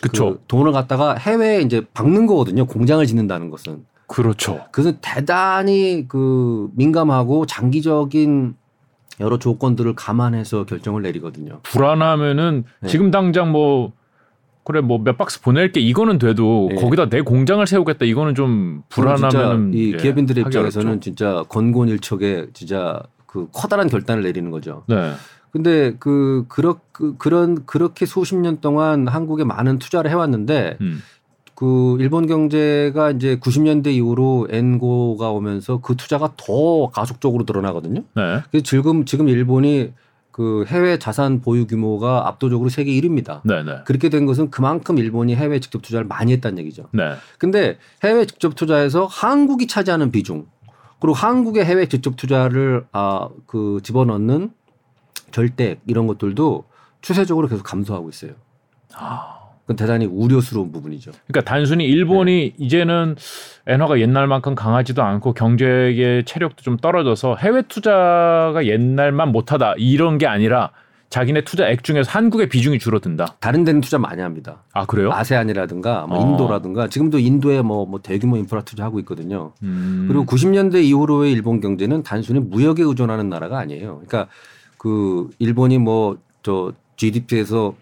그렇죠. 0.00 0.34
그 0.34 0.40
돈을 0.48 0.72
갖다가 0.72 1.14
해외에 1.14 1.60
이제 1.60 1.82
박는 1.92 2.26
거거든요. 2.26 2.66
공장을 2.66 3.04
짓는다는 3.04 3.50
것은. 3.50 3.84
그렇죠. 4.10 4.64
그것은 4.72 4.98
대단히 5.00 6.06
그 6.08 6.68
민감하고 6.74 7.46
장기적인 7.46 8.56
여러 9.20 9.38
조건들을 9.38 9.94
감안해서 9.94 10.64
결정을 10.64 11.02
내리거든요. 11.02 11.60
불안하면은 11.62 12.64
네. 12.80 12.88
지금 12.88 13.12
당장 13.12 13.52
뭐 13.52 13.92
그래 14.64 14.80
뭐 14.80 14.98
몇 14.98 15.16
박스 15.16 15.40
보낼게 15.40 15.78
이거는 15.78 16.18
돼도 16.18 16.70
네. 16.70 16.82
거기다 16.82 17.08
내 17.08 17.20
공장을 17.20 17.64
세우겠다 17.64 18.04
이거는 18.04 18.34
좀 18.34 18.82
불안하면 18.88 19.74
이 19.74 19.92
예, 19.92 19.96
기업인들의 19.96 20.42
입장에서는 20.44 20.88
어렵죠. 20.88 21.00
진짜 21.00 21.44
건곤일척에 21.48 22.48
진짜 22.52 23.00
그 23.26 23.46
커다란 23.52 23.88
결단을 23.88 24.24
내리는 24.24 24.50
거죠. 24.50 24.82
네. 24.88 25.12
근데 25.52 25.94
그 26.00 26.46
그렇 26.48 26.80
그, 26.90 27.16
그런 27.16 27.64
그렇게 27.64 28.06
수십 28.06 28.36
년 28.36 28.60
동안 28.60 29.06
한국에 29.06 29.44
많은 29.44 29.78
투자를 29.78 30.10
해왔는데 30.10 30.78
음. 30.80 31.00
그 31.60 31.98
일본 32.00 32.26
경제가 32.26 33.10
이제 33.10 33.36
90년대 33.36 33.88
이후로 33.88 34.48
엔고가 34.48 35.30
오면서 35.30 35.82
그 35.82 35.94
투자가 35.94 36.32
더 36.38 36.88
가속적으로 36.88 37.44
드러나거든요. 37.44 38.00
네. 38.16 38.40
그래서 38.50 38.64
지금 38.64 39.04
지금 39.04 39.28
일본이 39.28 39.92
그 40.30 40.64
해외 40.68 40.98
자산 40.98 41.42
보유 41.42 41.66
규모가 41.66 42.28
압도적으로 42.28 42.70
세계 42.70 42.92
1위입니다. 42.92 43.42
네네. 43.42 43.80
그렇게 43.84 44.08
된 44.08 44.24
것은 44.24 44.50
그만큼 44.50 44.96
일본이 44.96 45.36
해외 45.36 45.60
직접 45.60 45.82
투자를 45.82 46.06
많이 46.06 46.32
했다는 46.32 46.56
얘기죠. 46.60 46.86
네. 46.92 47.12
근데 47.36 47.76
해외 48.02 48.24
직접 48.24 48.56
투자에서 48.56 49.04
한국이 49.04 49.66
차지하는 49.66 50.12
비중 50.12 50.46
그리고 50.98 51.12
한국의 51.12 51.66
해외 51.66 51.90
직접 51.90 52.16
투자를 52.16 52.86
아 52.92 53.28
그 53.46 53.80
집어넣는 53.82 54.50
절대 55.30 55.78
이런 55.86 56.06
것들도 56.06 56.64
추세적으로 57.02 57.48
계속 57.48 57.64
감소하고 57.64 58.08
있어요. 58.08 58.32
아. 58.94 59.39
그건 59.70 59.76
대단히 59.76 60.04
우려스러운 60.06 60.72
부분이죠. 60.72 61.12
그러니까 61.28 61.48
단순히 61.48 61.84
일본이 61.84 62.54
네. 62.56 62.64
이제는 62.64 63.14
엔화가 63.68 64.00
옛날만큼 64.00 64.56
강하지도 64.56 65.02
않고 65.02 65.32
경제의 65.32 66.24
체력도 66.24 66.62
좀 66.62 66.76
떨어져서 66.76 67.36
해외 67.36 67.62
투자가 67.62 68.66
옛날만 68.66 69.30
못하다 69.30 69.74
이런 69.78 70.18
게 70.18 70.26
아니라 70.26 70.70
자기네 71.08 71.42
투자액 71.42 71.84
중에서 71.84 72.10
한국의 72.10 72.48
비중이 72.48 72.80
줄어든다. 72.80 73.36
다른 73.38 73.62
데는 73.62 73.80
투자 73.80 73.98
많이 73.98 74.20
합니다. 74.20 74.64
아 74.72 74.86
그래요? 74.86 75.12
아세안이라든가 75.12 76.06
뭐 76.08 76.18
어. 76.18 76.20
인도라든가 76.30 76.88
지금도 76.88 77.20
인도에 77.20 77.62
뭐, 77.62 77.86
뭐 77.86 78.00
대규모 78.00 78.36
인프라 78.36 78.62
투자하고 78.62 78.98
있거든요. 79.00 79.52
음. 79.62 80.06
그리고 80.08 80.24
90년대 80.26 80.82
이후로의 80.82 81.30
일본 81.32 81.60
경제는 81.60 82.02
단순히 82.02 82.40
무역에 82.40 82.82
의존하는 82.82 83.28
나라가 83.28 83.58
아니에요. 83.58 84.02
그러니까 84.06 84.26
그 84.78 85.30
일본이 85.38 85.78
뭐 85.78 86.18
저 86.42 86.72
GDP에서 86.96 87.74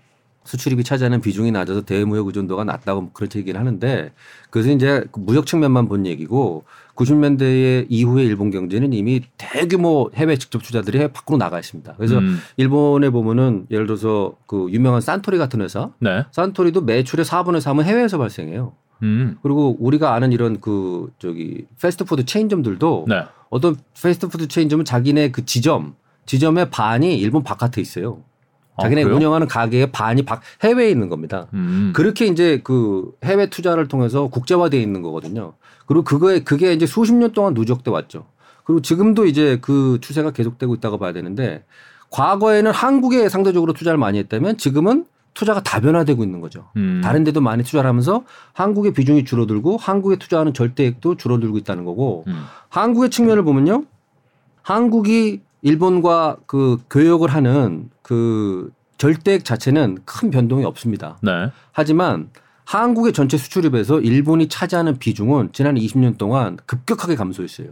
수출입이 0.49 0.83
차지하는 0.83 1.21
비중이 1.21 1.53
낮아서 1.53 1.83
대무역 1.83 2.27
의존도가 2.29 2.65
낮다고 2.65 3.01
뭐 3.03 3.11
그렇게 3.13 3.39
얘기를 3.39 3.61
하는데 3.61 4.13
그것은 4.49 4.77
이제 4.77 5.05
그 5.13 5.21
무역 5.21 5.45
측면만 5.47 5.89
본 5.89 6.07
얘기고 6.07 6.65
90년대 6.95 7.87
이후에 7.91 8.25
일본 8.25 8.51
경제는 8.51 8.95
이미 8.95 9.21
대규모 9.37 10.11
해외 10.15 10.37
직접 10.37 10.63
투자들이 10.63 10.99
해외 10.99 11.13
밖으로 11.13 11.37
나가 11.37 11.59
있습니다. 11.59 11.93
그래서 11.97 12.17
음. 12.17 12.39
일본에 12.57 13.11
보면은 13.11 13.67
예를 13.71 13.87
들어서 13.87 14.37
그 14.47 14.69
유명한 14.71 15.03
산토리 15.03 15.37
같은 15.37 15.61
회사, 15.61 15.91
네. 15.99 16.25
산토리도 16.33 16.81
매출의 16.81 17.27
4분의 17.27 17.61
3은 17.61 17.83
해외에서 17.83 18.17
발생해요. 18.17 18.73
음. 19.03 19.37
그리고 19.43 19.77
우리가 19.79 20.15
아는 20.15 20.33
이런 20.33 20.61
그 20.61 21.13
저기 21.19 21.67
패스트푸드 21.81 22.25
체인점들도 22.25 23.05
네. 23.07 23.23
어떤 23.51 23.77
패스트푸드 24.03 24.49
체인점은 24.49 24.87
자기네 24.87 25.31
그 25.31 25.45
지점 25.45 25.95
지점의 26.25 26.71
반이 26.71 27.19
일본 27.19 27.43
바깥에 27.45 27.83
있어요. 27.83 28.23
자기네 28.81 29.05
아, 29.05 29.07
운영하는 29.07 29.47
가게의 29.49 29.93
반이 29.93 30.23
박 30.23 30.41
해외에 30.63 30.91
있는 30.91 31.09
겁니다. 31.09 31.47
음. 31.55 31.93
그렇게 31.95 32.27
이제 32.27 32.61
그 32.63 33.13
해외 33.25 33.49
투자를 33.51 33.89
통해서 33.89 34.29
국제화되어 34.29 34.81
있는 34.81 35.03
거거든요. 35.03 35.55
그리고 35.87 36.05
그거에 36.05 36.41
그게 36.41 36.73
이제 36.73 36.87
수십 36.87 37.15
년 37.15 37.33
동안 37.33 37.55
누적돼 37.55 37.91
왔죠. 37.91 38.27
그리고 38.65 38.83
지금도 38.83 39.27
이제 39.27 39.59
그 39.63 39.99
추세가 40.01 40.31
계속되고 40.31 40.75
있다고 40.75 40.99
봐야 40.99 41.13
되는데 41.13 41.65
과거에는 42.11 42.71
한국에 42.71 43.29
상대적으로 43.29 43.73
투자를 43.73 43.99
많이 43.99 44.19
했다면 44.19 44.59
지금은 44.59 45.07
투자가 45.35 45.63
다변화되고 45.63 46.23
있는 46.25 46.41
거죠. 46.41 46.69
음. 46.77 47.01
다른 47.03 47.23
데도 47.23 47.41
많이 47.41 47.63
투자를 47.63 47.89
하면서 47.89 48.25
한국의 48.55 48.93
비중이 48.93 49.25
줄어들고 49.25 49.77
한국에 49.77 50.17
투자하는 50.17 50.53
절대액도 50.53 51.17
줄어들고 51.17 51.59
있다는 51.59 51.85
거고 51.85 52.25
음. 52.27 52.45
한국의 52.69 53.11
측면을 53.11 53.45
보면요. 53.45 53.85
한국이 54.63 55.41
일본과 55.69 56.39
그 56.47 56.79
교역을 56.89 57.29
하는 57.29 57.91
그 58.01 58.71
절대액 58.97 59.45
자체는 59.45 59.99
큰 60.07 60.31
변동이 60.31 60.65
없습니다. 60.65 61.19
네. 61.23 61.51
하지만 61.73 62.31
한국의 62.65 63.13
전체 63.13 63.37
수출입에서 63.37 64.01
일본이 64.01 64.49
차지하는 64.49 64.99
비중은 64.99 65.51
지난 65.53 65.75
20년 65.75 66.17
동안 66.17 66.57
급격하게 66.67 67.17
감소했어요. 67.17 67.69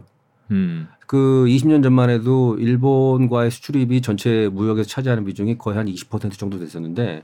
음. 0.51 0.87
그 1.07 1.45
20년 1.47 1.81
전만 1.81 2.09
해도 2.09 2.55
일본과의 2.59 3.49
수출입이 3.49 4.01
전체 4.01 4.47
무역에서 4.51 4.87
차지하는 4.87 5.25
비중이 5.25 5.57
거의 5.57 5.77
한 5.77 5.87
20% 5.87 6.37
정도 6.37 6.59
됐었는데 6.59 7.23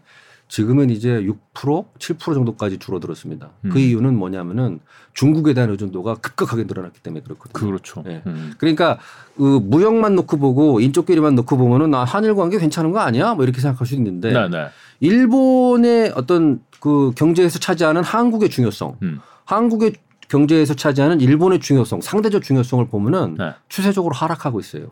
지금은 0.53 0.91
이제 0.91 1.25
6% 1.55 1.85
7% 1.97 2.35
정도까지 2.35 2.77
줄어들었습니다. 2.77 3.49
그 3.63 3.67
음. 3.67 3.69
그 3.71 3.79
이유는 3.79 4.15
뭐냐면은 4.15 4.81
중국에 5.15 5.55
대한 5.55 5.71
의존도가 5.71 6.17
급격하게 6.17 6.65
늘어났기 6.65 6.99
때문에 6.99 7.23
그렇거든요. 7.23 7.71
그렇죠. 7.71 8.03
네. 8.05 8.21
음. 8.27 8.53
그러니까 8.59 8.99
그 9.35 9.41
무역만 9.63 10.13
놓고 10.13 10.37
보고 10.37 10.79
인적끼리만 10.79 11.33
놓고 11.33 11.57
보면은 11.57 11.95
아, 11.95 12.03
한일 12.03 12.35
관계 12.35 12.59
괜찮은 12.59 12.91
거 12.91 12.99
아니야? 12.99 13.33
뭐 13.33 13.43
이렇게 13.45 13.61
생각할 13.61 13.87
수 13.87 13.95
있는데 13.95 14.31
네네. 14.31 14.49
네. 14.49 14.67
일본의 14.99 16.13
어떤 16.15 16.61
그 16.79 17.13
경제에서 17.15 17.57
차지하는 17.57 18.03
한국의 18.03 18.51
중요성, 18.51 18.97
음. 19.01 19.21
한국의 19.45 19.95
경제에서 20.27 20.75
차지하는 20.75 21.19
일본의 21.19 21.61
중요성, 21.61 22.01
상대적 22.01 22.43
중요성을 22.43 22.87
보면은 22.89 23.37
네. 23.39 23.53
추세적으로 23.69 24.13
하락하고 24.13 24.59
있어요. 24.59 24.89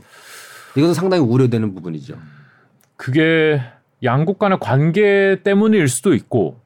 이것은 0.75 0.95
상당히 0.95 1.21
우려되는 1.21 1.75
부분이죠. 1.75 2.17
그게 2.95 3.61
양국 4.03 4.39
간의 4.39 4.57
관계 4.59 5.37
때문일 5.43 5.87
수도 5.87 6.13
있고 6.13 6.59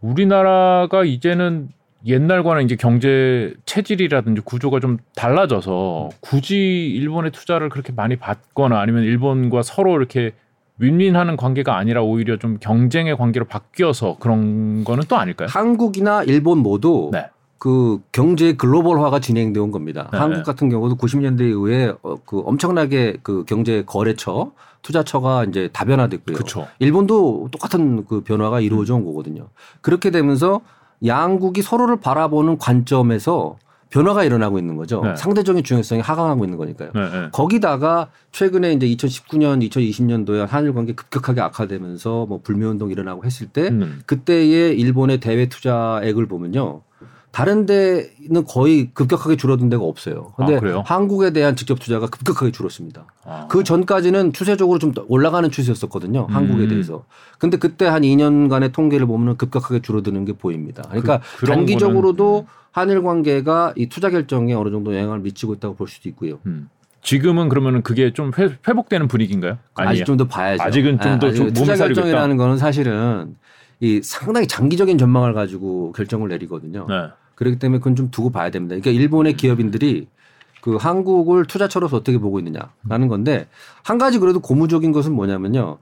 우리나라가 0.00 1.04
이제는 1.04 1.68
옛날과는 2.04 2.64
이제 2.64 2.74
경제 2.74 3.54
체질이라든지 3.64 4.42
구조가 4.42 4.80
좀 4.80 4.98
달라져서 5.14 6.08
굳이 6.20 6.90
일본의 6.96 7.30
투자를 7.30 7.68
그렇게 7.68 7.92
많이 7.92 8.16
받거나 8.16 8.80
아니면 8.80 9.04
일본과 9.04 9.62
서로 9.62 9.96
이렇게 9.96 10.32
윈윈하는 10.78 11.36
관계가 11.36 11.76
아니라 11.76 12.02
오히려 12.02 12.38
좀 12.38 12.58
경쟁의 12.58 13.16
관계로 13.16 13.44
바뀌어서 13.46 14.16
그런 14.18 14.82
거는 14.82 15.04
또 15.08 15.16
아닐까요? 15.16 15.46
한국이나 15.48 16.24
일본 16.24 16.58
모두 16.58 17.10
네. 17.12 17.26
그 17.62 18.00
경제 18.10 18.54
글로벌화가 18.54 19.20
진행되어 19.20 19.62
온 19.62 19.70
겁니다. 19.70 20.08
네. 20.10 20.18
한국 20.18 20.42
같은 20.42 20.68
경우도 20.68 20.96
90년대 20.96 21.42
이후에 21.42 21.94
어, 22.02 22.16
그 22.26 22.40
엄청나게 22.40 23.18
그 23.22 23.44
경제 23.46 23.84
거래처 23.86 24.50
투자처가 24.82 25.44
이제 25.44 25.70
다변화됐고요. 25.72 26.36
그쵸. 26.36 26.66
일본도 26.80 27.50
똑같은 27.52 28.04
그 28.04 28.22
변화가 28.22 28.58
이루어져 28.58 28.96
온 28.96 29.04
거거든요. 29.04 29.46
그렇게 29.80 30.10
되면서 30.10 30.60
양국이 31.06 31.62
서로를 31.62 32.00
바라보는 32.00 32.58
관점에서 32.58 33.58
변화가 33.90 34.24
일어나고 34.24 34.58
있는 34.58 34.74
거죠. 34.74 35.00
네. 35.04 35.14
상대적인 35.14 35.62
중요성이 35.62 36.00
하강하고 36.00 36.44
있는 36.44 36.58
거니까요. 36.58 36.90
네, 36.92 37.10
네. 37.10 37.28
거기다가 37.30 38.08
최근에 38.32 38.72
이제 38.72 38.88
2019년, 38.88 39.64
2020년도에 39.70 40.48
한일 40.48 40.74
관계 40.74 40.94
급격하게 40.96 41.40
악화되면서 41.42 42.26
뭐 42.26 42.40
불매 42.42 42.66
운동 42.66 42.90
일어나고 42.90 43.24
했을 43.24 43.46
때 43.46 43.68
음. 43.68 44.02
그때의 44.06 44.76
일본의 44.80 45.20
대외 45.20 45.48
투자액을 45.48 46.26
보면요. 46.26 46.82
다른 47.32 47.64
데는 47.64 48.44
거의 48.46 48.90
급격하게 48.92 49.36
줄어든 49.36 49.70
데가 49.70 49.82
없어요. 49.84 50.34
근데 50.36 50.60
아, 50.70 50.82
한국에 50.84 51.30
대한 51.32 51.56
직접 51.56 51.80
투자가 51.80 52.06
급격하게 52.08 52.52
줄었습니다. 52.52 53.06
아. 53.24 53.46
그 53.50 53.64
전까지는 53.64 54.34
추세적으로 54.34 54.78
좀 54.78 54.92
올라가는 55.08 55.50
추세였었거든요. 55.50 56.26
음. 56.28 56.34
한국에 56.34 56.68
대해서. 56.68 57.04
근데 57.38 57.56
그때 57.56 57.86
한 57.86 58.02
2년간의 58.02 58.72
통계를 58.72 59.06
보면 59.06 59.38
급격하게 59.38 59.80
줄어드는 59.80 60.26
게 60.26 60.34
보입니다. 60.34 60.82
그러니까 60.88 61.20
그, 61.38 61.46
장기적으로도 61.46 62.46
음. 62.46 62.52
한일 62.70 63.02
관계가 63.02 63.72
이 63.76 63.88
투자 63.88 64.10
결정에 64.10 64.52
어느 64.52 64.70
정도 64.70 64.94
영향을 64.94 65.20
미치고 65.20 65.54
있다고 65.54 65.74
볼 65.74 65.88
수도 65.88 66.10
있고요. 66.10 66.38
음. 66.46 66.68
지금은 67.00 67.48
그러면은 67.48 67.82
그게 67.82 68.12
좀 68.12 68.30
회, 68.38 68.72
복되는 68.72 69.08
분위기인가요? 69.08 69.58
아직 69.74 70.04
좀 70.04 70.18
더 70.18 70.28
봐야죠. 70.28 70.62
아직은 70.62 71.00
좀더 71.00 71.30
네, 71.32 71.52
투자 71.52 71.76
결정이라는 71.76 72.36
거는 72.36 72.58
사실은 72.58 73.36
이 73.80 74.00
상당히 74.04 74.46
장기적인 74.46 74.98
전망을 74.98 75.32
가지고 75.32 75.92
결정을 75.92 76.28
내리거든요. 76.28 76.86
네. 76.88 77.08
그렇기 77.42 77.58
때문에 77.58 77.78
그건 77.78 77.96
좀 77.96 78.10
두고 78.10 78.30
봐야 78.30 78.50
됩니다. 78.50 78.76
그러니까 78.76 78.90
일본의 78.90 79.34
기업인들이 79.34 80.08
그 80.60 80.76
한국을 80.76 81.46
투자처로서 81.46 81.96
어떻게 81.96 82.18
보고 82.18 82.38
있느냐라는 82.38 83.08
건데 83.08 83.48
한 83.82 83.98
가지 83.98 84.18
그래도 84.18 84.40
고무적인 84.40 84.92
것은 84.92 85.12
뭐냐면요. 85.12 85.78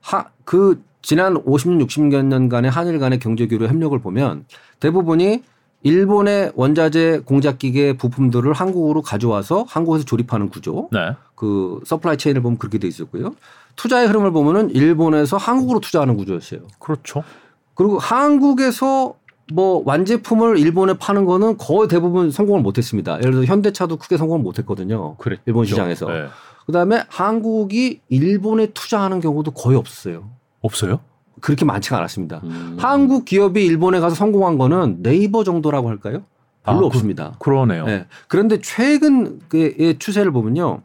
하, 0.00 0.26
그 0.44 0.82
지난 1.02 1.34
50년, 1.34 1.86
60년간의 1.86 2.70
한일 2.70 2.98
간의 2.98 3.18
경제 3.18 3.46
교류 3.46 3.66
협력을 3.66 3.98
보면 3.98 4.44
대부분이 4.78 5.42
일본의 5.82 6.52
원자재 6.54 7.22
공작 7.24 7.58
기계 7.58 7.96
부품들을 7.96 8.52
한국으로 8.52 9.02
가져와서 9.02 9.64
한국에서 9.66 10.04
조립하는 10.04 10.50
구조. 10.50 10.88
네. 10.92 11.16
그 11.34 11.80
supply 11.86 12.18
chain을 12.18 12.42
보면 12.42 12.58
그렇게 12.58 12.78
돼 12.78 12.86
있었고요. 12.86 13.34
투자의 13.76 14.06
흐름을 14.06 14.30
보면은 14.30 14.70
일본에서 14.70 15.38
한국으로 15.38 15.80
투자하는 15.80 16.16
구조였어요. 16.16 16.60
그렇죠. 16.78 17.24
그리고 17.74 17.98
한국에서 17.98 19.14
뭐 19.52 19.82
완제품을 19.84 20.58
일본에 20.58 20.94
파는 20.94 21.24
거는 21.24 21.56
거의 21.58 21.88
대부분 21.88 22.30
성공을 22.30 22.62
못했습니다. 22.62 23.18
예를 23.18 23.32
들어 23.32 23.44
현대차도 23.44 23.96
크게 23.96 24.16
성공을 24.16 24.42
못했거든요. 24.42 25.16
그래. 25.16 25.38
일본 25.46 25.66
시장에서. 25.66 26.06
네. 26.06 26.26
그다음에 26.66 27.02
한국이 27.08 28.00
일본에 28.08 28.66
투자하는 28.66 29.20
경우도 29.20 29.52
거의 29.52 29.76
없었어요. 29.76 30.30
없어요? 30.60 31.00
그렇게 31.40 31.64
많지가 31.64 31.96
않았습니다. 31.98 32.40
음. 32.44 32.76
한국 32.78 33.24
기업이 33.24 33.64
일본에 33.64 33.98
가서 33.98 34.14
성공한 34.14 34.58
거는 34.58 35.02
네이버 35.02 35.42
정도라고 35.42 35.88
할까요? 35.88 36.22
별로 36.62 36.78
아, 36.78 36.80
그, 36.80 36.86
없습니다. 36.86 37.36
그 37.38 37.50
러네요. 37.50 37.86
네. 37.86 38.06
그런데 38.28 38.60
최근의 38.60 39.98
추세를 39.98 40.30
보면요. 40.32 40.82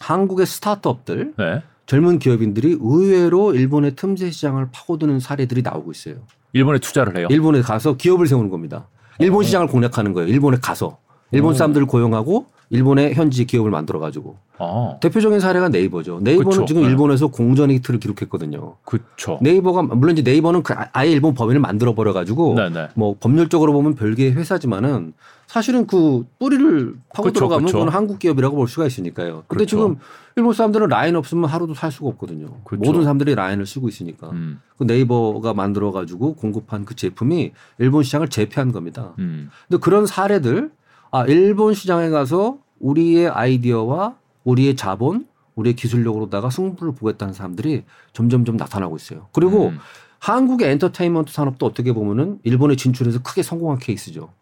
한국의 0.00 0.46
스타트업들, 0.46 1.34
네. 1.36 1.62
젊은 1.86 2.18
기업인들이 2.18 2.76
의외로 2.80 3.54
일본의 3.54 3.96
틈새 3.96 4.30
시장을 4.30 4.68
파고드는 4.72 5.20
사례들이 5.20 5.62
나오고 5.62 5.90
있어요. 5.90 6.16
일본에 6.52 6.78
투자를 6.78 7.16
해요. 7.16 7.26
일본에 7.30 7.60
가서 7.60 7.96
기업을 7.96 8.26
세우는 8.26 8.50
겁니다. 8.50 8.88
일본 9.18 9.40
어. 9.40 9.42
시장을 9.42 9.66
공략하는 9.68 10.12
거예요. 10.12 10.28
일본에 10.28 10.58
가서 10.60 10.98
일본 11.30 11.52
어. 11.52 11.54
사람들을 11.54 11.86
고용하고 11.86 12.46
일본의 12.70 13.14
현지 13.14 13.46
기업을 13.46 13.70
만들어 13.70 13.98
가지고 13.98 14.36
아. 14.58 14.96
대표적인 15.00 15.40
사례가 15.40 15.70
네이버죠. 15.70 16.20
네이버는 16.22 16.50
그쵸. 16.50 16.64
지금 16.66 16.82
네. 16.82 16.88
일본에서 16.88 17.28
공전 17.28 17.70
히트를 17.70 17.98
기록했거든요. 17.98 18.76
그렇죠. 18.84 19.38
네이버가 19.40 19.82
물론 19.82 20.18
이제 20.18 20.22
네이버는 20.28 20.62
그 20.62 20.74
아예 20.92 21.10
일본 21.10 21.34
법인을 21.34 21.60
만들어 21.60 21.94
버려 21.94 22.12
가지고 22.12 22.54
네, 22.54 22.68
네. 22.68 22.88
뭐 22.94 23.16
법률적으로 23.18 23.72
보면 23.72 23.94
별개의 23.94 24.32
회사지만은 24.32 25.14
사실은 25.46 25.86
그 25.86 26.26
뿌리를 26.38 26.94
파고 27.14 27.28
그쵸, 27.28 27.40
들어가면 27.40 27.66
그쵸. 27.66 27.78
그건 27.78 27.94
한국 27.94 28.18
기업이라고 28.18 28.54
볼 28.54 28.68
수가 28.68 28.86
있으니까요. 28.86 29.44
근데 29.48 29.64
그렇죠. 29.64 29.66
지금 29.66 29.96
일본 30.36 30.52
사람들은 30.52 30.88
라인 30.88 31.16
없으면 31.16 31.46
하루도 31.46 31.72
살 31.72 31.90
수가 31.90 32.08
없거든요. 32.10 32.48
모든 32.72 33.02
사람들이 33.02 33.34
라인을 33.34 33.64
쓰고 33.64 33.88
있으니까. 33.88 34.28
음. 34.30 34.60
그 34.76 34.84
네이버가 34.84 35.54
만들어 35.54 35.90
가지고 35.90 36.34
공급한 36.34 36.84
그 36.84 36.94
제품이 36.94 37.52
일본 37.78 38.02
시장을 38.02 38.28
제패한 38.28 38.72
겁니다. 38.72 39.14
음. 39.18 39.50
근데 39.68 39.80
그런 39.80 40.04
사례들 40.04 40.70
아 41.10 41.24
일본 41.26 41.74
시장에 41.74 42.10
가서 42.10 42.58
우리의 42.80 43.28
아이디어와 43.28 44.16
우리의 44.44 44.76
자본, 44.76 45.26
우리의 45.54 45.74
기술력으로다가 45.74 46.50
승부를 46.50 46.94
보겠다는 46.94 47.34
사람들이 47.34 47.84
점점점 48.12 48.56
나타나고 48.56 48.96
있어요. 48.96 49.28
그리고 49.32 49.68
음. 49.68 49.78
한국의 50.20 50.70
엔터테인먼트 50.72 51.32
산업도 51.32 51.66
어떻게 51.66 51.92
보면은 51.92 52.38
일본에 52.42 52.76
진출해서 52.76 53.22
크게 53.22 53.42
성공한 53.42 53.78
케이스죠. 53.78 54.32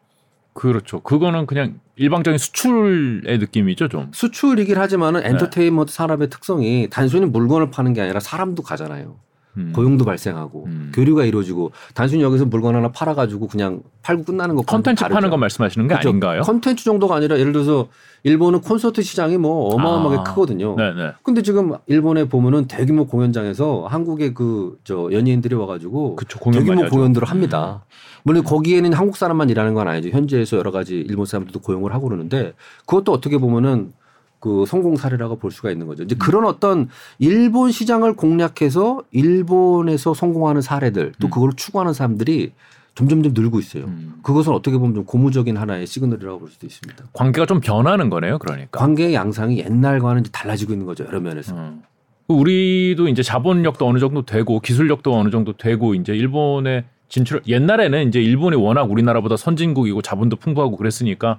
그렇죠. 0.54 1.00
그거는 1.00 1.46
그냥 1.46 1.80
일방적인 1.96 2.38
수출의 2.38 3.38
느낌이죠, 3.38 3.88
좀. 3.88 4.10
수출이긴 4.12 4.78
하지만은 4.78 5.20
네. 5.20 5.28
엔터테인먼트 5.28 5.92
산업의 5.92 6.30
특성이 6.30 6.88
단순히 6.90 7.26
물건을 7.26 7.70
파는 7.70 7.92
게 7.92 8.00
아니라 8.00 8.20
사람도 8.20 8.62
가잖아요. 8.62 9.16
음. 9.56 9.72
고용도 9.74 10.04
발생하고 10.04 10.64
음. 10.66 10.92
교류가 10.94 11.24
이루어지고 11.24 11.72
단순히 11.94 12.22
여기서 12.22 12.44
물건 12.46 12.74
하나 12.76 12.90
팔아가지고 12.92 13.48
그냥 13.48 13.82
팔고 14.02 14.24
끝나는 14.24 14.54
거 14.54 14.62
컨텐츠 14.62 15.08
파는 15.08 15.30
거 15.30 15.36
말씀하시는 15.36 15.88
게 15.88 15.94
그렇죠. 15.94 16.08
아닌가요? 16.10 16.42
컨텐츠 16.42 16.84
정도가 16.84 17.16
아니라 17.16 17.38
예를 17.38 17.52
들어서 17.52 17.88
일본은 18.22 18.60
콘서트 18.60 19.02
시장이 19.02 19.38
뭐 19.38 19.74
어마어마하게 19.74 20.16
아. 20.18 20.22
크거든요. 20.24 20.76
네네. 20.76 21.12
근데 21.22 21.42
지금 21.42 21.74
일본에 21.86 22.24
보면은 22.28 22.66
대규모 22.66 23.06
공연장에서 23.06 23.86
한국의 23.88 24.34
그 24.34 24.76
저 24.84 25.08
연예인들이 25.12 25.54
와가지고 25.54 26.16
그쵸, 26.16 26.38
대규모 26.52 26.86
공연들을 26.88 27.28
합니다. 27.28 27.82
음. 27.84 28.20
물론 28.24 28.44
거기에는 28.44 28.92
한국 28.92 29.16
사람만 29.16 29.50
일하는 29.50 29.74
건 29.74 29.88
아니죠. 29.88 30.10
현지에서 30.10 30.56
여러 30.56 30.70
가지 30.70 30.96
일본 30.96 31.26
사람들도 31.26 31.60
고용을 31.60 31.92
하고 31.94 32.08
그러는데 32.08 32.52
그것도 32.86 33.12
어떻게 33.12 33.38
보면은 33.38 33.92
그 34.40 34.64
성공 34.66 34.96
사례라고 34.96 35.36
볼 35.36 35.50
수가 35.50 35.70
있는 35.70 35.86
거죠. 35.86 36.02
이제 36.02 36.14
그런 36.14 36.44
어떤 36.44 36.88
일본 37.18 37.72
시장을 37.72 38.14
공략해서 38.14 39.02
일본에서 39.10 40.14
성공하는 40.14 40.60
사례들 40.60 41.12
또 41.18 41.28
음. 41.28 41.30
그걸 41.30 41.52
추구하는 41.56 41.92
사람들이 41.92 42.52
점점점 42.94 43.32
늘고 43.34 43.58
있어요. 43.60 43.84
음. 43.84 44.14
그것은 44.22 44.52
어떻게 44.52 44.78
보면 44.78 44.94
좀 44.94 45.04
고무적인 45.04 45.56
하나의 45.56 45.86
시그널이라고 45.86 46.38
볼 46.38 46.48
수도 46.48 46.66
있습니다. 46.66 47.04
관계가 47.12 47.46
좀 47.46 47.60
변하는 47.60 48.08
거네요, 48.08 48.38
그러니까. 48.38 48.78
관계의 48.78 49.14
양상이 49.14 49.58
옛날과는 49.58 50.24
달라지고 50.32 50.72
있는 50.72 50.86
거죠, 50.86 51.04
여러 51.04 51.20
면에서. 51.20 51.54
음. 51.54 51.82
우리도 52.28 53.08
이제 53.08 53.22
자본력도 53.22 53.86
어느 53.86 53.98
정도 53.98 54.24
되고 54.24 54.60
기술력도 54.60 55.14
어느 55.14 55.30
정도 55.30 55.52
되고 55.52 55.94
이제 55.94 56.12
일본에 56.14 56.84
진출 57.08 57.40
옛날에는 57.46 58.08
이제 58.08 58.20
일본이 58.20 58.56
워낙 58.56 58.90
우리나라보다 58.90 59.36
선진국이고 59.36 60.02
자본도 60.02 60.36
풍부하고 60.36 60.76
그랬으니까 60.76 61.38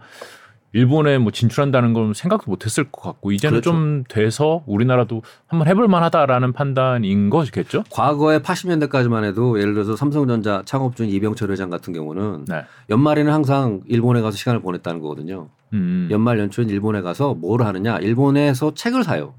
일본에 0.73 1.17
뭐 1.17 1.31
진출한다는 1.31 1.93
건 1.93 2.13
생각도 2.13 2.51
못했을 2.51 2.91
것 2.91 3.01
같고 3.01 3.31
이제는 3.31 3.61
그렇죠. 3.61 3.71
좀 3.71 4.03
돼서 4.07 4.63
우리나라도 4.65 5.21
한번 5.47 5.67
해볼 5.67 5.87
만하다라는 5.87 6.53
판단인 6.53 7.29
거겠죠? 7.29 7.83
과거에 7.89 8.39
80년대까지만 8.39 9.23
해도 9.23 9.59
예를 9.59 9.73
들어서 9.73 9.95
삼성전자 9.95 10.61
창업주인 10.65 11.09
이병철 11.09 11.51
회장 11.51 11.69
같은 11.69 11.93
경우는 11.93 12.45
네. 12.47 12.65
연말에는 12.89 13.31
항상 13.31 13.81
일본에 13.87 14.21
가서 14.21 14.35
시간을 14.37 14.61
보냈다는 14.61 14.99
거거든요. 15.01 15.49
음. 15.73 16.07
연말 16.11 16.39
연초엔 16.39 16.69
일본에 16.69 17.01
가서 17.01 17.33
뭘 17.33 17.63
하느냐? 17.63 17.97
일본에서 17.97 18.73
책을 18.73 19.03
사요. 19.03 19.33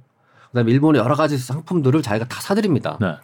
그다음에 0.49 0.73
일본의 0.73 1.01
여러 1.01 1.15
가지 1.15 1.37
상품들을 1.37 2.03
자기가 2.03 2.27
다 2.27 2.41
사드립니다. 2.41 2.97
네. 3.01 3.17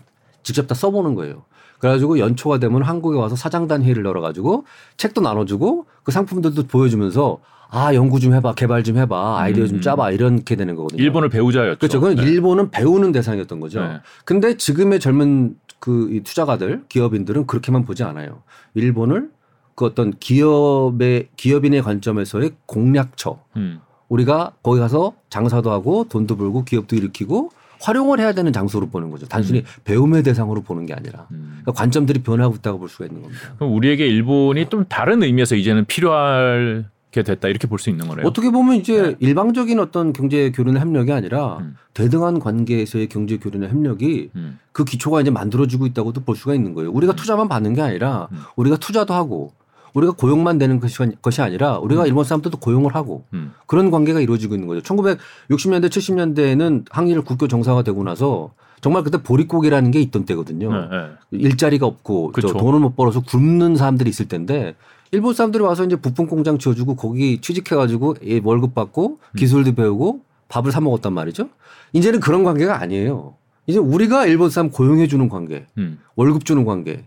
직접 0.43 0.67
다 0.67 0.75
써보는 0.75 1.15
거예요. 1.15 1.45
그래가지고 1.79 2.19
연초가 2.19 2.59
되면 2.59 2.83
한국에 2.83 3.19
와서 3.19 3.37
사장단 3.37 3.83
회의를 3.83 4.05
열어가지고 4.05 4.65
책도 4.97 5.21
나눠주고 5.21 5.87
그 6.03 6.13
상품들도 6.13 6.67
보여주면서 6.67 7.39
아 7.71 7.95
연구 7.95 8.21
좀 8.21 8.35
해봐 8.35 8.55
개발 8.55 8.85
좀 8.85 8.99
해봐 8.99 9.39
아이디어 9.41 9.67
좀 9.67 9.79
음. 9.79 9.81
짜봐 9.81 10.13
이렇게 10.13 10.57
되는 10.57 10.77
거거든요. 10.77 11.03
일본을 11.03 11.29
배우자였죠. 11.29 11.79
그렇죠. 11.79 12.01
그건 12.01 12.17
네. 12.17 12.23
일본은 12.23 12.71
배우는 12.71 13.13
대상이었던 13.13 13.61
거죠. 13.61 13.81
네. 13.81 14.01
근데 14.25 14.57
지금의 14.57 15.01
젊은 15.01 15.57
그 15.81 16.21
투자가들 16.25 16.85
기업인들은 16.89 17.47
그렇게만 17.47 17.85
보지 17.85 18.05
않아요. 18.05 18.43
일본을 18.75 19.31
그 19.75 19.85
어떤 19.85 20.13
기업의 20.19 21.29
기업인의 21.37 21.83
관점에서의 21.83 22.53
공략처. 22.67 23.41
음. 23.57 23.81
우리가 24.09 24.53
거기 24.63 24.79
가서 24.79 25.15
장사도 25.31 25.71
하고 25.71 26.07
돈도 26.09 26.37
벌고 26.37 26.65
기업도 26.65 26.95
일으키고 26.95 27.51
활용을 27.85 28.19
해야 28.21 28.33
되는 28.33 28.53
장소로 28.53 28.89
보는 28.89 29.11
거죠. 29.11 29.27
단순히 29.27 29.61
음. 29.61 29.65
배움의 29.85 30.23
대상으로 30.23 30.63
보는 30.63 30.87
게 30.87 30.95
아니라 30.95 31.27
음. 31.33 31.59
그러니까 31.63 31.73
관점들이 31.73 32.23
변하고 32.23 32.57
있다고 32.57 32.79
볼 32.79 32.89
수가 32.89 33.07
있는 33.07 33.23
겁니다. 33.23 33.43
그럼 33.59 33.75
우리에게 33.75 34.07
일본이 34.07 34.69
좀 34.69 34.85
다른 34.89 35.23
의미에서 35.23 35.55
이제는 35.57 35.85
필요할 35.85 36.87
됐다 37.23 37.47
이렇게 37.47 37.69
볼 37.69 37.79
수 37.79 37.91
있는 37.91 38.09
거네요. 38.09 38.27
어떻게 38.27 38.51
보면 38.51 38.75
이제 38.75 39.01
네. 39.01 39.15
일방적인 39.21 39.79
어떤 39.79 40.13
경제 40.13 40.51
교류의 40.51 40.81
협력이 40.81 41.13
아니라 41.13 41.59
음. 41.59 41.77
대등한 41.93 42.41
관계에서의 42.41 43.09
경제 43.09 43.37
교류의 43.37 43.71
협력이 43.71 44.31
음. 44.35 44.59
그 44.73 44.85
기초가 44.85 45.21
이제 45.21 45.31
만들어지고 45.31 45.87
있다고도 45.87 46.23
볼 46.25 46.35
수가 46.35 46.57
있는 46.57 46.75
거예요. 46.75 46.91
우리가 46.91 47.13
음. 47.13 47.17
투자만 47.17 47.49
받는 47.49 47.75
게 47.75 47.83
아니라 47.83 48.27
음. 48.33 48.39
우리가 48.57 48.79
투자도 48.79 49.15
하고 49.15 49.53
우리가 49.95 50.13
고용만 50.13 50.59
되는 50.59 50.81
것이, 50.81 50.99
것이 51.23 51.41
아니라 51.41 51.79
우리가 51.79 52.03
음. 52.03 52.07
일본 52.07 52.25
사람들도 52.25 52.59
고용을 52.59 52.95
하고 52.95 53.25
음. 53.33 53.53
그런 53.67 53.91
관계가 53.91 54.21
이루어지고 54.21 54.55
있는 54.55 54.69
거죠. 54.69 54.83
1960년대 54.83 55.87
70년대에는 55.87 56.85
항일 56.91 57.23
국교 57.23 57.49
정상화되고 57.49 58.03
나서 58.05 58.53
정말 58.81 59.03
그때 59.03 59.23
보릿고기라는 59.23 59.93
게 59.93 60.01
있던 60.03 60.27
때거든요. 60.27 60.71
네, 60.71 60.89
네. 60.91 61.39
일자리가 61.39 61.87
없고 61.87 62.33
저 62.41 62.49
돈을 62.53 62.81
못 62.81 62.97
벌어서 62.97 63.21
굶는 63.21 63.77
사람들이 63.77 64.11
있을 64.11 64.29
텐데 64.29 64.75
일본 65.11 65.33
사람들이 65.33 65.63
와서 65.63 65.85
이제 65.85 65.97
부품 65.97 66.27
공장 66.27 66.59
지어주고 66.59 66.97
거기 66.97 67.41
취직해가지고 67.41 68.17
월급 68.43 68.75
받고 68.75 69.21
음. 69.21 69.37
기술도 69.39 69.75
배우고 69.75 70.21
밥을 70.49 70.73
사 70.73 70.81
먹었단 70.81 71.15
말이죠. 71.15 71.49
이제는 71.93 72.21
그런 72.21 72.45
관계가 72.45 72.81
아니에요. 72.81 73.35
이제 73.67 73.79
우리가 73.79 74.27
일본 74.27 74.51
사람 74.51 74.71
고용해 74.71 75.07
주는 75.07 75.29
관계, 75.29 75.67
음. 75.79 75.99
월급 76.17 76.45
주는 76.45 76.65
관계. 76.65 77.05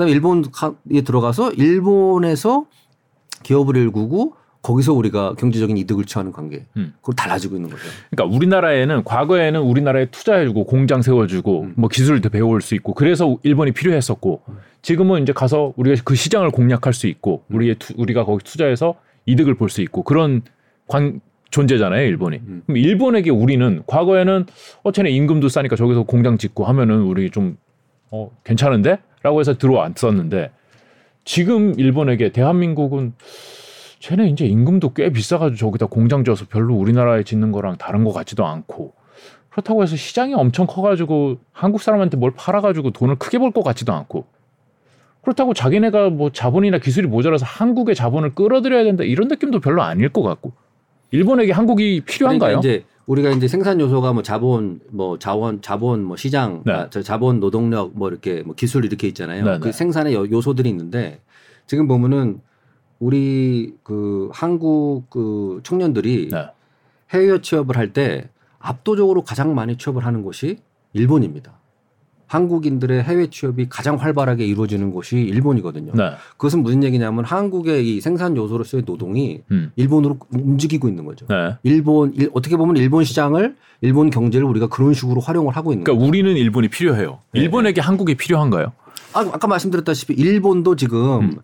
그다음에 0.00 0.12
일본에 0.12 1.02
들어가서 1.04 1.52
일본에서 1.52 2.66
기업을 3.42 3.76
일구고 3.76 4.34
거기서 4.62 4.92
우리가 4.92 5.34
경제적인 5.38 5.76
이득을 5.78 6.04
취하는 6.04 6.32
관계 6.32 6.66
음. 6.76 6.92
그걸 7.00 7.14
달라지고 7.14 7.56
있는 7.56 7.70
거죠. 7.70 7.82
그러니까 8.10 8.36
우리나라에는 8.36 9.04
과거에는 9.04 9.60
우리나라에 9.60 10.06
투자해주고 10.10 10.64
공장 10.64 11.00
세워주고 11.00 11.62
음. 11.62 11.74
뭐 11.76 11.88
기술도 11.88 12.28
배울 12.28 12.60
수 12.60 12.74
있고 12.74 12.92
그래서 12.92 13.38
일본이 13.42 13.72
필요했었고 13.72 14.42
음. 14.48 14.58
지금은 14.82 15.22
이제 15.22 15.32
가서 15.32 15.72
우리가 15.76 16.02
그 16.04 16.14
시장을 16.14 16.50
공략할 16.50 16.92
수 16.92 17.06
있고 17.06 17.42
음. 17.46 17.56
우리의 17.56 17.76
투, 17.78 17.94
우리가 17.96 18.24
거기 18.24 18.44
투자해서 18.44 18.94
이득을 19.26 19.54
볼 19.54 19.70
수 19.70 19.80
있고 19.82 20.02
그런 20.02 20.42
관, 20.86 21.20
존재잖아요, 21.50 22.06
일본이. 22.06 22.38
음. 22.38 22.62
그럼 22.66 22.76
일본에게 22.76 23.30
우리는 23.30 23.82
과거에는 23.86 24.46
어, 24.82 24.92
쟤네 24.92 25.10
임금도 25.10 25.48
싸니까 25.48 25.76
저기서 25.76 26.04
공장 26.04 26.38
짓고 26.38 26.64
하면은 26.64 27.02
우리 27.02 27.30
좀 27.30 27.56
어, 28.10 28.30
괜찮은데? 28.44 28.98
라고 29.22 29.40
해서 29.40 29.56
들어왔었는데 29.58 30.50
지금 31.24 31.78
일본에게 31.78 32.32
대한민국은 32.32 33.14
쟤네 34.00 34.28
이제 34.30 34.46
임금도 34.46 34.94
꽤 34.94 35.10
비싸가지고 35.10 35.56
저기다 35.56 35.86
공장 35.86 36.24
지어서 36.24 36.46
별로 36.48 36.74
우리나라에 36.74 37.22
짓는 37.22 37.52
거랑 37.52 37.76
다른 37.76 38.04
것 38.04 38.12
같지도 38.12 38.46
않고 38.46 38.94
그렇다고 39.50 39.82
해서 39.82 39.96
시장이 39.96 40.32
엄청 40.34 40.66
커가지고 40.66 41.38
한국 41.52 41.82
사람한테 41.82 42.16
뭘 42.16 42.32
팔아가지고 42.34 42.92
돈을 42.92 43.16
크게 43.16 43.38
벌 43.38 43.52
것 43.52 43.62
같지도 43.62 43.92
않고 43.92 44.24
그렇다고 45.22 45.52
자기네가 45.52 46.08
뭐 46.08 46.30
자본이나 46.32 46.78
기술이 46.78 47.06
모자라서 47.06 47.44
한국의 47.44 47.94
자본을 47.94 48.34
끌어들여야 48.34 48.84
된다 48.84 49.04
이런 49.04 49.28
느낌도 49.28 49.60
별로 49.60 49.82
아닐 49.82 50.08
것 50.08 50.22
같고 50.22 50.52
일본에게 51.10 51.52
한국이 51.52 52.02
필요한가요? 52.02 52.60
그러니까 52.60 52.60
이제 52.60 52.84
우리가 53.06 53.30
이제 53.30 53.48
생산 53.48 53.80
요소가 53.80 54.12
뭐 54.12 54.22
자본, 54.22 54.80
뭐 54.90 55.18
자원, 55.18 55.62
자본, 55.62 56.04
뭐 56.04 56.16
시장, 56.16 56.62
네. 56.64 56.72
아, 56.72 56.88
자본, 56.90 57.40
노동력, 57.40 57.92
뭐 57.94 58.08
이렇게 58.08 58.42
뭐 58.42 58.54
기술 58.54 58.84
이렇게 58.84 59.08
있잖아요. 59.08 59.44
네, 59.44 59.58
그 59.58 59.66
네. 59.66 59.72
생산의 59.72 60.14
요소들이 60.14 60.68
있는데 60.68 61.20
지금 61.66 61.88
보면은 61.88 62.40
우리 63.00 63.74
그 63.82 64.28
한국 64.32 65.10
그 65.10 65.60
청년들이 65.62 66.28
네. 66.30 66.46
해외 67.12 67.40
취업을 67.40 67.76
할 67.76 67.92
때 67.92 68.28
압도적으로 68.60 69.24
가장 69.24 69.54
많이 69.54 69.76
취업을 69.76 70.04
하는 70.04 70.22
곳이 70.22 70.58
일본입니다. 70.92 71.59
한국인들의 72.30 73.02
해외 73.02 73.28
취업이 73.28 73.66
가장 73.68 73.96
활발하게 73.96 74.46
이루어지는 74.46 74.92
곳이 74.92 75.16
일본이거든요. 75.16 75.92
네. 75.96 76.12
그것은 76.36 76.62
무슨 76.62 76.84
얘기냐면 76.84 77.24
한국의 77.24 77.96
이 77.96 78.00
생산 78.00 78.36
요소로서의 78.36 78.84
노동이 78.86 79.42
음. 79.50 79.72
일본으로 79.74 80.16
움직이고 80.32 80.86
있는 80.86 81.04
거죠. 81.04 81.26
네. 81.26 81.56
일본 81.64 82.14
일, 82.14 82.30
어떻게 82.32 82.56
보면 82.56 82.76
일본 82.76 83.02
시장을 83.02 83.56
일본 83.80 84.10
경제를 84.10 84.46
우리가 84.46 84.68
그런 84.68 84.94
식으로 84.94 85.20
활용을 85.20 85.56
하고 85.56 85.72
있는 85.72 85.82
그러니까 85.82 85.98
거죠. 86.00 86.08
우리는 86.08 86.36
일본이 86.36 86.68
필요해요. 86.68 87.18
네. 87.34 87.40
일본에게 87.40 87.80
한국이 87.80 88.14
필요한가요? 88.14 88.72
아, 89.12 89.20
아까 89.20 89.48
말씀드렸다시피 89.48 90.14
일본도 90.14 90.76
지금 90.76 91.20
음. 91.20 91.38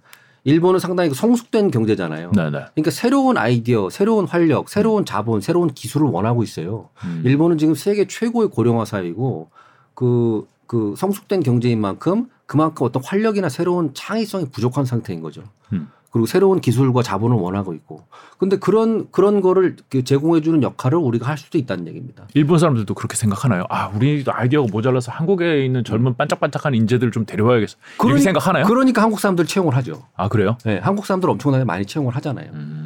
일본은 0.44 0.78
상당히 0.78 1.10
성숙된 1.10 1.72
경제잖아요. 1.72 2.30
네네. 2.30 2.50
네. 2.50 2.64
그러니까 2.74 2.92
새로운 2.92 3.36
아이디어, 3.38 3.90
새로운 3.90 4.24
활력, 4.24 4.68
새로운 4.68 5.04
자본, 5.04 5.40
새로운 5.40 5.74
기술을 5.74 6.06
원하고 6.06 6.44
있어요. 6.44 6.90
음. 7.04 7.22
일본은 7.24 7.58
지금 7.58 7.74
세계 7.74 8.06
최고의 8.06 8.50
고령화 8.50 8.84
사회이고 8.84 9.50
그 9.94 10.46
그 10.66 10.94
성숙된 10.96 11.42
경제인 11.42 11.80
만큼 11.80 12.28
그만큼 12.46 12.86
어떤 12.86 13.02
활력이나 13.04 13.48
새로운 13.48 13.92
창의성이 13.94 14.46
부족한 14.50 14.84
상태인 14.84 15.20
거죠. 15.20 15.42
음. 15.72 15.88
그리고 16.16 16.24
새로운 16.26 16.62
기술과 16.62 17.02
자본을 17.02 17.36
원하고 17.36 17.74
있고. 17.74 18.04
근데 18.38 18.56
그런 18.56 19.10
그런 19.10 19.42
거를 19.42 19.76
그 19.90 20.02
제공해 20.02 20.40
주는 20.40 20.62
역할을 20.62 20.96
우리가 20.96 21.28
할 21.28 21.36
수도 21.36 21.58
있다는 21.58 21.86
얘기입니다. 21.88 22.26
일본 22.32 22.58
사람들도 22.58 22.94
그렇게 22.94 23.16
생각하나요? 23.16 23.64
아, 23.68 23.88
우리도 23.88 24.32
아이디어가 24.32 24.68
모자라서 24.72 25.12
한국에 25.12 25.62
있는 25.64 25.84
젊은 25.84 26.16
반짝반짝한 26.16 26.74
인재들 26.74 27.10
좀 27.10 27.26
데려와야겠어. 27.26 27.76
그러니, 27.98 28.12
이렇게 28.12 28.22
생각하나요? 28.24 28.64
그러니까 28.64 29.02
한국 29.02 29.20
사람들 29.20 29.44
채용을 29.44 29.74
하죠. 29.76 30.04
아, 30.16 30.28
그래요? 30.28 30.56
네, 30.64 30.78
한국 30.78 31.04
사람들 31.04 31.28
엄청나게 31.28 31.64
많이 31.64 31.84
채용을 31.84 32.16
하잖아요. 32.16 32.50
음. 32.54 32.85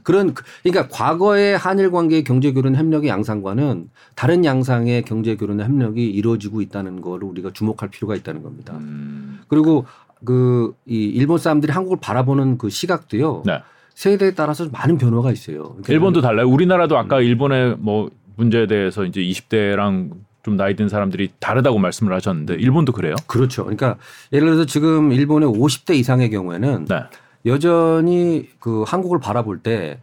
네. 0.00 0.02
그런 0.04 0.34
그러니까 0.62 0.88
과거의 0.88 1.56
한일 1.56 1.90
관계의 1.90 2.24
경제 2.24 2.52
교류 2.52 2.74
협력의 2.74 3.08
양상과는 3.08 3.90
다른 4.14 4.44
양상의 4.44 5.02
경제 5.02 5.36
교류 5.36 5.60
협력이 5.60 6.04
이루어지고 6.10 6.60
있다는 6.60 7.00
거를 7.00 7.28
우리가 7.28 7.50
주목할 7.52 7.90
필요가 7.90 8.16
있다는 8.16 8.42
겁니다. 8.42 8.74
음. 8.78 9.40
그리고 9.48 9.86
그 10.24 10.74
이 10.86 11.04
일본 11.04 11.38
사람들이 11.38 11.72
한국을 11.72 11.98
바라보는 12.00 12.58
그 12.58 12.68
시각도요. 12.70 13.42
네. 13.46 13.60
세대에 13.94 14.34
따라서 14.34 14.68
많은 14.70 14.98
변화가 14.98 15.30
있어요. 15.32 15.62
그러니까 15.62 15.92
일본도 15.92 16.20
달라요. 16.20 16.48
우리나라도 16.48 16.96
아까 16.96 17.18
음. 17.18 17.22
일본의 17.22 17.76
뭐 17.78 18.10
문제에 18.36 18.66
대해서 18.66 19.04
이제 19.04 19.20
20대랑 19.20 20.10
좀 20.42 20.56
나이 20.56 20.74
든 20.74 20.88
사람들이 20.88 21.32
다르다고 21.38 21.78
말씀을 21.78 22.14
하셨는데 22.14 22.54
일본도 22.54 22.92
그래요? 22.92 23.14
그렇죠. 23.26 23.64
그러니까 23.64 23.96
예를 24.32 24.48
들어서 24.48 24.64
지금 24.64 25.12
일본의 25.12 25.50
50대 25.50 25.94
이상의 25.96 26.30
경우에는 26.30 26.86
네. 26.86 27.02
여전히 27.46 28.48
그 28.58 28.84
한국을 28.86 29.18
바라볼 29.20 29.60
때 29.60 30.00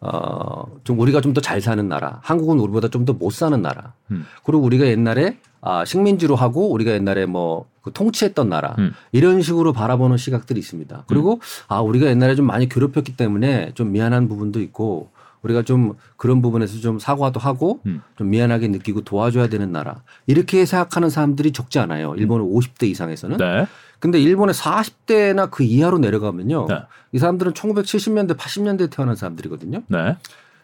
어, 0.00 0.64
좀 0.84 0.98
우리가 1.00 1.20
좀 1.20 1.34
더 1.34 1.40
잘 1.40 1.60
사는 1.60 1.88
나라, 1.88 2.20
한국은 2.22 2.58
우리보다 2.60 2.88
좀 2.88 3.04
더 3.04 3.12
못 3.14 3.32
사는 3.32 3.60
나라. 3.60 3.92
음. 4.12 4.24
그리고 4.44 4.62
우리가 4.62 4.86
옛날에 4.86 5.38
아, 5.60 5.84
식민지로 5.84 6.36
하고 6.36 6.70
우리가 6.70 6.92
옛날에 6.92 7.26
뭐 7.26 7.66
그 7.82 7.92
통치했던 7.92 8.48
나라 8.48 8.74
음. 8.78 8.92
이런 9.12 9.40
식으로 9.42 9.72
바라보는 9.72 10.16
시각들이 10.18 10.60
있습니다. 10.60 11.04
그리고 11.08 11.34
음. 11.34 11.40
아 11.68 11.80
우리가 11.80 12.06
옛날에 12.06 12.34
좀 12.34 12.46
많이 12.46 12.68
괴롭혔기 12.68 13.16
때문에 13.16 13.72
좀 13.74 13.92
미안한 13.92 14.28
부분도 14.28 14.60
있고 14.60 15.10
우리가 15.42 15.62
좀 15.62 15.94
그런 16.16 16.42
부분에서 16.42 16.78
좀 16.80 16.98
사과도 16.98 17.40
하고 17.40 17.80
음. 17.86 18.02
좀 18.16 18.30
미안하게 18.30 18.68
느끼고 18.68 19.02
도와줘야 19.02 19.48
되는 19.48 19.72
나라 19.72 20.02
이렇게 20.26 20.64
생각하는 20.64 21.10
사람들이 21.10 21.52
적지 21.52 21.78
않아요. 21.78 22.14
일본은 22.16 22.46
음. 22.46 22.54
50대 22.54 22.84
이상에서는. 22.84 23.36
네. 23.36 23.66
근데 24.00 24.20
일본의 24.20 24.54
40대나 24.54 25.50
그 25.50 25.64
이하로 25.64 25.98
내려가면요. 25.98 26.66
네. 26.68 26.74
이 27.12 27.18
사람들은 27.18 27.52
1970년대, 27.52 28.36
80년대에 28.36 28.90
태어난 28.90 29.16
사람들이거든요. 29.16 29.82
네. 29.88 30.16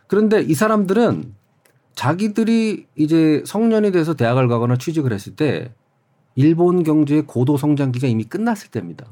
그런데 0.06 0.40
이 0.42 0.54
사람들은 0.54 1.34
자기들이 1.94 2.86
이제 2.96 3.42
성년이 3.46 3.92
돼서 3.92 4.14
대학을 4.14 4.48
가거나 4.48 4.76
취직을 4.76 5.12
했을 5.12 5.36
때 5.36 5.72
일본 6.34 6.82
경제의 6.82 7.22
고도 7.26 7.56
성장기가 7.56 8.06
이미 8.08 8.24
끝났을 8.24 8.70
때입니다. 8.70 9.06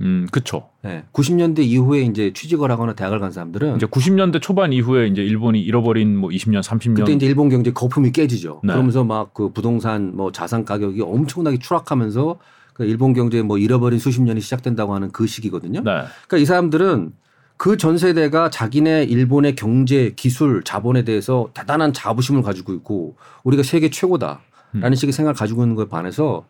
음, 0.00 0.26
그쵸. 0.30 0.68
네. 0.82 1.04
90년대 1.12 1.60
이후에 1.60 2.02
이제 2.02 2.32
취직을 2.32 2.70
하거나 2.70 2.94
대학을 2.94 3.18
간 3.18 3.32
사람들은 3.32 3.76
이제 3.76 3.86
90년대 3.86 4.40
초반 4.40 4.72
이후에 4.72 5.08
이제 5.08 5.22
일본이 5.22 5.60
잃어버린 5.60 6.16
뭐 6.16 6.30
20년, 6.30 6.62
30년 6.62 6.96
그때 6.96 7.12
이제 7.12 7.26
일본 7.26 7.48
경제 7.48 7.72
거품이 7.72 8.12
깨지죠. 8.12 8.60
네. 8.64 8.72
그러면서 8.72 9.04
막 9.04 9.34
그 9.34 9.50
부동산 9.52 10.16
뭐 10.16 10.32
자산 10.32 10.64
가격이 10.64 11.02
엄청나게 11.02 11.58
추락하면서 11.58 12.38
그 12.74 12.84
일본 12.84 13.12
경제 13.12 13.42
뭐 13.42 13.58
잃어버린 13.58 13.98
수십 13.98 14.22
년이 14.22 14.40
시작된다고 14.40 14.94
하는 14.94 15.10
그 15.10 15.26
시기거든요. 15.26 15.80
네. 15.80 15.90
그러니까 16.26 16.36
이 16.38 16.44
사람들은 16.44 17.12
그 17.56 17.76
전 17.76 17.98
세대가 17.98 18.50
자기네 18.50 19.02
일본의 19.04 19.56
경제, 19.56 20.12
기술, 20.14 20.62
자본에 20.62 21.02
대해서 21.02 21.50
대단한 21.54 21.92
자부심을 21.92 22.42
가지고 22.42 22.72
있고 22.74 23.16
우리가 23.42 23.64
세계 23.64 23.90
최고다라는 23.90 24.40
음. 24.76 24.94
식의 24.94 25.12
생각을 25.12 25.34
가지고 25.34 25.64
있는 25.64 25.74
거에 25.74 25.88
반해서 25.88 26.46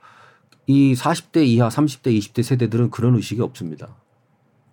이 0.68 0.94
40대 0.94 1.44
이하, 1.46 1.68
30대, 1.68 2.16
20대 2.16 2.42
세대들은 2.42 2.90
그런 2.90 3.16
의식이 3.16 3.40
없습니다. 3.40 3.88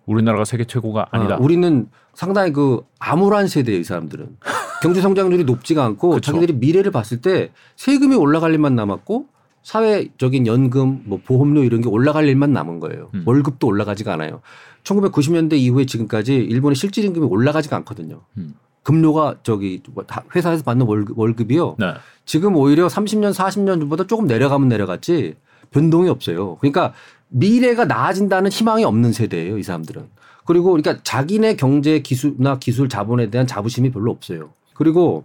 우리나라가 0.04 0.44
세계 0.44 0.64
최고가 0.64 1.08
아니다. 1.10 1.34
아, 1.34 1.38
우리는 1.38 1.88
상당히 2.14 2.52
그 2.52 2.82
암울한 2.98 3.48
세대예요, 3.48 3.80
이 3.80 3.84
사람들은. 3.84 4.36
경제 4.82 5.00
성장률이 5.00 5.44
높지가 5.44 5.84
않고 5.84 6.10
그쵸. 6.10 6.20
자기들이 6.32 6.58
미래를 6.58 6.92
봤을 6.92 7.22
때 7.22 7.50
세금이 7.76 8.14
올라갈 8.14 8.52
일만 8.52 8.76
남았고 8.76 9.26
사회적인 9.62 10.46
연금, 10.46 11.02
뭐 11.06 11.18
보험료 11.24 11.64
이런 11.64 11.80
게 11.80 11.88
올라갈 11.88 12.28
일만 12.28 12.52
남은 12.52 12.78
거예요. 12.78 13.10
음. 13.14 13.22
월급도 13.24 13.66
올라가지가 13.66 14.12
않아요. 14.12 14.42
1990년대 14.84 15.54
이후에 15.54 15.86
지금까지 15.86 16.34
일본의 16.34 16.76
실질 16.76 17.04
임금이 17.06 17.26
올라가지가 17.26 17.74
않거든요. 17.78 18.20
음. 18.36 18.54
급료가 18.82 19.36
저기 19.42 19.82
뭐 19.90 20.04
회사에서 20.36 20.62
받는 20.62 20.86
월급, 21.16 21.50
이요 21.50 21.74
네. 21.78 21.94
지금 22.26 22.54
오히려 22.54 22.86
30년, 22.86 23.32
40년 23.32 23.80
전보다 23.80 24.06
조금 24.06 24.26
내려가면 24.26 24.68
내려갔지 24.68 25.34
변동이 25.76 26.08
없어요. 26.08 26.56
그러니까 26.56 26.94
미래가 27.28 27.84
나아진다는 27.84 28.50
희망이 28.50 28.84
없는 28.84 29.12
세대예요, 29.12 29.58
이 29.58 29.62
사람들은. 29.62 30.08
그리고 30.46 30.70
그러니까 30.70 31.02
자기네 31.02 31.56
경제 31.56 31.98
기술나 32.00 32.58
기술 32.58 32.88
자본에 32.88 33.30
대한 33.30 33.46
자부심이 33.46 33.90
별로 33.90 34.10
없어요. 34.10 34.50
그리고 34.74 35.24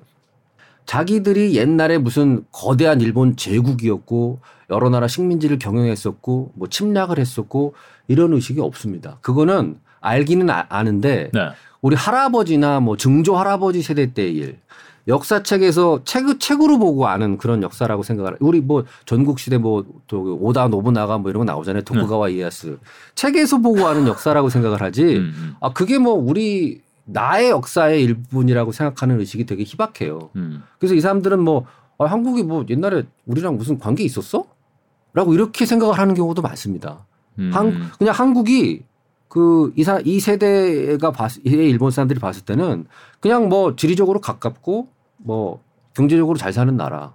자기들이 0.85 1.55
옛날에 1.55 1.97
무슨 1.99 2.43
거대한 2.51 2.99
일본 2.99 3.37
제국이었고 3.37 4.39
여러 4.71 4.89
나라 4.89 5.07
식민지를 5.07 5.59
경영했었고 5.59 6.53
뭐 6.55 6.67
침략을 6.67 7.19
했었고 7.19 7.75
이런 8.07 8.33
의식이 8.33 8.59
없습니다. 8.59 9.19
그거는 9.21 9.77
알기는 10.01 10.49
아, 10.49 10.83
는데 10.83 11.29
네. 11.33 11.49
우리 11.81 11.95
할아버지나 11.95 12.79
뭐 12.79 12.97
증조 12.97 13.37
할아버지 13.37 13.81
세대 13.83 14.13
때의 14.13 14.33
일 14.33 14.57
역사책에서 15.07 16.03
책, 16.03 16.39
책으로 16.39 16.77
보고 16.79 17.07
아는 17.07 17.37
그런 17.37 17.63
역사라고 17.63 18.03
생각을 18.03 18.37
우리 18.39 18.61
뭐 18.61 18.85
전국 19.05 19.39
시대 19.39 19.57
뭐 19.57 19.83
또 20.07 20.37
오다 20.41 20.67
노부나가 20.67 21.17
뭐 21.17 21.29
이런 21.31 21.45
거 21.45 21.45
나오잖아요. 21.45 21.83
도쿠가와 21.83 22.27
네. 22.27 22.33
이에야스 22.33 22.77
책에서 23.15 23.59
보고 23.59 23.87
아는 23.87 24.07
역사라고 24.07 24.49
생각을 24.49 24.81
하지. 24.81 25.03
음, 25.03 25.33
음. 25.35 25.55
아 25.61 25.71
그게 25.71 25.99
뭐 25.99 26.13
우리 26.13 26.81
나의 27.05 27.49
역사의 27.49 28.03
일부분이라고 28.03 28.73
생각하는 28.73 29.19
의식이 29.19 29.45
되게 29.45 29.63
희박해요. 29.63 30.31
음. 30.35 30.63
그래서 30.79 30.95
이 30.95 30.99
사람들은 30.99 31.39
뭐 31.39 31.65
아, 31.97 32.05
한국이 32.05 32.43
뭐 32.43 32.65
옛날에 32.69 33.03
우리랑 33.25 33.57
무슨 33.57 33.79
관계 33.79 34.03
있었어? 34.03 34.45
라고 35.13 35.33
이렇게 35.33 35.65
생각을 35.65 35.97
하는 35.97 36.13
경우도 36.13 36.41
많습니다. 36.41 37.05
음. 37.39 37.51
한, 37.53 37.89
그냥 37.97 38.13
한국이 38.13 38.83
그 39.27 39.71
이사 39.77 40.01
이 40.03 40.19
세대가 40.19 41.11
봤 41.11 41.31
일본 41.45 41.91
사람들이 41.91 42.19
봤을 42.19 42.43
때는 42.43 42.85
그냥 43.21 43.47
뭐 43.47 43.77
지리적으로 43.77 44.19
가깝고 44.19 44.89
뭐 45.23 45.61
경제적으로 45.93 46.37
잘 46.37 46.53
사는 46.53 46.75
나라. 46.75 47.13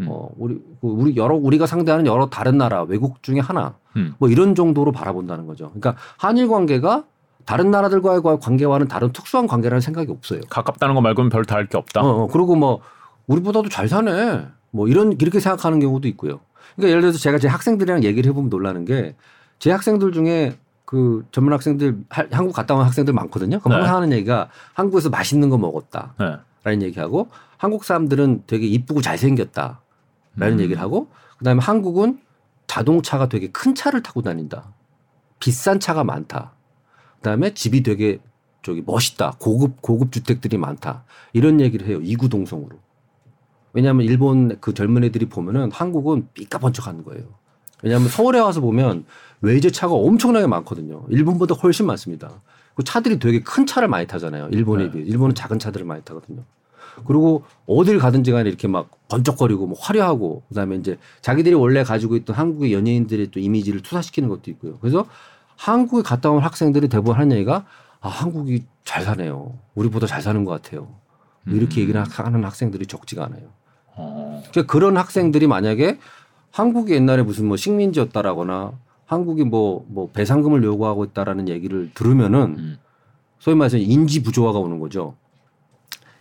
음. 0.00 0.06
어 0.08 0.28
우리 0.38 0.54
그 0.80 0.86
우리 0.88 1.16
여러 1.16 1.34
우리가 1.34 1.66
상대하는 1.66 2.06
여러 2.06 2.28
다른 2.28 2.58
나라 2.58 2.82
외국 2.82 3.22
중에 3.22 3.40
하나. 3.40 3.74
음. 3.96 4.14
뭐 4.18 4.28
이런 4.28 4.54
정도로 4.54 4.92
바라본다는 4.92 5.46
거죠. 5.46 5.68
그러니까 5.68 5.96
한일 6.18 6.48
관계가 6.48 7.04
다른 7.44 7.70
나라들과의 7.70 8.22
관계와는 8.40 8.88
다른 8.88 9.12
특수한 9.12 9.46
관계라는 9.46 9.80
생각이 9.80 10.10
없어요. 10.10 10.40
가깝다는 10.48 10.94
거 10.94 11.00
말고는 11.00 11.28
별 11.30 11.44
다를 11.44 11.66
게 11.66 11.76
없다. 11.76 12.00
어, 12.00 12.22
어. 12.22 12.26
그리고 12.28 12.54
뭐 12.56 12.80
우리보다도 13.26 13.68
잘 13.68 13.88
사네. 13.88 14.46
뭐 14.70 14.88
이런 14.88 15.12
이렇게 15.20 15.40
생각하는 15.40 15.80
경우도 15.80 16.08
있고요. 16.08 16.40
그러니까 16.76 16.90
예를 16.90 17.02
들어서 17.02 17.18
제가 17.18 17.38
제 17.38 17.48
학생들이랑 17.48 18.04
얘기를 18.04 18.30
해보면 18.30 18.48
놀라는 18.48 18.84
게 18.84 19.14
제 19.62 19.70
학생들 19.70 20.10
중에 20.10 20.58
그 20.84 21.24
전문 21.30 21.52
학생들 21.52 21.98
하, 22.08 22.24
한국 22.32 22.52
갔다 22.52 22.74
온 22.74 22.84
학생들 22.84 23.14
많거든요. 23.14 23.60
그럼 23.60 23.80
네. 23.80 23.86
하는 23.86 24.10
얘기가 24.10 24.48
한국에서 24.74 25.08
맛있는 25.08 25.50
거 25.50 25.56
먹었다. 25.56 26.14
네. 26.18 26.36
라는 26.64 26.82
얘기하고 26.82 27.28
한국 27.56 27.84
사람들은 27.84 28.44
되게 28.46 28.66
이쁘고 28.66 29.00
잘생겼다. 29.00 29.80
라는 30.36 30.58
음. 30.58 30.60
얘기를 30.60 30.80
하고 30.80 31.08
그다음에 31.38 31.60
한국은 31.60 32.20
자동차가 32.66 33.28
되게 33.28 33.48
큰 33.48 33.74
차를 33.74 34.02
타고 34.02 34.22
다닌다. 34.22 34.72
비싼 35.40 35.80
차가 35.80 36.04
많다. 36.04 36.52
그다음에 37.16 37.52
집이 37.54 37.82
되게 37.82 38.20
저기 38.62 38.82
멋있다. 38.84 39.36
고급 39.40 39.82
고급 39.82 40.12
주택들이 40.12 40.56
많다. 40.56 41.04
이런 41.32 41.60
얘기를 41.60 41.86
해요. 41.86 42.00
이구동성으로. 42.02 42.78
왜냐하면 43.72 44.06
일본 44.06 44.60
그 44.60 44.74
젊은 44.74 45.02
애들이 45.04 45.26
보면은 45.26 45.70
한국은 45.72 46.28
삐까번쩍하는 46.34 47.04
거예요. 47.04 47.24
왜냐하면 47.82 48.08
서울에 48.08 48.38
와서 48.38 48.60
보면 48.60 49.04
외제차가 49.40 49.92
엄청나게 49.94 50.46
많거든요. 50.46 51.04
일본보다 51.10 51.54
훨씬 51.56 51.86
많습니다. 51.86 52.40
그 52.74 52.84
차들이 52.84 53.18
되게 53.18 53.40
큰 53.40 53.66
차를 53.66 53.88
많이 53.88 54.06
타잖아요. 54.06 54.48
일본에 54.52 54.84
네. 54.84 54.90
비해. 54.90 55.04
일본은 55.04 55.34
작은 55.34 55.58
차들을 55.58 55.84
많이 55.84 56.02
타거든요. 56.02 56.42
그리고 57.06 57.44
어딜 57.66 57.98
가든지 57.98 58.32
간에 58.32 58.48
이렇게 58.48 58.68
막 58.68 58.90
번쩍거리고 59.08 59.66
뭐 59.66 59.76
화려하고 59.78 60.42
그다음에 60.48 60.76
이제 60.76 60.98
자기들이 61.20 61.54
원래 61.54 61.84
가지고 61.84 62.16
있던 62.16 62.36
한국의 62.36 62.72
연예인들의 62.72 63.30
또 63.30 63.40
이미지를 63.40 63.82
투사시키는 63.82 64.28
것도 64.28 64.50
있고요. 64.52 64.78
그래서 64.78 65.06
한국에 65.56 66.02
갔다 66.02 66.30
온 66.30 66.42
학생들이 66.42 66.88
대부분 66.88 67.16
하는 67.16 67.36
얘기가 67.36 67.64
아, 68.00 68.08
한국이 68.08 68.64
잘 68.84 69.04
사네요. 69.04 69.54
우리보다 69.74 70.06
잘 70.06 70.20
사는 70.22 70.44
것 70.44 70.50
같아요. 70.60 70.88
이렇게 71.46 71.80
음. 71.80 71.82
얘기를 71.82 72.02
하는 72.02 72.44
학생들이 72.44 72.86
적지가 72.86 73.24
않아요. 73.24 73.48
어. 73.94 74.42
그러니까 74.50 74.72
그런 74.72 74.96
학생들이 74.96 75.46
만약에 75.46 75.98
한국이 76.50 76.92
옛날에 76.92 77.22
무슨 77.22 77.46
뭐 77.46 77.56
식민지였다라거나 77.56 78.72
한국이 79.12 79.44
뭐, 79.44 79.84
뭐 79.88 80.10
배상금을 80.10 80.64
요구하고 80.64 81.04
있다라는 81.04 81.48
얘기를 81.48 81.90
들으면은 81.94 82.56
음. 82.58 82.78
소위 83.38 83.56
말해서 83.56 83.76
인지 83.76 84.22
부조화가 84.22 84.58
오는 84.58 84.78
거죠. 84.78 85.14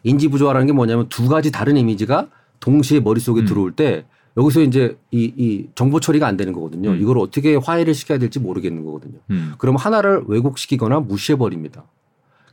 인지 0.03 0.27
부조화라는 0.27 0.67
게 0.67 0.73
뭐냐면 0.73 1.07
두 1.09 1.27
가지 1.27 1.51
다른 1.51 1.77
이미지가 1.77 2.27
동시에 2.59 2.99
머릿속에 2.99 3.41
음. 3.41 3.45
들어올 3.45 3.71
때 3.71 4.05
여기서 4.37 4.61
이제 4.61 4.97
이, 5.11 5.31
이 5.37 5.67
정보 5.75 5.99
처리가 5.99 6.27
안 6.27 6.37
되는 6.37 6.53
거거든요. 6.53 6.91
음. 6.91 7.01
이걸 7.01 7.17
어떻게 7.19 7.55
화해를 7.55 7.93
시켜야 7.93 8.17
될지 8.17 8.39
모르겠는 8.39 8.83
거거든요. 8.83 9.19
음. 9.29 9.53
그럼 9.57 9.75
하나를 9.75 10.23
왜곡시키거나 10.27 11.01
무시해 11.01 11.37
버립니다. 11.37 11.83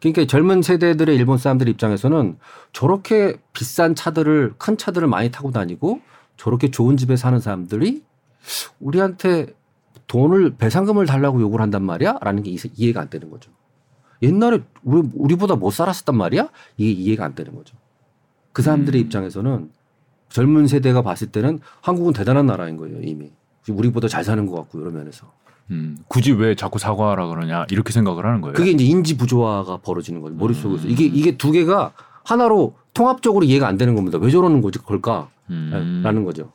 그러니까 0.00 0.26
젊은 0.26 0.62
세대들의 0.62 1.16
일본 1.16 1.38
사람들 1.38 1.68
입장에서는 1.68 2.36
저렇게 2.72 3.36
비싼 3.52 3.94
차들을 3.94 4.54
큰 4.58 4.76
차들을 4.76 5.08
많이 5.08 5.30
타고 5.30 5.50
다니고 5.50 6.00
저렇게 6.36 6.70
좋은 6.70 6.96
집에 6.96 7.16
사는 7.16 7.40
사람들이 7.40 8.02
우리한테 8.78 9.46
돈을 10.08 10.56
배상금을 10.56 11.06
달라고 11.06 11.40
요구를 11.40 11.62
한단 11.62 11.84
말이야? 11.84 12.18
라는 12.22 12.42
게 12.42 12.56
이해가 12.74 13.00
안 13.00 13.10
되는 13.10 13.30
거죠. 13.30 13.50
옛날에 14.22 14.60
우리, 14.82 15.08
우리보다 15.14 15.54
못 15.54 15.70
살았었단 15.70 16.16
말이야? 16.16 16.48
이게 16.76 16.90
이해가 16.90 17.24
안 17.24 17.34
되는 17.34 17.54
거죠. 17.54 17.76
그 18.52 18.62
사람들의 18.62 19.00
음. 19.00 19.04
입장에서는 19.04 19.70
젊은 20.30 20.66
세대가 20.66 21.02
봤을 21.02 21.28
때는 21.28 21.60
한국은 21.80 22.12
대단한 22.12 22.46
나라인 22.46 22.76
거예요, 22.76 23.00
이미. 23.02 23.30
우리보다 23.68 24.08
잘 24.08 24.24
사는 24.24 24.44
것 24.46 24.56
같고, 24.56 24.80
이런 24.80 24.94
면에서. 24.94 25.30
음, 25.70 25.98
굳이 26.08 26.32
왜 26.32 26.54
자꾸 26.54 26.78
사과하라 26.78 27.28
그러냐, 27.28 27.66
이렇게 27.70 27.92
생각을 27.92 28.24
하는 28.24 28.40
거예요. 28.40 28.54
그게 28.54 28.70
이제 28.70 28.84
인지 28.84 29.16
부조화가 29.16 29.78
벌어지는 29.78 30.22
거죠, 30.22 30.34
머릿속에서. 30.34 30.84
음. 30.84 30.90
이게, 30.90 31.04
이게 31.04 31.36
두 31.36 31.52
개가 31.52 31.92
하나로 32.24 32.74
통합적으로 32.94 33.44
이해가 33.44 33.68
안 33.68 33.76
되는 33.76 33.94
겁니다. 33.94 34.18
왜 34.18 34.30
저러는 34.30 34.62
거지, 34.62 34.78
걸까? 34.78 35.28
음. 35.50 36.00
라는 36.02 36.24
거죠. 36.24 36.52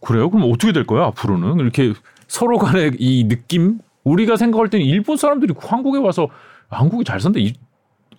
그래요? 0.00 0.28
그럼 0.30 0.50
어떻게 0.52 0.72
될 0.72 0.86
거야, 0.86 1.06
앞으로는? 1.06 1.60
이렇게 1.60 1.94
서로 2.30 2.58
간의 2.58 2.92
이 3.00 3.26
느낌? 3.26 3.80
우리가 4.04 4.36
생각할 4.36 4.70
때는 4.70 4.86
일본 4.86 5.16
사람들이 5.16 5.52
한국에 5.58 5.98
와서 5.98 6.28
한국이 6.68 7.02
잘 7.04 7.18
산다, 7.20 7.40
이, 7.40 7.52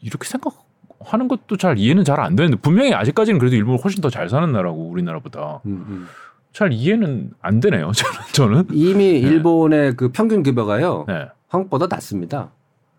이렇게 0.01 0.27
생각 0.27 0.53
하는 0.99 1.29
것도 1.29 1.55
잘 1.55 1.79
이해는 1.79 2.03
잘 2.03 2.19
안 2.19 2.35
되는데 2.35 2.57
분명히 2.61 2.93
아직까지는 2.93 3.39
그래도 3.39 3.55
일본은 3.55 3.79
훨씬 3.79 4.01
더 4.01 4.09
잘 4.09 4.27
사는 4.27 4.51
나라고 4.51 4.89
우리나라보다 4.89 5.61
음, 5.65 5.85
음. 5.87 6.07
잘 6.51 6.73
이해는 6.73 7.31
안 7.41 7.61
되네요. 7.61 7.91
저는 8.33 8.67
이미 8.73 9.13
네. 9.13 9.19
일본의 9.19 9.95
그 9.95 10.11
평균 10.11 10.43
급여가요 10.43 11.05
네. 11.07 11.27
한국보다 11.47 11.87
낮습니다. 11.89 12.51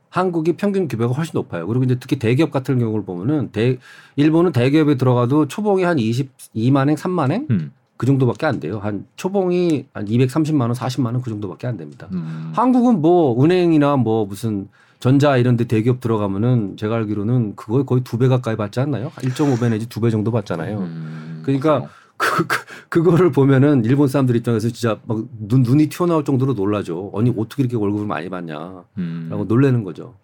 한국이 0.08 0.54
평균 0.54 0.88
급여가 0.88 1.12
훨씬 1.14 1.32
높아요. 1.34 1.66
그리고 1.66 1.84
이제 1.84 1.96
특히 2.00 2.18
대기업 2.18 2.50
같은 2.50 2.78
경우를 2.78 3.04
보면은 3.04 3.50
대 3.52 3.78
일본은 4.16 4.52
대기업에 4.52 4.96
들어가도 4.96 5.46
초봉이 5.48 5.84
한 5.84 5.98
22만 5.98 6.88
행, 6.88 6.96
3만 6.96 7.30
행 7.32 7.46
음. 7.50 7.72
그 8.02 8.06
정도밖에 8.06 8.46
안 8.46 8.58
돼요. 8.58 8.80
한 8.80 9.06
초봉이 9.14 9.86
한 9.94 10.06
230만 10.06 10.62
원, 10.62 10.72
40만 10.72 11.04
원 11.12 11.22
그 11.22 11.30
정도밖에 11.30 11.68
안 11.68 11.76
됩니다. 11.76 12.08
음. 12.10 12.50
한국은 12.52 13.00
뭐 13.00 13.40
은행이나 13.44 13.94
뭐 13.94 14.26
무슨 14.26 14.66
전자 14.98 15.36
이런 15.36 15.56
데 15.56 15.66
대기업 15.66 16.00
들어가면은 16.00 16.76
제가 16.76 16.96
알기로는 16.96 17.54
그거 17.54 17.84
거의 17.84 18.02
두 18.02 18.18
배 18.18 18.26
가까이 18.26 18.56
받지 18.56 18.80
않나요? 18.80 19.12
1.5배 19.18 19.70
내지 19.70 19.88
두 19.88 20.00
배 20.00 20.10
정도 20.10 20.32
받잖아요. 20.32 20.78
음, 20.80 21.42
그러니까 21.44 21.88
그, 22.16 22.48
그, 22.48 22.58
그거를 22.88 23.30
보면은 23.30 23.84
일본 23.84 24.08
사람들 24.08 24.34
입장에서 24.34 24.68
진짜 24.70 24.98
막 25.06 25.18
눈, 25.38 25.62
눈이 25.62 25.86
튀어나올 25.88 26.24
정도로 26.24 26.54
놀라죠. 26.54 27.12
아니, 27.14 27.32
어떻게 27.36 27.62
이렇게 27.62 27.76
월급을 27.76 28.04
많이 28.04 28.28
받냐. 28.28 28.82
음. 28.98 29.28
라고 29.30 29.44
놀래는 29.44 29.84
거죠. 29.84 30.14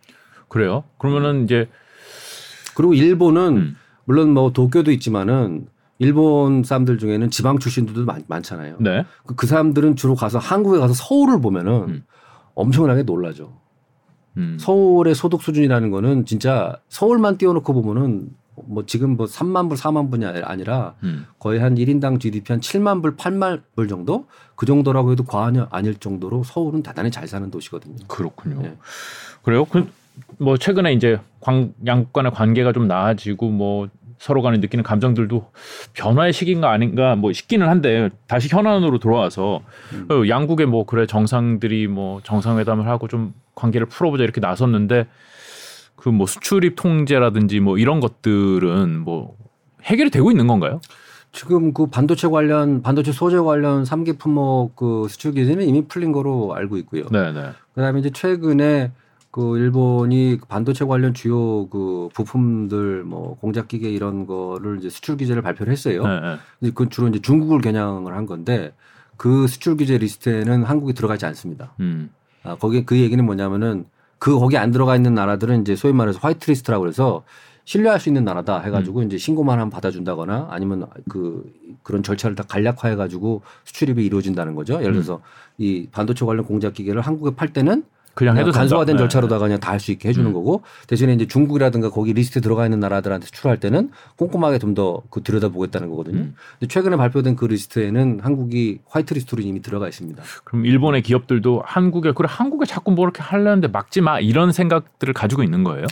그래요? 0.49 0.83
그러면은 0.99 1.45
이제. 1.45 1.69
그리고 2.75 2.93
일본은 2.95 3.57
음. 3.57 3.77
물론 4.05 4.31
뭐 4.35 4.53
도쿄도 4.53 4.91
있지만은 4.91 5.69
일본 5.99 6.63
사람들 6.63 6.99
중에는 6.99 7.31
지방 7.31 7.59
출신들도 7.59 8.05
많, 8.05 8.23
많잖아요. 8.27 8.77
네. 8.81 9.05
그, 9.27 9.35
그 9.35 9.47
사람들은 9.47 9.97
주로 9.97 10.15
가서 10.15 10.39
한국에 10.39 10.79
가서 10.79 10.95
서울을 10.95 11.41
보면은 11.41 11.73
음. 11.89 12.05
엄청나게 12.55 13.03
놀라죠. 13.03 13.59
음. 14.37 14.57
서울의 14.61 15.15
소득 15.15 15.43
수준이라는 15.43 15.91
거는 15.91 16.25
진짜 16.25 16.77
서울만 16.89 17.39
띄워놓고 17.39 17.73
보면은 17.73 18.31
뭐 18.65 18.85
지금 18.87 19.17
뭐 19.17 19.27
3만 19.27 19.69
불, 19.69 19.77
4만 19.77 20.11
불이 20.11 20.25
아니라 20.45 20.95
음. 21.05 21.27
거의 21.39 21.61
한 21.61 21.77
1인당 21.77 22.21
GDP 22.21 22.53
한 22.53 22.61
7만 22.61 23.03
불, 23.03 23.17
8만 23.17 23.63
불 23.75 23.89
정도 23.89 24.27
그 24.55 24.67
정도라고 24.67 25.13
해도 25.13 25.25
과언이 25.25 25.61
아닐 25.71 25.95
정도로 25.95 26.43
서울은 26.45 26.83
대단히 26.83 27.11
잘 27.11 27.27
사는 27.27 27.49
도시거든요. 27.51 27.97
그렇군요. 28.07 28.63
네. 28.63 28.77
그래요? 29.43 29.65
그 29.65 29.87
뭐 30.39 30.57
최근에 30.57 30.93
이제 30.93 31.21
관, 31.41 31.73
양국 31.87 32.13
간의 32.13 32.33
관계가 32.33 32.73
좀 32.73 32.89
나아지고 32.89 33.51
뭐 33.51 33.89
서로 34.19 34.43
간에 34.43 34.59
느끼는 34.59 34.83
감정들도 34.83 35.51
변화의 35.95 36.33
시기인가 36.33 36.71
아닌가 36.71 37.15
뭐 37.17 37.33
시기는 37.33 37.67
한데 37.69 38.11
다시 38.27 38.49
현안으로 38.51 38.99
돌아와서 38.99 39.63
음. 39.93 40.09
어, 40.11 40.29
양국의 40.29 40.67
뭐 40.67 40.85
그래 40.85 41.07
정상들이 41.07 41.87
뭐 41.87 42.21
정상회담을 42.25 42.87
하고 42.89 43.09
좀 43.09 43.33
관계를 43.55 43.87
풀어보자 43.87 44.25
이렇게 44.25 44.41
나섰는데 44.41 45.07
그 45.97 46.11
뭐 46.11 46.27
수출입 46.27 46.77
통제라든지 46.77 47.61
뭐 47.61 47.77
이런 47.79 48.01
것들은 48.01 49.01
뭐 49.01 49.37
해결이 49.85 50.11
되고 50.11 50.31
있는 50.31 50.47
건가요? 50.47 50.81
지금 51.33 51.73
그 51.75 51.87
반도체 51.87 52.29
관련 52.29 52.83
반도체 52.83 53.13
소재 53.13 53.37
관련 53.39 53.85
3기 53.85 54.19
품목 54.19 54.77
그 54.77 55.07
수출 55.09 55.35
규제는 55.35 55.67
이미 55.67 55.87
풀린 55.87 56.13
거로 56.13 56.55
알고 56.55 56.77
있고요. 56.79 57.05
네, 57.11 57.33
네. 57.33 57.51
그다음에 57.75 58.01
이제 58.01 58.11
최근에 58.11 58.93
그 59.39 59.57
일본이 59.57 60.37
반도체 60.49 60.85
관련 60.85 61.15
주요 61.15 61.69
그 61.69 62.09
부품들 62.13 63.05
뭐 63.05 63.37
공작 63.37 63.69
기계 63.69 63.89
이런 63.89 64.27
거를 64.27 64.79
이제 64.79 64.91
수출 64.91 65.17
규제를 65.17 65.43
발표를 65.43 65.73
했어요. 65.73 66.03
네, 66.03 66.39
네. 66.59 66.71
그 66.75 66.89
주로 66.89 67.07
이제 67.07 67.21
중국을 67.21 67.61
겨냥을 67.61 68.17
한 68.17 68.27
건데 68.27 68.73
그 69.17 69.47
수출 69.47 69.77
규제 69.77 69.97
리스트에는 69.97 70.65
한국이 70.65 70.93
들어가지 70.93 71.25
않습니다. 71.27 71.73
음. 71.79 72.11
아, 72.43 72.57
거기 72.57 72.85
그 72.85 72.99
얘기는 72.99 73.25
뭐냐면은 73.25 73.85
그 74.19 74.37
거기 74.37 74.57
안 74.57 74.73
들어가 74.73 74.97
있는 74.97 75.15
나라들은 75.15 75.61
이제 75.61 75.77
소위 75.77 75.93
말해서 75.93 76.19
화이트 76.19 76.51
리스트라고 76.51 76.83
그래서 76.83 77.23
신뢰할 77.65 78.01
수 78.01 78.09
있는 78.09 78.25
나라다 78.25 78.59
해가지고 78.59 79.03
음. 79.03 79.07
이제 79.07 79.19
신고만 79.19 79.61
하면 79.61 79.71
받아준다거나 79.71 80.49
아니면 80.51 80.89
그 81.09 81.45
그런 81.85 82.03
절차를 82.03 82.35
다 82.35 82.43
간략화해가지고 82.43 83.43
수출입이 83.63 84.05
이루어진다는 84.05 84.57
거죠. 84.57 84.75
예를 84.81 84.89
음. 84.89 84.93
들어서 84.95 85.15
음. 85.15 85.21
이 85.59 85.87
반도체 85.93 86.25
관련 86.27 86.45
공작 86.45 86.75
기계를 86.75 87.03
한국에 87.03 87.37
팔 87.37 87.53
때는 87.53 87.85
그냥 88.19 88.37
해도 88.37 88.51
간소화된 88.51 88.97
된다. 88.97 89.03
절차로다가 89.05 89.45
네. 89.45 89.49
그냥 89.51 89.61
다 89.61 89.71
할 89.73 89.79
수 89.81 89.93
있게 89.93 90.09
해주는 90.09 90.27
음. 90.29 90.33
거고 90.33 90.63
대신에 90.89 91.13
이제 91.13 91.27
중국이라든가 91.29 91.91
거기 91.91 92.13
리스트에 92.13 92.43
들어가 92.43 92.65
있는 92.65 92.81
나라들한테 92.81 93.27
수출할 93.27 93.61
때는 93.61 93.91
꼼꼼하게 94.17 94.59
좀 94.59 94.75
더 94.75 95.03
그 95.11 95.23
들여다보겠다는 95.23 95.89
거거든요. 95.89 96.19
음. 96.19 96.35
근데 96.59 96.67
최근에 96.73 96.97
발표된 96.97 97.37
그 97.37 97.45
리스트에는 97.45 98.19
한국이 98.23 98.81
화이트 98.89 99.15
리스트로 99.15 99.41
이미 99.43 99.63
들어가 99.63 99.87
있습니다. 99.87 100.21
그럼 100.45 100.67
일본의 100.67 101.03
기업들도 101.03 101.63
한국에 101.65 102.13
그래 102.13 102.27
한국에 102.29 102.67
자꾸 102.67 102.91
뭐 102.91 103.05
이렇게 103.05 103.23
하려는데 103.23 103.69
막지 103.69 104.01
마 104.01 104.19
이런 104.19 104.51
생각들을 104.53 105.15
가지고 105.15 105.43
있는 105.45 105.63
거예요? 105.63 105.87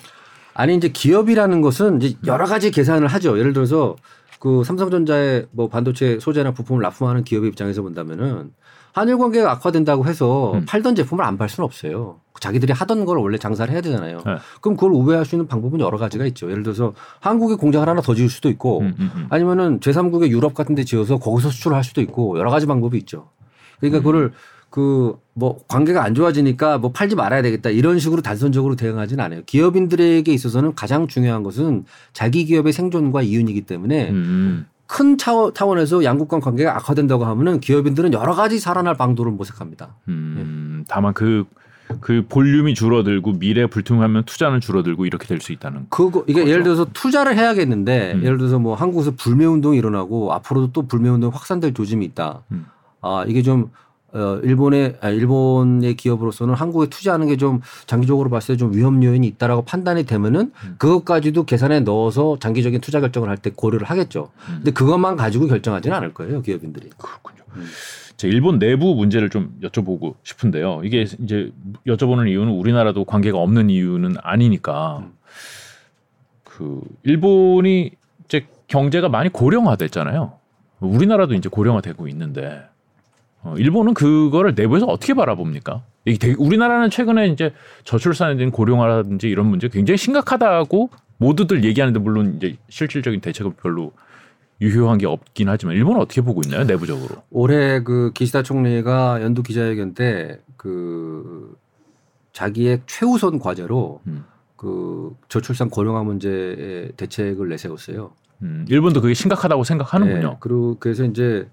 아니 0.54 0.74
이제 0.74 0.88
기업이라는 0.88 1.60
것은 1.60 2.02
이제 2.02 2.16
여러 2.26 2.46
가지 2.46 2.70
계산을 2.72 3.06
하죠. 3.08 3.38
예를 3.38 3.52
들어서 3.52 3.94
그 4.40 4.64
삼성전자의 4.64 5.46
뭐 5.52 5.68
반도체 5.68 6.18
소재나 6.18 6.52
부품을 6.52 6.82
납품하는 6.82 7.24
기업의 7.24 7.48
입장에서 7.50 7.82
본다면은 7.82 8.50
한일 8.96 9.18
관계가 9.18 9.50
악화된다고 9.52 10.06
해서 10.06 10.54
음. 10.54 10.64
팔던 10.66 10.94
제품을 10.94 11.22
안 11.22 11.36
팔 11.36 11.50
수는 11.50 11.66
없어요. 11.66 12.18
자기들이 12.40 12.72
하던 12.72 13.04
걸 13.04 13.18
원래 13.18 13.36
장사를 13.36 13.70
해야 13.70 13.82
되잖아요. 13.82 14.22
네. 14.24 14.36
그럼 14.62 14.74
그걸 14.76 14.92
우회할 14.92 15.26
수 15.26 15.34
있는 15.34 15.46
방법은 15.46 15.80
여러 15.80 15.98
가지가 15.98 16.24
있죠. 16.28 16.50
예를 16.50 16.62
들어서 16.62 16.94
한국에 17.20 17.56
공장을 17.56 17.86
하나 17.86 18.00
더 18.00 18.14
지을 18.14 18.30
수도 18.30 18.48
있고 18.48 18.80
음, 18.80 18.94
음, 18.98 19.10
음. 19.14 19.26
아니면은 19.28 19.80
제3국의 19.80 20.28
유럽 20.30 20.54
같은 20.54 20.74
데 20.74 20.84
지어서 20.84 21.18
거기서 21.18 21.50
수출을 21.50 21.76
할 21.76 21.84
수도 21.84 22.00
있고 22.00 22.38
여러 22.38 22.50
가지 22.50 22.64
방법이 22.64 22.96
있죠. 22.98 23.28
그러니까 23.80 23.98
음. 23.98 24.02
그거를 24.02 24.32
그뭐 24.70 25.58
관계가 25.68 26.02
안 26.02 26.14
좋아지니까 26.14 26.78
뭐 26.78 26.92
팔지 26.92 27.16
말아야 27.16 27.42
되겠다 27.42 27.68
이런 27.68 27.98
식으로 27.98 28.22
단선적으로 28.22 28.76
대응하지는 28.76 29.22
않아요. 29.22 29.42
기업인들에게 29.44 30.32
있어서는 30.32 30.74
가장 30.74 31.06
중요한 31.06 31.42
것은 31.42 31.84
자기 32.14 32.46
기업의 32.46 32.72
생존과 32.72 33.20
이윤이기 33.22 33.62
때문에 33.62 34.08
음. 34.10 34.66
큰 34.86 35.18
차원에서 35.18 36.04
양국 36.04 36.28
간 36.28 36.40
관계가 36.40 36.76
악화된다고 36.76 37.24
하면은 37.24 37.60
기업인들은 37.60 38.12
여러 38.12 38.34
가지 38.34 38.58
살아날 38.58 38.94
방도를 38.94 39.32
모색합니다. 39.32 39.96
음, 40.08 40.76
네. 40.78 40.84
다만 40.88 41.12
그, 41.12 41.44
그 42.00 42.24
볼륨이 42.28 42.74
줄어들고 42.74 43.38
미래 43.38 43.66
불투명하면 43.66 44.24
투자는 44.24 44.60
줄어들고 44.60 45.06
이렇게 45.06 45.26
될 45.26 45.40
수 45.40 45.52
있다는 45.52 45.86
그거 45.90 46.24
이게 46.26 46.40
거죠. 46.40 46.50
예를 46.50 46.62
들어서 46.62 46.86
투자를 46.92 47.36
해야겠는데 47.36 48.12
음. 48.14 48.22
예를 48.24 48.38
들어서 48.38 48.58
뭐 48.58 48.74
한국에서 48.74 49.12
불매 49.16 49.44
운동이 49.44 49.76
일어나고 49.78 50.32
앞으로도 50.32 50.72
또 50.72 50.86
불매 50.86 51.08
운동 51.08 51.30
확산될 51.32 51.74
조짐이 51.74 52.04
있다. 52.06 52.42
음. 52.52 52.66
아 53.00 53.24
이게 53.26 53.42
좀 53.42 53.70
어, 54.16 54.40
일본의 54.42 54.96
아, 55.02 55.10
일본의 55.10 55.94
기업으로서는 55.94 56.54
한국에 56.54 56.88
투자하는 56.88 57.26
게 57.28 57.36
좀 57.36 57.60
장기적으로 57.86 58.30
봤을 58.30 58.54
때 58.54 58.58
좀 58.58 58.72
위험 58.74 59.02
요인이 59.04 59.26
있다라고 59.26 59.62
판단이 59.66 60.04
되면은 60.04 60.40
음. 60.64 60.74
그것까지도 60.78 61.44
계산에 61.44 61.80
넣어서 61.80 62.38
장기적인 62.40 62.80
투자 62.80 63.00
결정을 63.00 63.28
할 63.28 63.36
때 63.36 63.50
고려를 63.54 63.86
하겠죠. 63.88 64.30
음. 64.48 64.54
근데 64.56 64.70
그것만 64.70 65.16
가지고 65.16 65.46
결정하지는 65.46 65.94
않을 65.96 66.14
거예요 66.14 66.40
기업인들이. 66.40 66.88
그렇군요. 66.96 67.42
음. 67.56 67.66
제 68.16 68.28
일본 68.28 68.58
내부 68.58 68.94
문제를 68.94 69.28
좀 69.28 69.54
여쭤보고 69.62 70.14
싶은데요. 70.22 70.80
이게 70.84 71.02
이제 71.02 71.52
여쭤보는 71.86 72.28
이유는 72.30 72.52
우리나라도 72.54 73.04
관계가 73.04 73.36
없는 73.38 73.68
이유는 73.68 74.14
아니니까 74.22 74.98
음. 75.02 75.12
그 76.44 76.80
일본이 77.02 77.90
이제 78.24 78.46
경제가 78.68 79.10
많이 79.10 79.28
고령화됐잖아요. 79.28 80.32
우리나라도 80.80 81.34
이제 81.34 81.48
고령화되고 81.50 82.08
있는데 82.08 82.62
어, 82.62 82.75
일본은 83.56 83.94
그거를 83.94 84.54
내부에서 84.54 84.86
어떻게 84.86 85.14
바라봅니까? 85.14 85.82
이게 86.04 86.18
되게 86.18 86.34
우리나라는 86.38 86.90
최근에 86.90 87.28
이제 87.28 87.52
저출산에 87.84 88.36
대한 88.36 88.50
고령화라든지 88.50 89.28
이런 89.28 89.46
문제 89.46 89.68
굉장히 89.68 89.98
심각하다고 89.98 90.90
모두들 91.18 91.64
얘기하는데 91.64 91.98
물론 91.98 92.34
이제 92.36 92.56
실질적인 92.68 93.20
대책은 93.20 93.54
별로 93.62 93.92
유효한 94.60 94.98
게 94.98 95.06
없긴 95.06 95.48
하지만 95.48 95.74
일본은 95.76 96.00
어떻게 96.00 96.20
보고 96.22 96.40
있나요 96.44 96.64
내부적으로? 96.64 97.22
올해 97.30 97.82
그 97.82 98.10
기시다 98.14 98.42
총리가 98.42 99.22
연두 99.22 99.42
기자회견 99.42 99.94
때 99.94 100.40
그 100.66 101.56
자기의 102.32 102.82
최우선 102.86 103.38
과제로 103.38 104.00
음. 104.08 104.24
그 104.56 105.14
저출산 105.28 105.70
고령화 105.70 106.02
문제에 106.02 106.90
대책을 106.96 107.48
내세웠어요. 107.48 108.10
음, 108.42 108.66
일본도 108.68 109.00
그게 109.00 109.14
심각하다고 109.14 109.64
생각하는군요. 109.64 110.28
네, 110.28 110.36
그리고 110.40 110.76
그래서 110.80 111.04
이제 111.04 111.48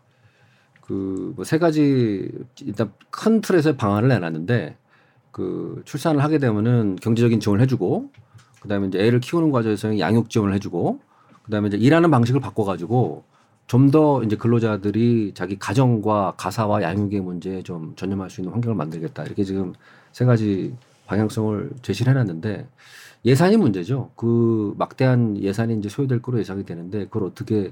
그 0.85 1.33
뭐 1.37 1.43
세 1.45 1.57
가지 1.59 2.29
일단 2.61 2.91
큰 3.09 3.41
틀에서 3.41 3.75
방안을 3.75 4.09
내놨는데 4.09 4.75
그 5.31 5.81
출산을 5.85 6.23
하게 6.23 6.37
되면은 6.39 6.97
경제적인 7.01 7.39
지원을 7.39 7.61
해주고 7.63 8.09
그다음에 8.61 8.87
이제 8.87 8.99
애를 8.99 9.19
키우는 9.19 9.51
과정에서 9.51 9.97
양육 9.99 10.29
지원을 10.29 10.53
해주고 10.55 10.99
그다음에 11.45 11.67
이제 11.69 11.77
일하는 11.77 12.11
방식을 12.11 12.39
바꿔가지고 12.41 13.23
좀 13.67 13.91
더 13.91 14.21
이제 14.23 14.35
근로자들이 14.35 15.31
자기 15.35 15.57
가정과 15.57 16.33
가사와 16.37 16.81
양육의 16.83 17.21
문제에 17.21 17.63
좀 17.63 17.93
전념할 17.95 18.29
수 18.29 18.41
있는 18.41 18.51
환경을 18.53 18.75
만들겠다 18.75 19.23
이렇게 19.23 19.43
지금 19.43 19.73
세 20.11 20.25
가지 20.25 20.75
방향성을 21.07 21.71
제시를 21.81 22.11
해놨는데 22.13 22.67
예산이 23.25 23.55
문제죠. 23.57 24.11
그 24.15 24.73
막대한 24.77 25.37
예산이 25.41 25.77
이제 25.77 25.87
소요될 25.89 26.21
거로 26.21 26.39
예상이 26.39 26.65
되는데 26.65 27.05
그걸 27.05 27.23
어떻게 27.23 27.71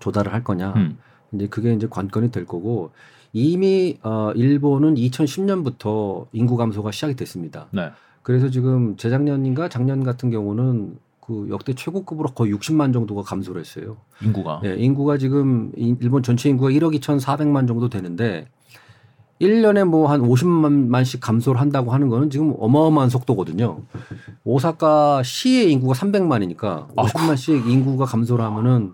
조달을 0.00 0.32
할 0.32 0.44
거냐. 0.44 0.74
음. 0.76 0.96
이제 1.32 1.46
그게 1.48 1.72
이제 1.72 1.86
관건이 1.88 2.30
될 2.30 2.46
거고 2.46 2.90
이미 3.32 3.98
어 4.02 4.32
일본은 4.34 4.94
2010년부터 4.94 6.26
인구 6.32 6.56
감소가 6.56 6.90
시작이 6.90 7.14
됐습니다. 7.16 7.66
네. 7.70 7.90
그래서 8.22 8.50
지금 8.50 8.96
재작년인가 8.96 9.68
작년 9.68 10.04
같은 10.04 10.30
경우는 10.30 10.98
그 11.20 11.48
역대 11.50 11.72
최고급으로 11.74 12.30
거의 12.30 12.52
60만 12.52 12.92
정도가 12.92 13.22
감소를 13.22 13.60
했어요. 13.60 13.96
인구가. 14.22 14.60
네, 14.62 14.74
인구가 14.76 15.18
지금 15.18 15.72
일본 15.76 16.22
전체 16.22 16.48
인구가 16.50 16.70
1억 16.70 16.94
2,400만 17.00 17.66
정도 17.66 17.88
되는데 17.88 18.48
1년에 19.40 19.84
뭐 19.84 20.06
한 20.08 20.20
50만씩 20.20 21.18
감소를 21.20 21.60
한다고 21.60 21.92
하는 21.92 22.08
거는 22.08 22.30
지금 22.30 22.54
어마어마한 22.58 23.08
속도거든요. 23.10 23.80
오사카 24.44 25.22
시의 25.24 25.72
인구가 25.72 25.94
300만이니까 25.94 26.94
50만씩 26.94 27.66
인구가 27.66 28.04
감소를 28.04 28.44
하면은 28.44 28.92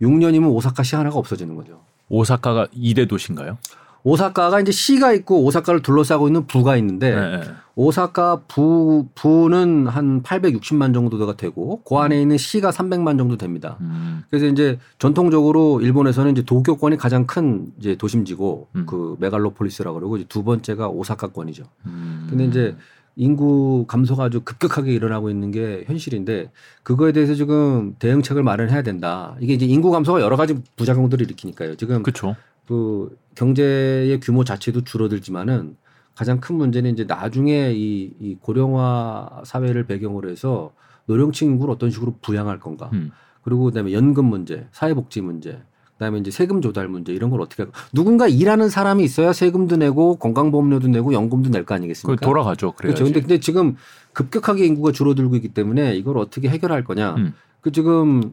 6년이면 0.00 0.52
오사카 0.52 0.82
시 0.82 0.96
하나가 0.96 1.18
없어지는 1.18 1.54
거죠. 1.54 1.80
오사카가 2.08 2.68
2대 2.68 3.08
도시인가요? 3.08 3.58
오사카가 4.04 4.60
이제 4.60 4.72
시가 4.72 5.12
있고 5.12 5.42
오사카를 5.44 5.82
둘러싸고 5.82 6.28
있는 6.28 6.46
부가 6.46 6.76
있는데 6.76 7.14
네. 7.14 7.40
오사카 7.74 8.42
부 8.48 9.06
부는 9.14 9.86
한 9.86 10.22
860만 10.22 10.94
정도가 10.94 11.36
되고 11.36 11.82
그 11.82 11.96
안에 11.96 12.20
있는 12.20 12.38
시가 12.38 12.70
300만 12.70 13.18
정도 13.18 13.36
됩니다. 13.36 13.76
음. 13.80 14.24
그래서 14.30 14.46
이제 14.46 14.78
전통적으로 14.98 15.80
일본에서는 15.80 16.32
이제 16.32 16.42
도쿄권이 16.42 16.96
가장 16.96 17.26
큰 17.26 17.66
이제 17.78 17.96
도심지고 17.96 18.68
음. 18.76 18.86
그 18.86 19.16
메갈로폴리스라고 19.20 19.94
그러고 19.98 20.18
두 20.28 20.42
번째가 20.42 20.88
오사카권이죠. 20.88 21.64
음. 21.86 22.26
근데 22.30 22.44
이제 22.44 22.76
인구 23.18 23.84
감소가 23.88 24.24
아주 24.24 24.42
급격하게 24.42 24.92
일어나고 24.94 25.28
있는 25.28 25.50
게 25.50 25.82
현실인데 25.88 26.52
그거에 26.84 27.10
대해서 27.10 27.34
지금 27.34 27.96
대응책을 27.98 28.44
마련해야 28.44 28.82
된다. 28.82 29.36
이게 29.40 29.54
이제 29.54 29.66
인구 29.66 29.90
감소가 29.90 30.20
여러 30.20 30.36
가지 30.36 30.54
부작용들을 30.76 31.26
일으키니까요. 31.26 31.74
지금 31.74 32.04
그쵸. 32.04 32.36
그 32.68 33.18
경제의 33.34 34.20
규모 34.20 34.44
자체도 34.44 34.84
줄어들지만은 34.84 35.76
가장 36.14 36.38
큰 36.38 36.56
문제는 36.56 36.92
이제 36.92 37.04
나중에 37.04 37.72
이, 37.72 38.12
이 38.20 38.36
고령화 38.40 39.42
사회를 39.44 39.84
배경으로 39.84 40.30
해서 40.30 40.72
노령층 41.06 41.48
인구를 41.48 41.74
어떤 41.74 41.90
식으로 41.90 42.14
부양할 42.22 42.60
건가. 42.60 42.88
음. 42.92 43.10
그리고 43.42 43.64
그다음에 43.64 43.92
연금 43.92 44.26
문제, 44.26 44.68
사회복지 44.70 45.22
문제, 45.22 45.60
그다음에 45.98 46.20
이제 46.20 46.30
세금 46.30 46.62
조달 46.62 46.86
문제 46.88 47.12
이런 47.12 47.28
걸 47.30 47.40
어떻게 47.40 47.66
누군가 47.92 48.28
일하는 48.28 48.68
사람이 48.68 49.02
있어야 49.02 49.32
세금도 49.32 49.76
내고 49.76 50.16
건강보험료도 50.16 50.86
내고 50.88 51.12
연금도 51.12 51.50
낼 51.50 51.64
거 51.64 51.74
아니겠습니까? 51.74 52.24
돌아가죠. 52.24 52.72
그래야지. 52.72 53.02
그렇죠. 53.02 53.04
근데, 53.04 53.20
근데 53.20 53.40
지금 53.40 53.76
급격하게 54.12 54.64
인구가 54.64 54.92
줄어들고 54.92 55.34
있기 55.36 55.48
때문에 55.48 55.96
이걸 55.96 56.18
어떻게 56.18 56.48
해결할 56.48 56.84
거냐? 56.84 57.14
음. 57.16 57.34
그 57.60 57.72
지금 57.72 58.32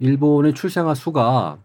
일본의 0.00 0.54
출생아 0.54 0.94
수가 0.94 1.58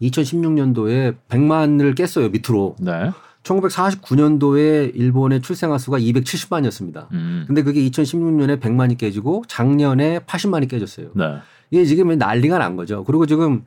2016년도에 0.00 1.16
100만을 1.28 1.94
깼어요 1.96 2.28
밑으로. 2.30 2.76
네. 2.78 3.10
1949년도에 3.42 4.94
일본의 4.94 5.42
출생아 5.42 5.78
수가 5.78 5.98
270만이었습니다. 5.98 7.10
음. 7.12 7.44
근데 7.46 7.62
그게 7.62 7.80
2016년에 7.88 8.60
100만이 8.60 8.96
깨지고 8.98 9.44
작년에 9.48 10.20
80만이 10.20 10.68
깨졌어요. 10.68 11.08
네. 11.14 11.24
이게 11.70 11.84
지금 11.84 12.16
난리가 12.16 12.58
난 12.58 12.76
거죠. 12.76 13.04
그리고 13.04 13.26
지금 13.26 13.64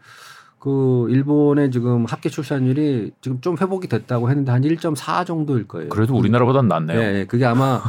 그 0.62 1.08
일본의 1.10 1.72
지금 1.72 2.06
합계 2.06 2.30
출산율이 2.30 3.14
지금 3.20 3.42
좀 3.42 3.58
회복이 3.60 3.88
됐다고 3.88 4.30
했는데 4.30 4.52
한 4.52 4.62
1.4 4.62 5.26
정도일 5.26 5.68
거예요. 5.68 5.90
그래도 5.90 6.16
우리나라보다는 6.16 6.68
낫네요. 6.68 7.00
네, 7.00 7.12
네. 7.14 7.26
그게 7.26 7.46
아마 7.46 7.82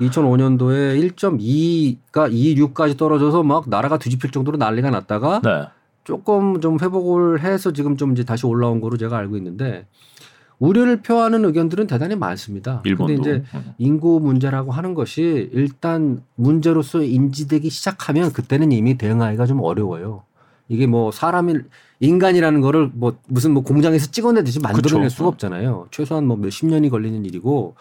2005년도에 0.00 1.12
1.2가 1.12 2.32
2.6까지 2.32 2.96
떨어져서 2.96 3.42
막 3.42 3.68
나라가 3.68 3.98
뒤집힐 3.98 4.30
정도로 4.30 4.56
난리가 4.56 4.88
났다가 4.88 5.42
네. 5.44 5.66
조금 6.04 6.62
좀 6.62 6.78
회복을 6.80 7.42
해서 7.42 7.74
지금 7.74 7.98
좀 7.98 8.12
이제 8.12 8.24
다시 8.24 8.46
올라온 8.46 8.80
거로 8.80 8.96
제가 8.96 9.18
알고 9.18 9.36
있는데 9.36 9.86
우려를 10.58 11.02
표하는 11.02 11.44
의견들은 11.44 11.86
대단히 11.86 12.16
많습니다. 12.16 12.80
일본도. 12.86 13.22
근데 13.22 13.36
이제 13.36 13.44
인구 13.76 14.18
문제라고 14.18 14.72
하는 14.72 14.94
것이 14.94 15.50
일단 15.52 16.22
문제로서 16.36 17.02
인지되기 17.02 17.68
시작하면 17.68 18.32
그때는 18.32 18.72
이미 18.72 18.96
대응하기가 18.96 19.44
좀 19.44 19.60
어려워요. 19.60 20.22
이게 20.68 20.86
뭐 20.86 21.10
사람이 21.10 21.54
인간이라는 22.00 22.60
거를 22.60 22.90
뭐 22.92 23.18
무슨 23.28 23.52
뭐 23.52 23.62
공장에서 23.62 24.10
찍어내듯이 24.10 24.60
만들어낼 24.60 25.10
수가 25.10 25.28
없잖아요. 25.28 25.88
최소한 25.90 26.26
뭐 26.26 26.36
몇십 26.36 26.66
년이 26.66 26.90
걸리는 26.90 27.24
일이고 27.24 27.76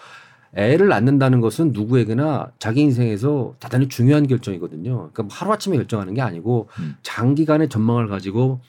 애를 0.55 0.87
낳는다는 0.87 1.41
것은 1.41 1.71
누구에게나 1.71 2.51
자기 2.59 2.81
인생에서 2.81 3.55
대단히 3.59 3.87
중요한 3.87 4.27
결정이거든요. 4.27 4.95
그러니까 4.97 5.23
뭐 5.23 5.31
하루아침에 5.31 5.77
결정하는 5.77 6.13
게 6.13 6.21
아니고 6.21 6.67
음. 6.79 6.95
장기간의 7.01 7.69
전망을 7.69 8.07
가지고 8.07 8.59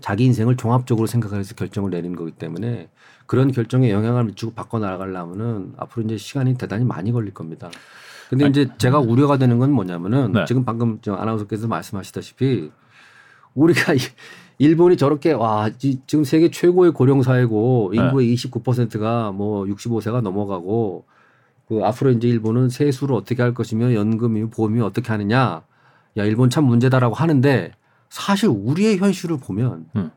자기 0.00 0.24
인생을 0.24 0.56
종합적으로 0.56 1.06
생각해서 1.06 1.54
결정을 1.54 1.90
내리는 1.90 2.16
거기 2.16 2.32
때문에 2.32 2.88
그런 3.26 3.52
결정에 3.52 3.90
영향을 3.90 4.24
미치고 4.24 4.52
바꿔 4.52 4.78
나가려면은 4.78 5.74
앞으로 5.76 6.04
이제 6.06 6.16
시간이 6.16 6.56
대단히 6.56 6.84
많이 6.84 7.12
걸릴 7.12 7.34
겁니다. 7.34 7.70
근데 8.28 8.46
아니, 8.46 8.50
이제 8.50 8.68
제가 8.78 8.98
우려가 8.98 9.36
되는 9.36 9.58
건 9.58 9.70
뭐냐면은 9.70 10.32
네. 10.32 10.44
지금 10.46 10.64
방금 10.64 10.98
저 11.02 11.14
아나운서께서 11.14 11.68
말씀하시다시피 11.68 12.70
우리가 13.54 13.94
일본이 14.58 14.96
저렇게 14.96 15.32
와 15.32 15.70
지금 15.78 16.24
세계 16.24 16.50
최고의 16.50 16.92
고령 16.92 17.22
사회고 17.22 17.92
인구의 17.94 18.28
네. 18.28 18.34
29%가 18.34 19.32
뭐 19.32 19.64
65세가 19.64 20.20
넘어가고 20.20 21.04
그 21.68 21.80
앞으로 21.84 22.10
이제 22.10 22.28
일본은 22.28 22.68
세수를 22.68 23.14
어떻게 23.14 23.42
할 23.42 23.54
것이며 23.54 23.94
연금이 23.94 24.48
보험이 24.50 24.80
어떻게 24.80 25.08
하느냐 25.08 25.62
야 26.16 26.24
일본 26.24 26.50
참 26.50 26.64
문제다라고 26.64 27.14
하는데 27.14 27.72
사실 28.08 28.48
우리의 28.48 28.98
현실을 28.98 29.38
보면 29.38 29.86
음. 29.96 30.10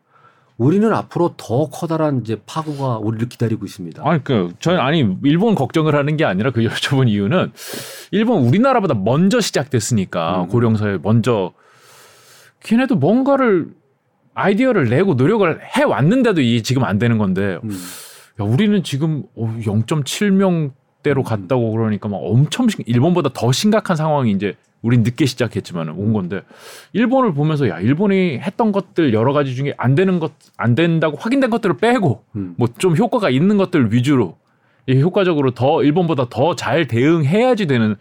우리는 0.57 0.93
앞으로 0.93 1.33
더 1.37 1.69
커다란 1.69 2.21
이제 2.21 2.39
파고가 2.45 2.97
우리를 2.97 3.27
기다리고 3.27 3.65
있습니다. 3.65 4.07
아니 4.07 4.23
그 4.23 4.53
저는 4.59 4.79
아니 4.79 5.17
일본 5.23 5.55
걱정을 5.55 5.95
하는 5.95 6.15
게 6.17 6.23
아니라 6.23 6.51
그 6.51 6.61
여쭤본 6.61 7.09
이유는 7.09 7.51
일본 8.11 8.43
우리나라보다 8.43 8.93
먼저 8.93 9.41
시작됐으니까 9.41 10.43
음. 10.43 10.47
고령 10.47 10.77
사회 10.77 10.97
먼저 11.01 11.53
걔네도 12.65 12.95
뭔가를 12.95 13.67
아이디어를 14.33 14.89
내고 14.89 15.13
노력을 15.13 15.59
해 15.77 15.83
왔는데도 15.83 16.41
이 16.41 16.63
지금 16.63 16.83
안 16.83 16.97
되는 16.99 17.17
건데 17.17 17.59
음. 17.63 17.69
야, 18.41 18.43
우리는 18.43 18.83
지금 18.83 19.23
0.7명대로 19.37 21.17
음. 21.17 21.23
갔다고 21.23 21.71
그러니까 21.71 22.09
막 22.09 22.17
엄청 22.17 22.67
일본보다 22.85 23.29
더 23.33 23.51
심각한 23.51 23.95
상황이 23.95 24.31
이제 24.31 24.55
우린 24.81 25.03
늦게 25.03 25.25
시작했지만 25.25 25.89
온 25.89 26.11
건데 26.13 26.41
일본을 26.93 27.33
보면서 27.33 27.69
야 27.69 27.79
일본이 27.79 28.39
했던 28.39 28.71
것들 28.71 29.13
여러 29.13 29.31
가지 29.31 29.55
중에 29.55 29.73
안 29.77 29.95
되는 29.95 30.19
것 30.19 30.31
안 30.57 30.73
된다고 30.75 31.17
확인된 31.17 31.49
것들을 31.49 31.77
빼고 31.77 32.23
음. 32.35 32.55
뭐좀 32.57 32.97
효과가 32.97 33.29
있는 33.29 33.57
것들 33.57 33.93
위주로 33.93 34.37
효과적으로 34.89 35.51
더 35.51 35.83
일본보다 35.83 36.29
더 36.29 36.55
잘 36.55 36.87
대응해야지 36.87 37.67
되는 37.67 37.95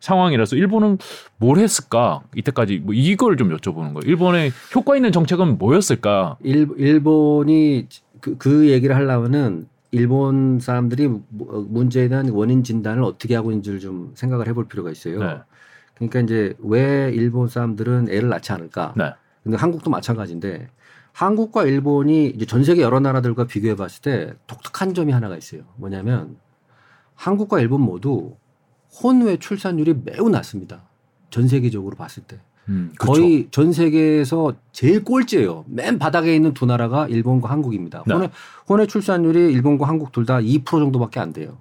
상황이라서 0.00 0.56
일본은 0.56 0.98
뭘 1.36 1.58
했을까 1.58 2.22
이때까지 2.34 2.78
뭐 2.78 2.94
이걸 2.94 3.36
좀 3.36 3.54
여쭤보는 3.56 3.94
거예요. 3.94 4.00
일본의 4.04 4.52
효과 4.74 4.96
있는 4.96 5.12
정책은 5.12 5.58
뭐였을까? 5.58 6.38
일, 6.42 6.68
일본이 6.76 7.86
그, 8.20 8.36
그 8.36 8.68
얘기를 8.68 8.96
하려면은 8.96 9.68
일본 9.92 10.60
사람들이 10.60 11.08
문제에 11.28 12.08
대한 12.08 12.28
원인 12.30 12.62
진단을 12.62 13.02
어떻게 13.02 13.34
하고 13.34 13.50
있는지를 13.50 13.80
좀 13.80 14.12
생각을 14.14 14.46
해볼 14.48 14.68
필요가 14.68 14.90
있어요. 14.90 15.18
네. 15.18 15.38
그러니까 15.94 16.20
이제 16.20 16.54
왜 16.60 17.10
일본 17.12 17.48
사람들은 17.48 18.08
애를 18.10 18.28
낳지 18.28 18.52
않을까? 18.52 18.94
네. 18.96 19.12
근데 19.42 19.56
한국도 19.56 19.90
마찬가지인데 19.90 20.68
한국과 21.12 21.64
일본이 21.64 22.28
이제 22.28 22.46
전 22.46 22.62
세계 22.62 22.82
여러 22.82 23.00
나라들과 23.00 23.44
비교해 23.44 23.74
봤을 23.74 24.00
때 24.00 24.32
독특한 24.46 24.94
점이 24.94 25.12
하나가 25.12 25.36
있어요. 25.36 25.62
뭐냐면 25.76 26.36
한국과 27.16 27.60
일본 27.60 27.82
모두 27.82 28.36
혼외 29.02 29.36
출산율이 29.38 30.00
매우 30.04 30.28
낮습니다. 30.28 30.82
전 31.30 31.48
세계적으로 31.48 31.96
봤을 31.96 32.22
때. 32.24 32.38
음, 32.68 32.92
거의 32.98 33.48
전 33.50 33.72
세계에서 33.72 34.54
제일 34.72 35.04
꼴찌예요. 35.04 35.64
맨 35.68 35.98
바닥에 35.98 36.34
있는 36.34 36.54
두 36.54 36.66
나라가 36.66 37.06
일본과 37.08 37.50
한국입니다. 37.50 38.02
네. 38.06 38.14
혼외, 38.14 38.30
혼외 38.68 38.86
출산율이 38.86 39.52
일본과 39.52 39.88
한국 39.88 40.12
둘 40.12 40.26
다 40.26 40.38
2% 40.38 40.64
정도밖에 40.64 41.20
안 41.20 41.32
돼요. 41.32 41.58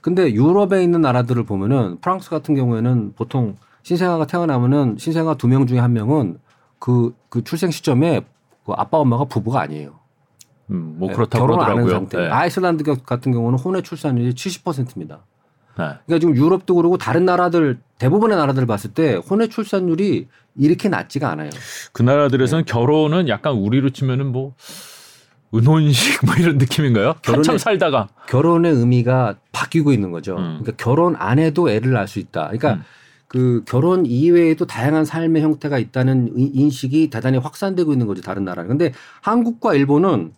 근데 0.00 0.32
유럽에 0.32 0.82
있는 0.82 1.00
나라들을 1.00 1.44
보면은 1.44 1.98
프랑스 2.00 2.30
같은 2.30 2.54
경우에는 2.56 3.12
보통 3.14 3.56
신생아가 3.84 4.26
태어나면은 4.26 4.96
신생아 4.98 5.34
두 5.34 5.46
명 5.48 5.66
중에 5.66 5.78
한 5.78 5.92
명은 5.92 6.38
그, 6.78 7.14
그 7.28 7.44
출생 7.44 7.70
시점에 7.70 8.22
그 8.64 8.72
아빠 8.72 8.98
엄마가 8.98 9.24
부부가 9.26 9.60
아니에요. 9.60 9.98
음, 10.70 10.96
뭐 10.98 11.08
네, 11.08 11.14
그렇다고 11.14 11.46
결혼 11.46 11.60
안 11.60 11.78
한 11.78 11.88
상태. 11.88 12.18
네. 12.18 12.28
아이슬란드 12.28 12.82
같은 13.04 13.32
경우는 13.32 13.58
혼외 13.58 13.82
출산율이 13.82 14.32
70%입니다. 14.34 15.24
네. 15.78 15.84
그러니까 16.06 16.18
지금 16.20 16.36
유럽도 16.36 16.74
그러고 16.74 16.98
다른 16.98 17.24
나라들 17.24 17.78
대부분의 17.98 18.36
나라들을 18.36 18.66
봤을 18.66 18.92
때 18.92 19.14
혼외 19.14 19.48
출산율이 19.48 20.28
이렇게 20.56 20.88
낮지가 20.88 21.30
않아요. 21.30 21.50
그 21.92 22.02
나라들에서는 22.02 22.64
네. 22.64 22.72
결혼은 22.72 23.28
약간 23.28 23.54
우리로 23.54 23.90
치면은 23.90 24.26
뭐 24.26 24.54
은혼식 25.54 26.24
뭐 26.24 26.34
이런 26.38 26.58
느낌인가요? 26.58 27.14
한참 27.22 27.58
살다가 27.58 28.08
결혼의 28.28 28.72
의미가 28.72 29.36
바뀌고 29.52 29.92
있는 29.92 30.10
거죠. 30.10 30.36
음. 30.36 30.60
그러니까 30.62 30.72
결혼 30.76 31.14
안 31.16 31.38
해도 31.38 31.70
애를 31.70 31.92
낳을 31.92 32.08
수 32.08 32.18
있다. 32.18 32.44
그러니까 32.48 32.74
음. 32.74 32.82
그 33.28 33.62
결혼 33.66 34.04
이외에도 34.04 34.66
다양한 34.66 35.06
삶의 35.06 35.42
형태가 35.42 35.78
있다는 35.78 36.32
인식이 36.36 37.08
대단히 37.08 37.38
확산되고 37.38 37.92
있는 37.92 38.06
거죠. 38.06 38.20
다른 38.20 38.44
나라는. 38.44 38.68
근데 38.68 38.92
한국과 39.22 39.74
일본은 39.74 40.32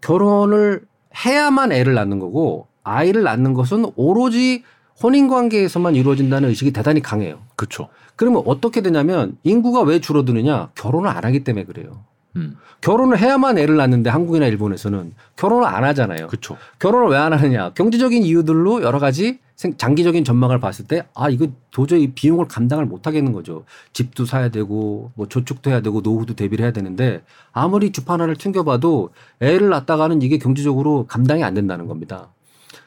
결혼을 0.00 0.82
해야만 1.24 1.72
애를 1.72 1.94
낳는 1.94 2.20
거고 2.20 2.68
아이를 2.84 3.22
낳는 3.22 3.54
것은 3.54 3.86
오로지 3.96 4.62
혼인 5.02 5.28
관계에서만 5.28 5.94
이루어진다는 5.96 6.48
의식이 6.50 6.72
대단히 6.72 7.00
강해요. 7.02 7.40
그렇죠. 7.56 7.88
그러면 8.16 8.42
어떻게 8.46 8.82
되냐면 8.82 9.36
인구가 9.42 9.80
왜 9.82 10.00
줄어드느냐? 10.00 10.70
결혼을 10.74 11.08
안 11.08 11.24
하기 11.24 11.44
때문에 11.44 11.64
그래요. 11.64 12.04
음. 12.36 12.56
결혼을 12.80 13.18
해야만 13.18 13.58
애를 13.58 13.76
낳는데 13.76 14.10
한국이나 14.10 14.46
일본에서는 14.46 15.12
결혼을 15.36 15.66
안 15.66 15.84
하잖아요. 15.84 16.28
그렇죠. 16.28 16.56
결혼을 16.78 17.08
왜 17.08 17.16
안 17.18 17.32
하느냐? 17.32 17.70
경제적인 17.74 18.22
이유들로 18.22 18.82
여러 18.82 18.98
가지 18.98 19.38
장기적인 19.56 20.24
전망을 20.24 20.58
봤을 20.58 20.86
때 20.86 21.02
아 21.14 21.28
이거 21.28 21.46
도저히 21.70 22.12
비용을 22.12 22.48
감당을 22.48 22.86
못 22.86 23.06
하겠는 23.06 23.32
거죠. 23.32 23.64
집도 23.92 24.24
사야 24.24 24.48
되고 24.48 25.12
뭐 25.14 25.28
저축도 25.28 25.70
해야 25.70 25.80
되고 25.80 26.00
노후도 26.00 26.34
대비를 26.34 26.64
해야 26.64 26.72
되는데 26.72 27.22
아무리 27.52 27.92
주판 27.92 28.14
하나를 28.14 28.36
튕겨봐도 28.36 29.10
애를 29.40 29.68
낳다가는 29.68 30.22
이게 30.22 30.38
경제적으로 30.38 31.06
감당이 31.06 31.44
안 31.44 31.54
된다는 31.54 31.86
겁니다. 31.86 32.28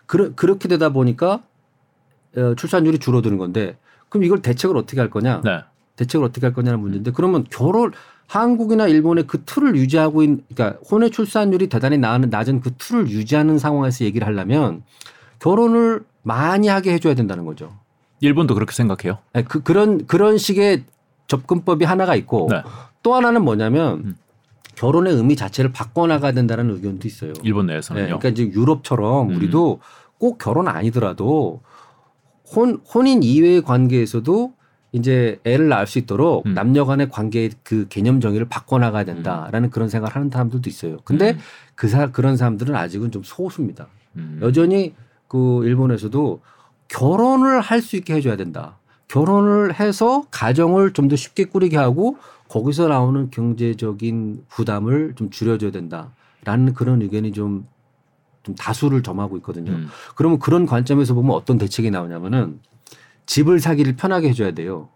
그러, 0.05 0.33
그렇게 0.35 0.67
되다 0.67 0.89
보니까 0.89 1.41
어, 2.37 2.55
출산율이 2.55 2.99
줄어드는 2.99 3.37
건데 3.37 3.77
그럼 4.09 4.23
이걸 4.23 4.41
대책을 4.41 4.77
어떻게 4.77 4.99
할 4.99 5.09
거냐? 5.09 5.41
네. 5.43 5.63
대책을 5.95 6.25
어떻게 6.25 6.45
할 6.45 6.53
거냐는 6.53 6.79
문제인데 6.79 7.11
그러면 7.11 7.45
결혼 7.49 7.91
한국이나 8.27 8.87
일본의 8.87 9.25
그 9.27 9.43
틀을 9.45 9.75
유지하고 9.75 10.23
있는 10.23 10.43
그러니까 10.53 10.79
혼외 10.89 11.09
출산율이 11.09 11.67
대단히 11.67 11.97
낮은, 11.97 12.29
낮은 12.29 12.61
그 12.61 12.73
틀을 12.77 13.09
유지하는 13.09 13.59
상황에서 13.59 14.03
얘기를 14.03 14.25
하려면 14.25 14.83
결혼을 15.39 16.03
많이 16.23 16.67
하게 16.67 16.93
해줘야 16.93 17.13
된다는 17.13 17.45
거죠. 17.45 17.73
일본도 18.21 18.55
그렇게 18.55 18.73
생각해요? 18.73 19.19
네, 19.33 19.43
그, 19.43 19.61
그런 19.61 20.07
그런 20.07 20.37
식의 20.37 20.83
접근법이 21.27 21.85
하나가 21.85 22.15
있고 22.15 22.47
네. 22.49 22.63
또 23.03 23.13
하나는 23.13 23.43
뭐냐면 23.43 23.93
음. 23.99 24.15
결혼의 24.75 25.13
의미 25.13 25.35
자체를 25.35 25.71
바꿔나가야 25.71 26.31
된다는 26.33 26.69
의견도 26.71 27.07
있어요. 27.07 27.33
일본 27.43 27.67
내에서는요. 27.67 28.01
네, 28.03 28.07
그러니까 28.07 28.29
이제 28.29 28.43
유럽처럼 28.43 29.29
음. 29.29 29.35
우리도 29.35 29.79
꼭 30.17 30.37
결혼 30.37 30.67
아니더라도 30.67 31.61
혼 32.53 32.79
혼인 32.93 33.23
이외의 33.23 33.61
관계에서도 33.63 34.53
이제 34.91 35.39
애를 35.43 35.67
낳을 35.67 35.87
수 35.87 35.97
있도록 35.99 36.45
음. 36.45 36.53
남녀 36.53 36.85
간의 36.85 37.09
관계의 37.09 37.51
그 37.63 37.87
개념 37.89 38.21
정의를 38.21 38.47
바꿔나가야 38.47 39.03
된다라는 39.03 39.67
음. 39.67 39.69
그런 39.69 39.89
생각을 39.89 40.15
하는 40.15 40.29
사람들도 40.29 40.69
있어요. 40.69 40.97
근데 41.03 41.31
음. 41.31 41.37
그 41.75 41.87
사, 41.89 42.11
그런 42.11 42.37
사람들은 42.37 42.75
아직은 42.75 43.11
좀 43.11 43.21
소수입니다. 43.25 43.87
음. 44.15 44.39
여전히 44.41 44.93
그 45.27 45.65
일본에서도 45.65 46.41
결혼을 46.87 47.59
할 47.61 47.81
수 47.81 47.95
있게 47.97 48.13
해줘야 48.13 48.37
된다. 48.37 48.77
결혼을 49.07 49.79
해서 49.79 50.25
가정을 50.31 50.93
좀 50.93 51.07
더 51.07 51.15
쉽게 51.15 51.45
꾸리게 51.45 51.77
하고 51.77 52.17
거기서 52.49 52.87
나오는 52.87 53.29
경제적인 53.29 54.45
부담을 54.49 55.13
좀 55.15 55.29
줄여줘야 55.29 55.71
된다라는 55.71 56.73
그런 56.73 57.01
의견이 57.01 57.31
좀, 57.31 57.67
좀 58.43 58.55
다수를 58.55 59.03
점하고 59.03 59.37
있거든요. 59.37 59.71
음. 59.71 59.87
그러면 60.15 60.39
그런 60.39 60.65
관점에서 60.65 61.13
보면 61.13 61.35
어떤 61.35 61.57
대책이 61.57 61.91
나오냐면은 61.91 62.59
집을 63.25 63.59
사기를 63.59 63.95
편하게 63.95 64.29
해줘야 64.29 64.51
돼요. 64.51 64.89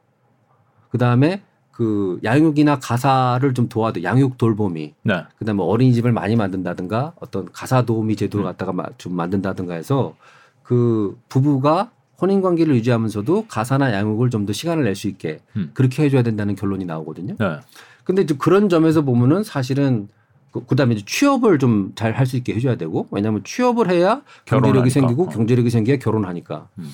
그 0.90 0.98
다음에 0.98 1.44
그 1.72 2.20
양육이나 2.24 2.80
가사를 2.80 3.54
좀 3.54 3.70
도와도 3.70 4.04
양육 4.04 4.38
돌보미. 4.38 4.94
네. 5.04 5.24
그다음에 5.38 5.58
뭐 5.58 5.68
어린이집을 5.68 6.12
많이 6.12 6.36
만든다든가 6.36 7.14
어떤 7.20 7.52
가사 7.52 7.84
도우미 7.84 8.16
제도를 8.16 8.46
음. 8.46 8.48
갖다가 8.48 8.74
좀 8.98 9.16
만든다든가 9.16 9.76
해서 9.76 10.16
그 10.62 11.18
부부가 11.30 11.92
혼인 12.22 12.42
관계를 12.42 12.76
유지하면서도 12.76 13.46
가사나 13.48 13.94
양육을 13.94 14.30
좀 14.30 14.46
더 14.46 14.54
시간을 14.54 14.84
낼 14.84 14.96
수 14.96 15.08
있게 15.08 15.40
음. 15.56 15.72
그렇게 15.74 16.04
해줘야 16.04 16.24
된다는 16.24 16.56
결론이 16.56 16.86
나오거든요. 16.86 17.36
네. 17.40 17.60
근데 18.04 18.22
이제 18.24 18.36
그런 18.38 18.70
점에서 18.70 19.02
보면은 19.04 19.44
사실은 19.44 20.08
그, 20.52 20.66
그다음에 20.66 20.96
이제 20.96 21.04
취업을 21.06 21.60
좀 21.60 21.94
잘 21.96 22.14
할 22.14 22.26
수 22.26 22.36
있게 22.38 22.56
해줘야 22.56 22.76
되고 22.76 23.08
왜냐하면 23.12 23.44
취업을 23.44 23.90
해야 23.92 24.22
경제력이 24.46 24.90
생기고 24.90 25.24
어. 25.24 25.30
경제력이 25.30 25.70
생겨야 25.70 25.98
결혼하니까. 25.98 26.68
음. 26.80 26.90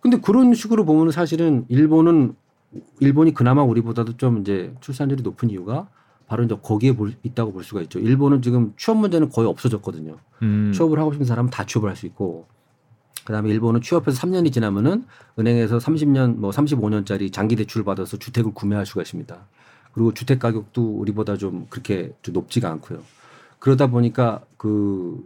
근데 0.00 0.18
그런 0.20 0.54
식으로 0.54 0.84
보면은 0.84 1.10
사실은 1.12 1.64
일본은 1.68 2.34
일본이 3.00 3.32
그나마 3.32 3.62
우리보다도 3.62 4.16
좀 4.18 4.40
이제 4.40 4.74
출산율이 4.80 5.22
높은 5.22 5.48
이유가 5.50 5.88
바로 6.26 6.44
이제 6.44 6.54
거기에 6.62 6.92
볼, 6.92 7.14
있다고 7.22 7.52
볼 7.52 7.64
수가 7.64 7.80
있죠. 7.82 7.98
일본은 7.98 8.42
지금 8.42 8.74
취업 8.76 8.98
문제는 8.98 9.30
거의 9.30 9.48
없어졌거든요. 9.48 10.16
음. 10.42 10.72
취업을 10.74 10.98
하고 10.98 11.12
싶은 11.12 11.24
사람은 11.26 11.50
다 11.50 11.64
취업을 11.64 11.88
할 11.88 11.96
수 11.96 12.04
있고 12.06 12.46
그다음에 13.28 13.50
일본은 13.50 13.82
취업해서 13.82 14.18
3년이 14.22 14.50
지나면은 14.54 15.04
은행에서 15.38 15.76
30년 15.76 16.36
뭐 16.36 16.50
35년짜리 16.50 17.30
장기 17.30 17.56
대출을 17.56 17.84
받아서 17.84 18.16
주택을 18.16 18.54
구매할 18.54 18.86
수가 18.86 19.02
있습니다. 19.02 19.36
그리고 19.92 20.14
주택 20.14 20.38
가격도 20.38 20.96
우리보다 20.98 21.36
좀 21.36 21.66
그렇게 21.68 22.14
좀 22.22 22.32
높지가 22.32 22.70
않고요. 22.70 23.00
그러다 23.58 23.88
보니까 23.88 24.40
그, 24.56 25.22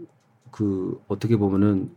그 0.51 1.01
어떻게 1.07 1.37
보면은 1.37 1.91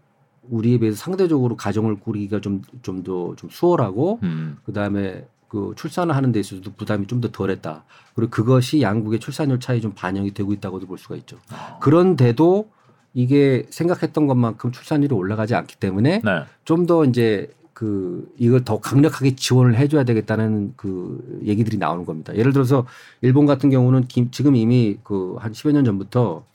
우리에 0.52 0.78
비해서 0.78 0.96
상대적으로 0.96 1.58
가정을 1.58 2.00
꾸리기가 2.00 2.40
좀 2.40 2.62
좀 2.84 3.02
더좀 3.02 3.36
좀 3.36 3.50
수월하고 3.50 4.20
음. 4.22 4.58
그다음에 4.64 5.28
그 5.48 5.74
출산을 5.76 6.16
하는 6.16 6.32
데 6.32 6.40
있어서도 6.40 6.74
부담이 6.74 7.08
좀 7.08 7.20
더 7.20 7.32
덜했다. 7.32 7.84
그리고 8.14 8.30
그것이 8.30 8.80
양국의 8.80 9.20
출산율 9.20 9.60
차이 9.60 9.82
좀 9.82 9.94
반영이 9.96 10.36
되고 10.36 10.54
있다고도 10.54 10.86
볼 10.86 11.00
수가 11.00 11.16
있죠. 11.16 11.40
아. 11.50 11.80
그런데도 11.80 12.70
이게 13.16 13.66
생각했던 13.70 14.28
것만큼 14.28 14.72
출산율이 14.72 15.16
올라가지 15.16 15.56
않기 15.56 15.78
때문에 15.78 16.22
네. 16.24 16.44
좀더 16.66 17.06
이제 17.06 17.50
그 17.74 18.32
이걸 18.38 18.64
더 18.64 18.80
강력하게 18.80 19.36
지원을 19.36 19.76
해줘야 19.76 20.04
되겠다는 20.04 20.74
그 20.78 21.42
얘기들이 21.44 21.78
나오는 21.78 22.06
겁니다. 22.06 22.36
예를 22.36 22.54
들어서 22.54 22.86
일본 23.22 23.46
같은 23.46 23.70
경우는 23.70 24.08
지금 24.32 24.56
이미 24.56 24.98
그 25.04 25.38
한 25.40 25.52
10여 25.52 25.72
년 25.72 25.84
전부터 25.86 26.46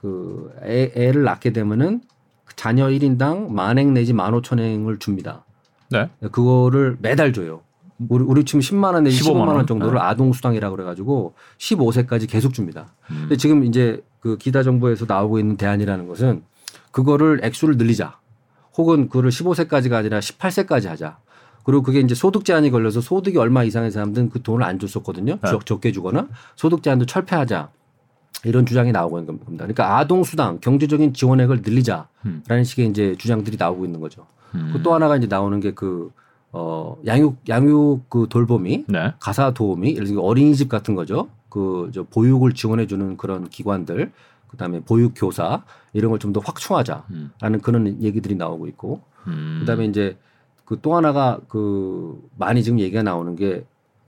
그 0.00 0.52
애, 0.64 0.90
애를 0.94 1.22
낳게 1.22 1.52
되면은 1.52 2.00
자녀 2.56 2.88
1인당 2.88 3.50
만행 3.50 3.94
내지 3.94 4.12
만 4.12 4.34
오천 4.34 4.58
행을 4.58 4.98
줍니다. 4.98 5.44
네. 5.90 6.08
그거를 6.32 6.96
매달 7.00 7.32
줘요. 7.32 7.62
우리, 8.08 8.24
우리 8.24 8.44
지금 8.44 8.60
10만 8.60 8.94
원 8.94 9.04
내지 9.04 9.22
15만, 9.22 9.44
15만 9.44 9.48
원 9.56 9.66
정도를 9.66 9.94
네. 9.94 10.00
아동 10.00 10.32
수당이라고 10.32 10.74
그래가지고 10.76 11.34
15세까지 11.58 12.28
계속 12.28 12.54
줍니다. 12.54 12.94
음. 13.10 13.16
근데 13.22 13.36
지금 13.36 13.64
이제 13.64 14.02
그 14.20 14.36
기타 14.38 14.62
정부에서 14.62 15.04
나오고 15.06 15.38
있는 15.38 15.56
대안이라는 15.56 16.08
것은 16.08 16.42
그거를 16.92 17.40
액수를 17.42 17.76
늘리자. 17.76 18.18
혹은 18.76 19.08
그거를 19.08 19.30
15세까지가 19.30 19.92
아니라 19.92 20.20
18세까지 20.20 20.86
하자. 20.86 21.18
그리고 21.64 21.82
그게 21.82 22.00
이제 22.00 22.14
소득 22.14 22.44
제한이 22.44 22.70
걸려서 22.70 23.00
소득이 23.00 23.36
얼마 23.36 23.64
이상의 23.64 23.90
사람들은 23.90 24.30
그 24.30 24.42
돈을 24.42 24.64
안 24.64 24.78
줬었거든요. 24.78 25.38
네. 25.42 25.50
적 25.64 25.80
게 25.80 25.92
주거나 25.92 26.28
소득 26.56 26.82
제한도 26.82 27.04
철폐하자. 27.06 27.70
이런 28.44 28.64
주장이 28.64 28.90
나오고 28.92 29.18
있는 29.18 29.38
겁니다. 29.38 29.64
그러니까 29.64 29.98
아동 29.98 30.24
수당, 30.24 30.60
경제적인 30.60 31.12
지원액을 31.12 31.60
늘리자라는 31.62 32.06
음. 32.24 32.64
식의 32.64 32.86
이제 32.88 33.14
주장들이 33.18 33.58
나오고 33.58 33.84
있는 33.84 34.00
거죠. 34.00 34.26
음. 34.54 34.70
그또 34.72 34.94
하나가 34.94 35.16
이제 35.16 35.26
나오는 35.26 35.60
게그 35.60 36.10
어, 36.52 36.96
양육, 37.06 37.36
양육 37.48 38.08
그 38.10 38.26
돌봄이 38.28 38.84
네. 38.88 39.12
가사 39.20 39.52
도우미, 39.52 39.94
예를 39.94 40.06
들어 40.08 40.22
어린이집 40.22 40.68
같은 40.68 40.94
거죠. 40.94 41.28
그 41.48 41.90
저 41.92 42.04
보육을 42.04 42.52
지원해 42.52 42.86
주는 42.86 43.16
그런 43.16 43.48
기관들, 43.48 44.12
그 44.48 44.56
다음에 44.56 44.80
보육 44.80 45.12
교사 45.16 45.62
이런 45.92 46.10
걸 46.10 46.18
좀 46.18 46.32
더 46.32 46.40
확충하자라는 46.40 47.04
음. 47.42 47.60
그런 47.62 48.02
얘기들이 48.02 48.34
나오고 48.36 48.66
있고, 48.68 49.00
음. 49.26 49.58
그 49.60 49.66
다음에 49.66 49.84
이제 49.86 50.16
그 50.64 50.76
또 50.82 50.94
하나가 50.94 51.40
그 51.48 52.20
많이 52.38 52.62
지금 52.62 52.78
얘기가 52.80 53.02
나오는 53.02 53.34
게 53.36 53.64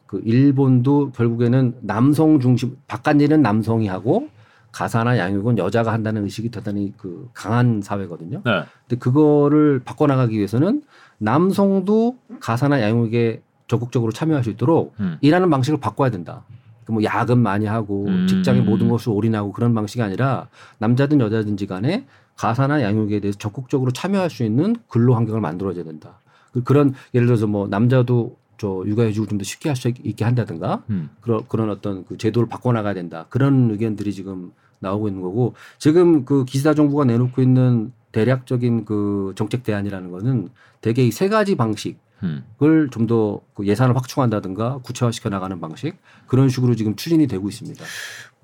그 0.06 0.20
일본도 0.26 1.12
결국에는 1.12 1.74
남성 1.80 2.38
중심, 2.38 2.76
바깥 2.86 3.18
일은 3.22 3.40
남성이 3.40 3.86
하고 3.88 4.28
가사나 4.70 5.16
양육은 5.16 5.56
여자가 5.56 5.90
한다는 5.90 6.24
의식이 6.24 6.50
대단히 6.50 6.92
그 6.98 7.30
강한 7.32 7.80
사회거든요. 7.80 8.42
네. 8.44 8.62
근데 8.86 8.98
그거를 9.00 9.80
바꿔 9.82 10.06
나가기 10.06 10.36
위해서는 10.36 10.82
남성도 11.22 12.16
가사나 12.40 12.80
양육에 12.82 13.42
적극적으로 13.68 14.12
참여할 14.12 14.42
수 14.42 14.50
있도록 14.50 14.94
음. 15.00 15.18
일하는 15.20 15.48
방식을 15.50 15.78
바꿔야 15.80 16.10
된다. 16.10 16.44
그뭐 16.84 17.02
야근 17.04 17.38
많이 17.38 17.64
하고 17.66 18.06
음. 18.06 18.26
직장의 18.26 18.62
모든 18.62 18.88
것을 18.88 19.10
올인하고 19.10 19.52
그런 19.52 19.72
방식이 19.72 20.02
아니라 20.02 20.48
남자든 20.78 21.20
여자든지 21.20 21.66
간에 21.68 22.04
가사나 22.36 22.82
양육에 22.82 23.20
대해서 23.20 23.38
적극적으로 23.38 23.92
참여할 23.92 24.30
수 24.30 24.42
있는 24.42 24.74
근로 24.88 25.14
환경을 25.14 25.40
만들어줘야 25.40 25.84
된다. 25.84 26.18
그 26.52 26.64
그런 26.64 26.92
예를 27.14 27.26
들어서 27.28 27.46
뭐 27.46 27.68
남자도 27.68 28.36
저 28.58 28.82
육아휴직을 28.84 29.28
좀 29.28 29.38
더 29.38 29.44
쉽게 29.44 29.68
할 29.68 29.76
수 29.76 29.88
있게 29.88 30.24
한다든가 30.24 30.82
음. 30.90 31.08
그런 31.20 31.42
그런 31.48 31.70
어떤 31.70 32.04
그 32.04 32.16
제도를 32.18 32.48
바꿔나가야 32.48 32.94
된다. 32.94 33.26
그런 33.28 33.70
의견들이 33.70 34.12
지금 34.12 34.52
나오고 34.80 35.06
있는 35.08 35.22
거고 35.22 35.54
지금 35.78 36.24
그 36.24 36.44
기시다 36.44 36.74
정부가 36.74 37.04
내놓고 37.04 37.40
있는 37.42 37.92
대략적인 38.12 38.84
그 38.84 39.32
정책 39.36 39.62
대안이라는 39.64 40.10
거는 40.10 40.48
대개 40.80 41.02
이 41.04 41.10
세 41.10 41.28
가지 41.28 41.54
방식을 41.56 41.96
음. 42.22 42.44
좀더 42.90 43.40
그 43.54 43.66
예산을 43.66 43.96
확충한다든가 43.96 44.78
구체화시켜 44.82 45.28
나가는 45.30 45.60
방식 45.60 45.96
그런 46.26 46.48
식으로 46.48 46.74
지금 46.74 46.94
추진이 46.96 47.26
되고 47.26 47.48
있습니다. 47.48 47.84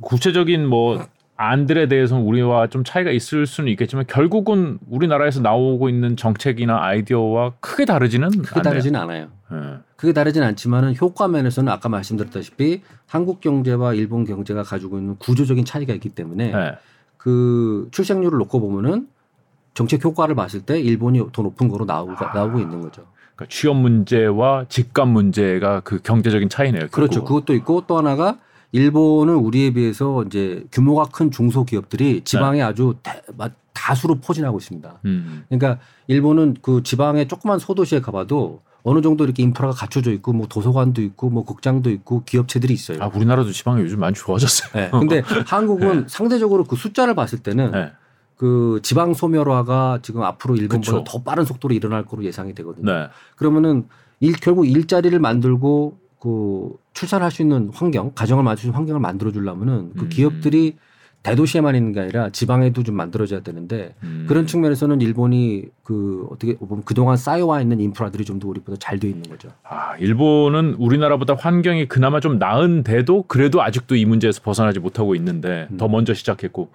구체적인 0.01 0.67
뭐 0.67 1.07
안들에 1.41 1.87
대해서는 1.87 2.25
우리와 2.25 2.67
좀 2.67 2.83
차이가 2.83 3.13
있을 3.13 3.47
수는 3.47 3.71
있겠지만 3.73 4.07
결국은 4.09 4.79
우리나라에서 4.91 5.41
나오고 5.41 5.89
있는 5.89 6.17
정책이나 6.17 6.83
아이디어와 6.83 7.53
크게 7.61 7.85
다르지는 7.85 8.31
크게. 8.43 8.63
다르지는 8.63 8.99
않아요. 9.01 9.29
네. 9.51 9.75
크게 9.95 10.13
다르진 10.13 10.43
않지만은 10.43 10.97
효과 11.01 11.29
면에서는 11.29 11.73
아까 11.73 11.89
말씀드렸다시피 11.89 12.83
한국 13.07 13.41
경제와 13.41 13.95
일본 13.95 14.25
경제가 14.25 14.65
가지고 14.65 14.99
있는 14.99 15.17
구조적인 15.19 15.65
차이가 15.65 15.93
있기 15.95 16.09
때문에 16.09 16.51
네. 16.51 16.73
그 17.17 17.89
출생률을 17.93 18.37
놓고 18.39 18.61
보면은 18.61 19.07
정책 19.79 20.05
효과를 20.05 20.35
봤을 20.35 20.63
때 20.63 20.81
일본이 20.81 21.23
더 21.33 21.43
높은 21.43 21.69
거로 21.69 21.85
나오고 21.85 22.13
아. 22.17 22.33
나오고 22.35 22.59
있는 22.59 22.81
거죠. 22.81 23.07
그러니까 23.37 23.47
취업 23.49 23.77
문제와 23.77 24.65
집값 24.69 25.07
문제가 25.07 25.79
그 25.85 26.01
경제적인 26.03 26.49
차이네요. 26.49 26.81
결국. 26.81 26.95
그렇죠. 26.97 27.23
그것도 27.23 27.55
있고 27.55 27.85
또 27.87 27.97
하나가 27.97 28.39
일본은 28.73 29.37
우리에 29.37 29.73
비해서 29.73 30.25
이제 30.25 30.65
규모가 30.73 31.05
큰 31.13 31.31
중소기업들이 31.31 32.23
지방에 32.25 32.59
네. 32.59 32.65
아주 32.65 32.97
다, 33.05 33.95
수로 33.95 34.17
포진하고 34.17 34.59
있습니다. 34.59 34.99
음. 35.05 35.45
그러니까 35.49 35.79
일본은 36.09 36.57
그 36.61 36.83
지방의 36.83 37.29
조그만 37.29 37.61
소도시에 37.61 38.01
가봐도 38.01 38.63
어느 38.83 39.01
정도 39.01 39.25
이렇게 39.25 39.45
인프라가 39.45 39.73
갖춰져 39.73 40.11
있고 40.11 40.33
뭐 40.33 40.49
도서관도 40.49 41.01
있고 41.03 41.31
뭐 41.31 41.45
극장도 41.45 41.89
있고 41.91 42.25
기업체들이 42.25 42.75
있어요. 42.75 42.99
아 43.01 43.07
우리나라도 43.15 43.53
지방에 43.53 43.81
요즘 43.83 44.01
많이 44.01 44.15
좋아졌어요. 44.17 44.73
네. 44.75 44.91
근데 44.91 45.23
한국은 45.47 46.01
네. 46.01 46.05
상대적으로 46.09 46.65
그 46.65 46.75
숫자를 46.75 47.15
봤을 47.15 47.39
때는 47.39 47.71
네. 47.71 47.93
그 48.39 48.79
지방 48.83 49.13
소멸화가 49.15 49.99
지금 50.01 50.23
앞으로 50.23 50.57
일본보다 50.57 50.99
그쵸. 50.99 51.05
더 51.07 51.23
빠른 51.23 51.45
속도로 51.45 51.75
일어날 51.75 52.05
거로 52.07 52.25
예상이 52.25 52.55
되거든요. 52.55 52.91
네. 52.91 53.09
그러면은 53.37 53.87
일 54.21 54.33
결국 54.35 54.67
일자리를 54.67 55.19
만들고 55.19 55.99
그 56.21 56.71
출산할 56.95 57.31
수 57.31 57.43
있는 57.43 57.71
환경, 57.75 58.13
가정을 58.15 58.43
맞출 58.45 58.63
수 58.63 58.67
있는 58.69 58.77
환경을 58.77 59.01
만들어 59.01 59.33
주려면은 59.33 59.93
그 59.97 60.05
음. 60.05 60.09
기업들이 60.09 60.77
대도시에만 61.25 61.75
있는 61.75 61.93
게 61.93 61.99
아니라 62.01 62.31
지방에도 62.31 62.85
좀 62.85 62.95
만들어져야 62.95 63.41
되는데 63.41 63.97
음. 64.05 64.25
그런 64.29 64.47
측면에서는 64.47 65.01
일본이 65.01 65.65
그 65.83 66.27
어떻게 66.31 66.57
보면 66.57 66.85
그동안 66.85 67.17
쌓여와 67.17 67.61
있는 67.61 67.81
인프라들이 67.81 68.25
좀 68.25 68.39
더 68.39 68.47
우리보다 68.49 68.79
잘 68.81 69.01
돼 69.01 69.09
있는 69.09 69.25
거죠. 69.29 69.49
아, 69.65 69.97
일본은 69.99 70.75
우리나라보다 70.79 71.35
환경이 71.35 71.89
그나마 71.89 72.21
좀 72.21 72.39
나은데도 72.39 73.25
그래도 73.27 73.63
아직도 73.63 73.97
이 73.97 74.05
문제에서 74.05 74.43
벗어나지 74.43 74.79
못하고 74.79 75.17
있는데 75.17 75.67
음. 75.73 75.77
더 75.77 75.89
먼저 75.89 76.15
시작했고 76.15 76.71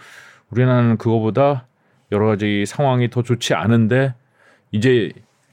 우리나라는 0.54 0.98
그거보다 0.98 1.68
여러 2.12 2.28
가지 2.28 2.66
상황이 2.66 3.10
더 3.10 3.24
좋지 3.24 3.54
않은데 3.54 4.14
이제 4.72 5.12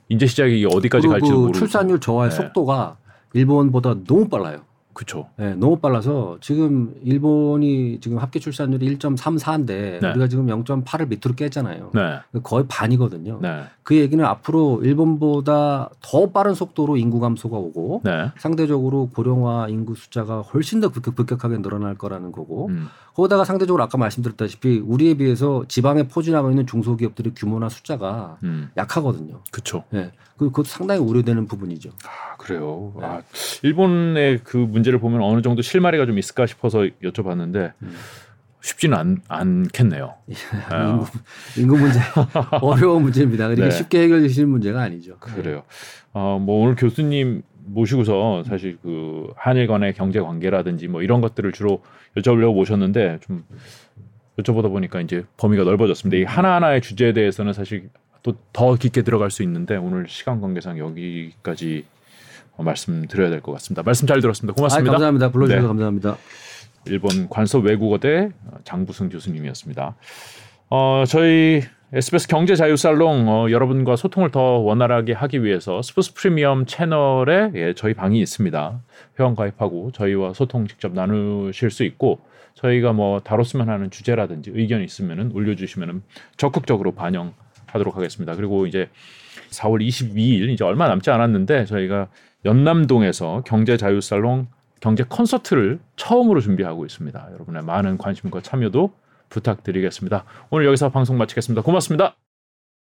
이제 0.09 0.27
시작이 0.27 0.67
어디까지 0.67 1.09
갈지 1.09 1.31
모르고 1.31 1.53
출산율 1.53 2.01
저하의 2.01 2.31
네. 2.31 2.37
속도가 2.37 2.99
일본보다 3.33 3.95
너무 4.07 4.29
빨라요. 4.29 4.59
그렇죠. 4.93 5.29
네, 5.37 5.55
너무 5.55 5.79
빨라서 5.79 6.39
지금 6.41 6.95
일본이 7.05 7.99
지금 8.01 8.19
합계 8.19 8.39
출산율이 8.41 8.99
1.34인데 8.99 10.01
네. 10.01 10.11
우리가 10.11 10.29
지금 10.29 10.47
0.8을 10.47 11.09
밑으로 11.09 11.35
깼잖아요. 11.37 11.91
네. 11.95 12.21
거의 12.43 12.65
반이거든요. 12.69 13.39
네. 13.41 13.65
그 13.83 13.97
얘기는 13.97 14.25
앞으로 14.25 14.81
일본보다 14.83 15.91
더 16.01 16.31
빠른 16.31 16.55
속도로 16.55 16.97
인구 16.97 17.21
감소가 17.21 17.57
오고 17.57 18.03
네. 18.05 18.31
상대적으로 18.39 19.11
고령화 19.15 19.69
인구 19.69 19.95
숫자가 19.95 20.41
훨씬 20.41 20.81
더 20.81 20.89
급격, 20.89 21.45
하게 21.45 21.59
늘어날 21.63 21.97
거라는 21.97 22.33
거고 22.33 22.69
음. 22.69 22.89
거기다가 23.15 23.45
상대적으로 23.45 23.83
아까 23.83 23.99
말씀드렸다시피 23.99 24.79
우리에 24.79 25.15
비해서 25.15 25.65
지방에 25.69 26.05
포진하고 26.05 26.51
있는 26.51 26.67
중소기업들의 26.67 27.33
규모나 27.35 27.69
숫자가 27.69 28.39
음. 28.45 28.71
약하거든요. 28.77 29.41
그렇죠. 29.51 29.85
네. 29.91 30.11
그것도 30.37 30.65
상당히 30.65 31.03
우려되는 31.03 31.47
부분이죠. 31.47 31.91
아, 32.07 32.37
그래요. 32.39 32.95
네. 32.99 33.05
아, 33.05 33.23
일본의 33.63 34.39
그 34.43 34.71
문 34.71 34.80
제를 34.83 34.99
보면 34.99 35.23
어느 35.23 35.43
정도 35.43 35.63
실마리가 35.63 36.07
좀 36.07 36.19
있을까 36.19 36.47
싶어서 36.47 36.81
여쭤봤는데 37.03 37.73
음. 37.83 37.95
쉽지는 38.63 38.97
않, 38.97 39.23
않겠네요. 39.29 40.15
인구, 40.29 41.07
인구 41.57 41.79
문제 41.79 41.99
어려운 42.61 43.03
문제입니다. 43.03 43.45
그러니까 43.49 43.69
네. 43.69 43.71
쉽게 43.71 44.03
해결되시는 44.03 44.49
문제가 44.49 44.83
아니죠. 44.83 45.17
그래요. 45.19 45.63
어, 46.13 46.39
뭐 46.41 46.63
오늘 46.63 46.77
교수님 46.77 47.43
모시고서 47.65 48.45
사실 48.45 48.79
그 48.83 49.29
한일 49.37 49.67
간의 49.67 49.95
경제 49.95 50.21
관계라든지 50.21 50.89
뭐 50.89 51.03
이런 51.03 51.21
것들을 51.21 51.53
주로 51.53 51.83
여쭤보려고 52.17 52.55
모셨는데 52.55 53.21
좀 53.23 53.45
여쭤보다 54.39 54.69
보니까 54.69 55.01
이제 55.01 55.25
범위가 55.39 55.65
넓어졌습니다. 55.65 56.21
이 56.21 56.25
하나하나의 56.25 56.83
주제에 56.83 57.13
대해서는 57.13 57.53
사실 57.53 57.89
또 58.23 58.35
더 58.53 58.75
깊게 58.75 59.03
들어갈 59.03 59.31
수 59.31 59.43
있는데 59.43 59.77
오늘 59.77 60.07
시간 60.09 60.41
관계상 60.41 60.79
여기까지 60.79 61.85
말씀드려야 62.63 63.31
될 63.31 63.41
것 63.41 63.53
같습니다. 63.53 63.83
말씀 63.83 64.07
잘 64.07 64.21
들었습니다. 64.21 64.55
고맙습니다. 64.55 64.91
아, 64.91 64.93
감사합니다. 64.93 65.31
불러주셔서 65.31 65.63
네. 65.63 65.69
감사합니다. 65.69 66.17
일본 66.87 67.29
관서 67.29 67.59
외국어대 67.59 68.31
장부승 68.65 69.09
교수님이었습니다. 69.11 69.97
어, 70.71 71.05
저희 71.07 71.63
SBS 71.93 72.29
경제 72.29 72.55
자유 72.55 72.77
살롱 72.77 73.29
어, 73.29 73.51
여러분과 73.51 73.97
소통을 73.97 74.31
더 74.31 74.41
원활하게 74.41 75.13
하기 75.13 75.43
위해서 75.43 75.83
스포츠 75.83 76.15
프리미엄 76.15 76.65
채널에 76.65 77.51
예, 77.55 77.75
저희 77.75 77.95
방이 77.95 78.21
있습니다. 78.21 78.81
회원 79.19 79.35
가입하고 79.35 79.91
저희와 79.93 80.33
소통 80.35 80.69
직접 80.69 80.93
나누실 80.93 81.71
수 81.71 81.83
있고 81.85 82.21
저희가 82.55 82.93
뭐 82.93 83.21
다뤘으면 83.21 83.69
하는 83.69 83.91
주제라든지 83.91 84.53
의견 84.55 84.83
있으면은 84.83 85.33
올려주시면은 85.33 86.03
적극적으로 86.37 86.93
반영하도록 86.93 87.97
하겠습니다. 87.97 88.37
그리고 88.37 88.67
이제 88.67 88.89
4월 89.51 89.85
22일 89.85 90.51
이제 90.51 90.63
얼마 90.63 90.87
남지 90.87 91.11
않았는데 91.11 91.65
저희가 91.65 92.09
연남동에서 92.45 93.43
경제 93.47 93.77
자유 93.77 94.01
살롱 94.01 94.49
경제 94.81 95.05
콘서트를 95.05 95.79
처음으로 95.97 96.41
준비하고 96.41 96.87
있습니다. 96.87 97.29
여러분의 97.35 97.63
많은 97.63 97.99
관심과 97.99 98.41
참여도 98.41 98.93
부탁드리겠습니다. 99.29 100.25
오늘 100.51 100.67
여기서 100.67 100.91
방송 100.91 101.19
마치겠습니다. 101.19 101.63
고맙습니다. 101.63 102.17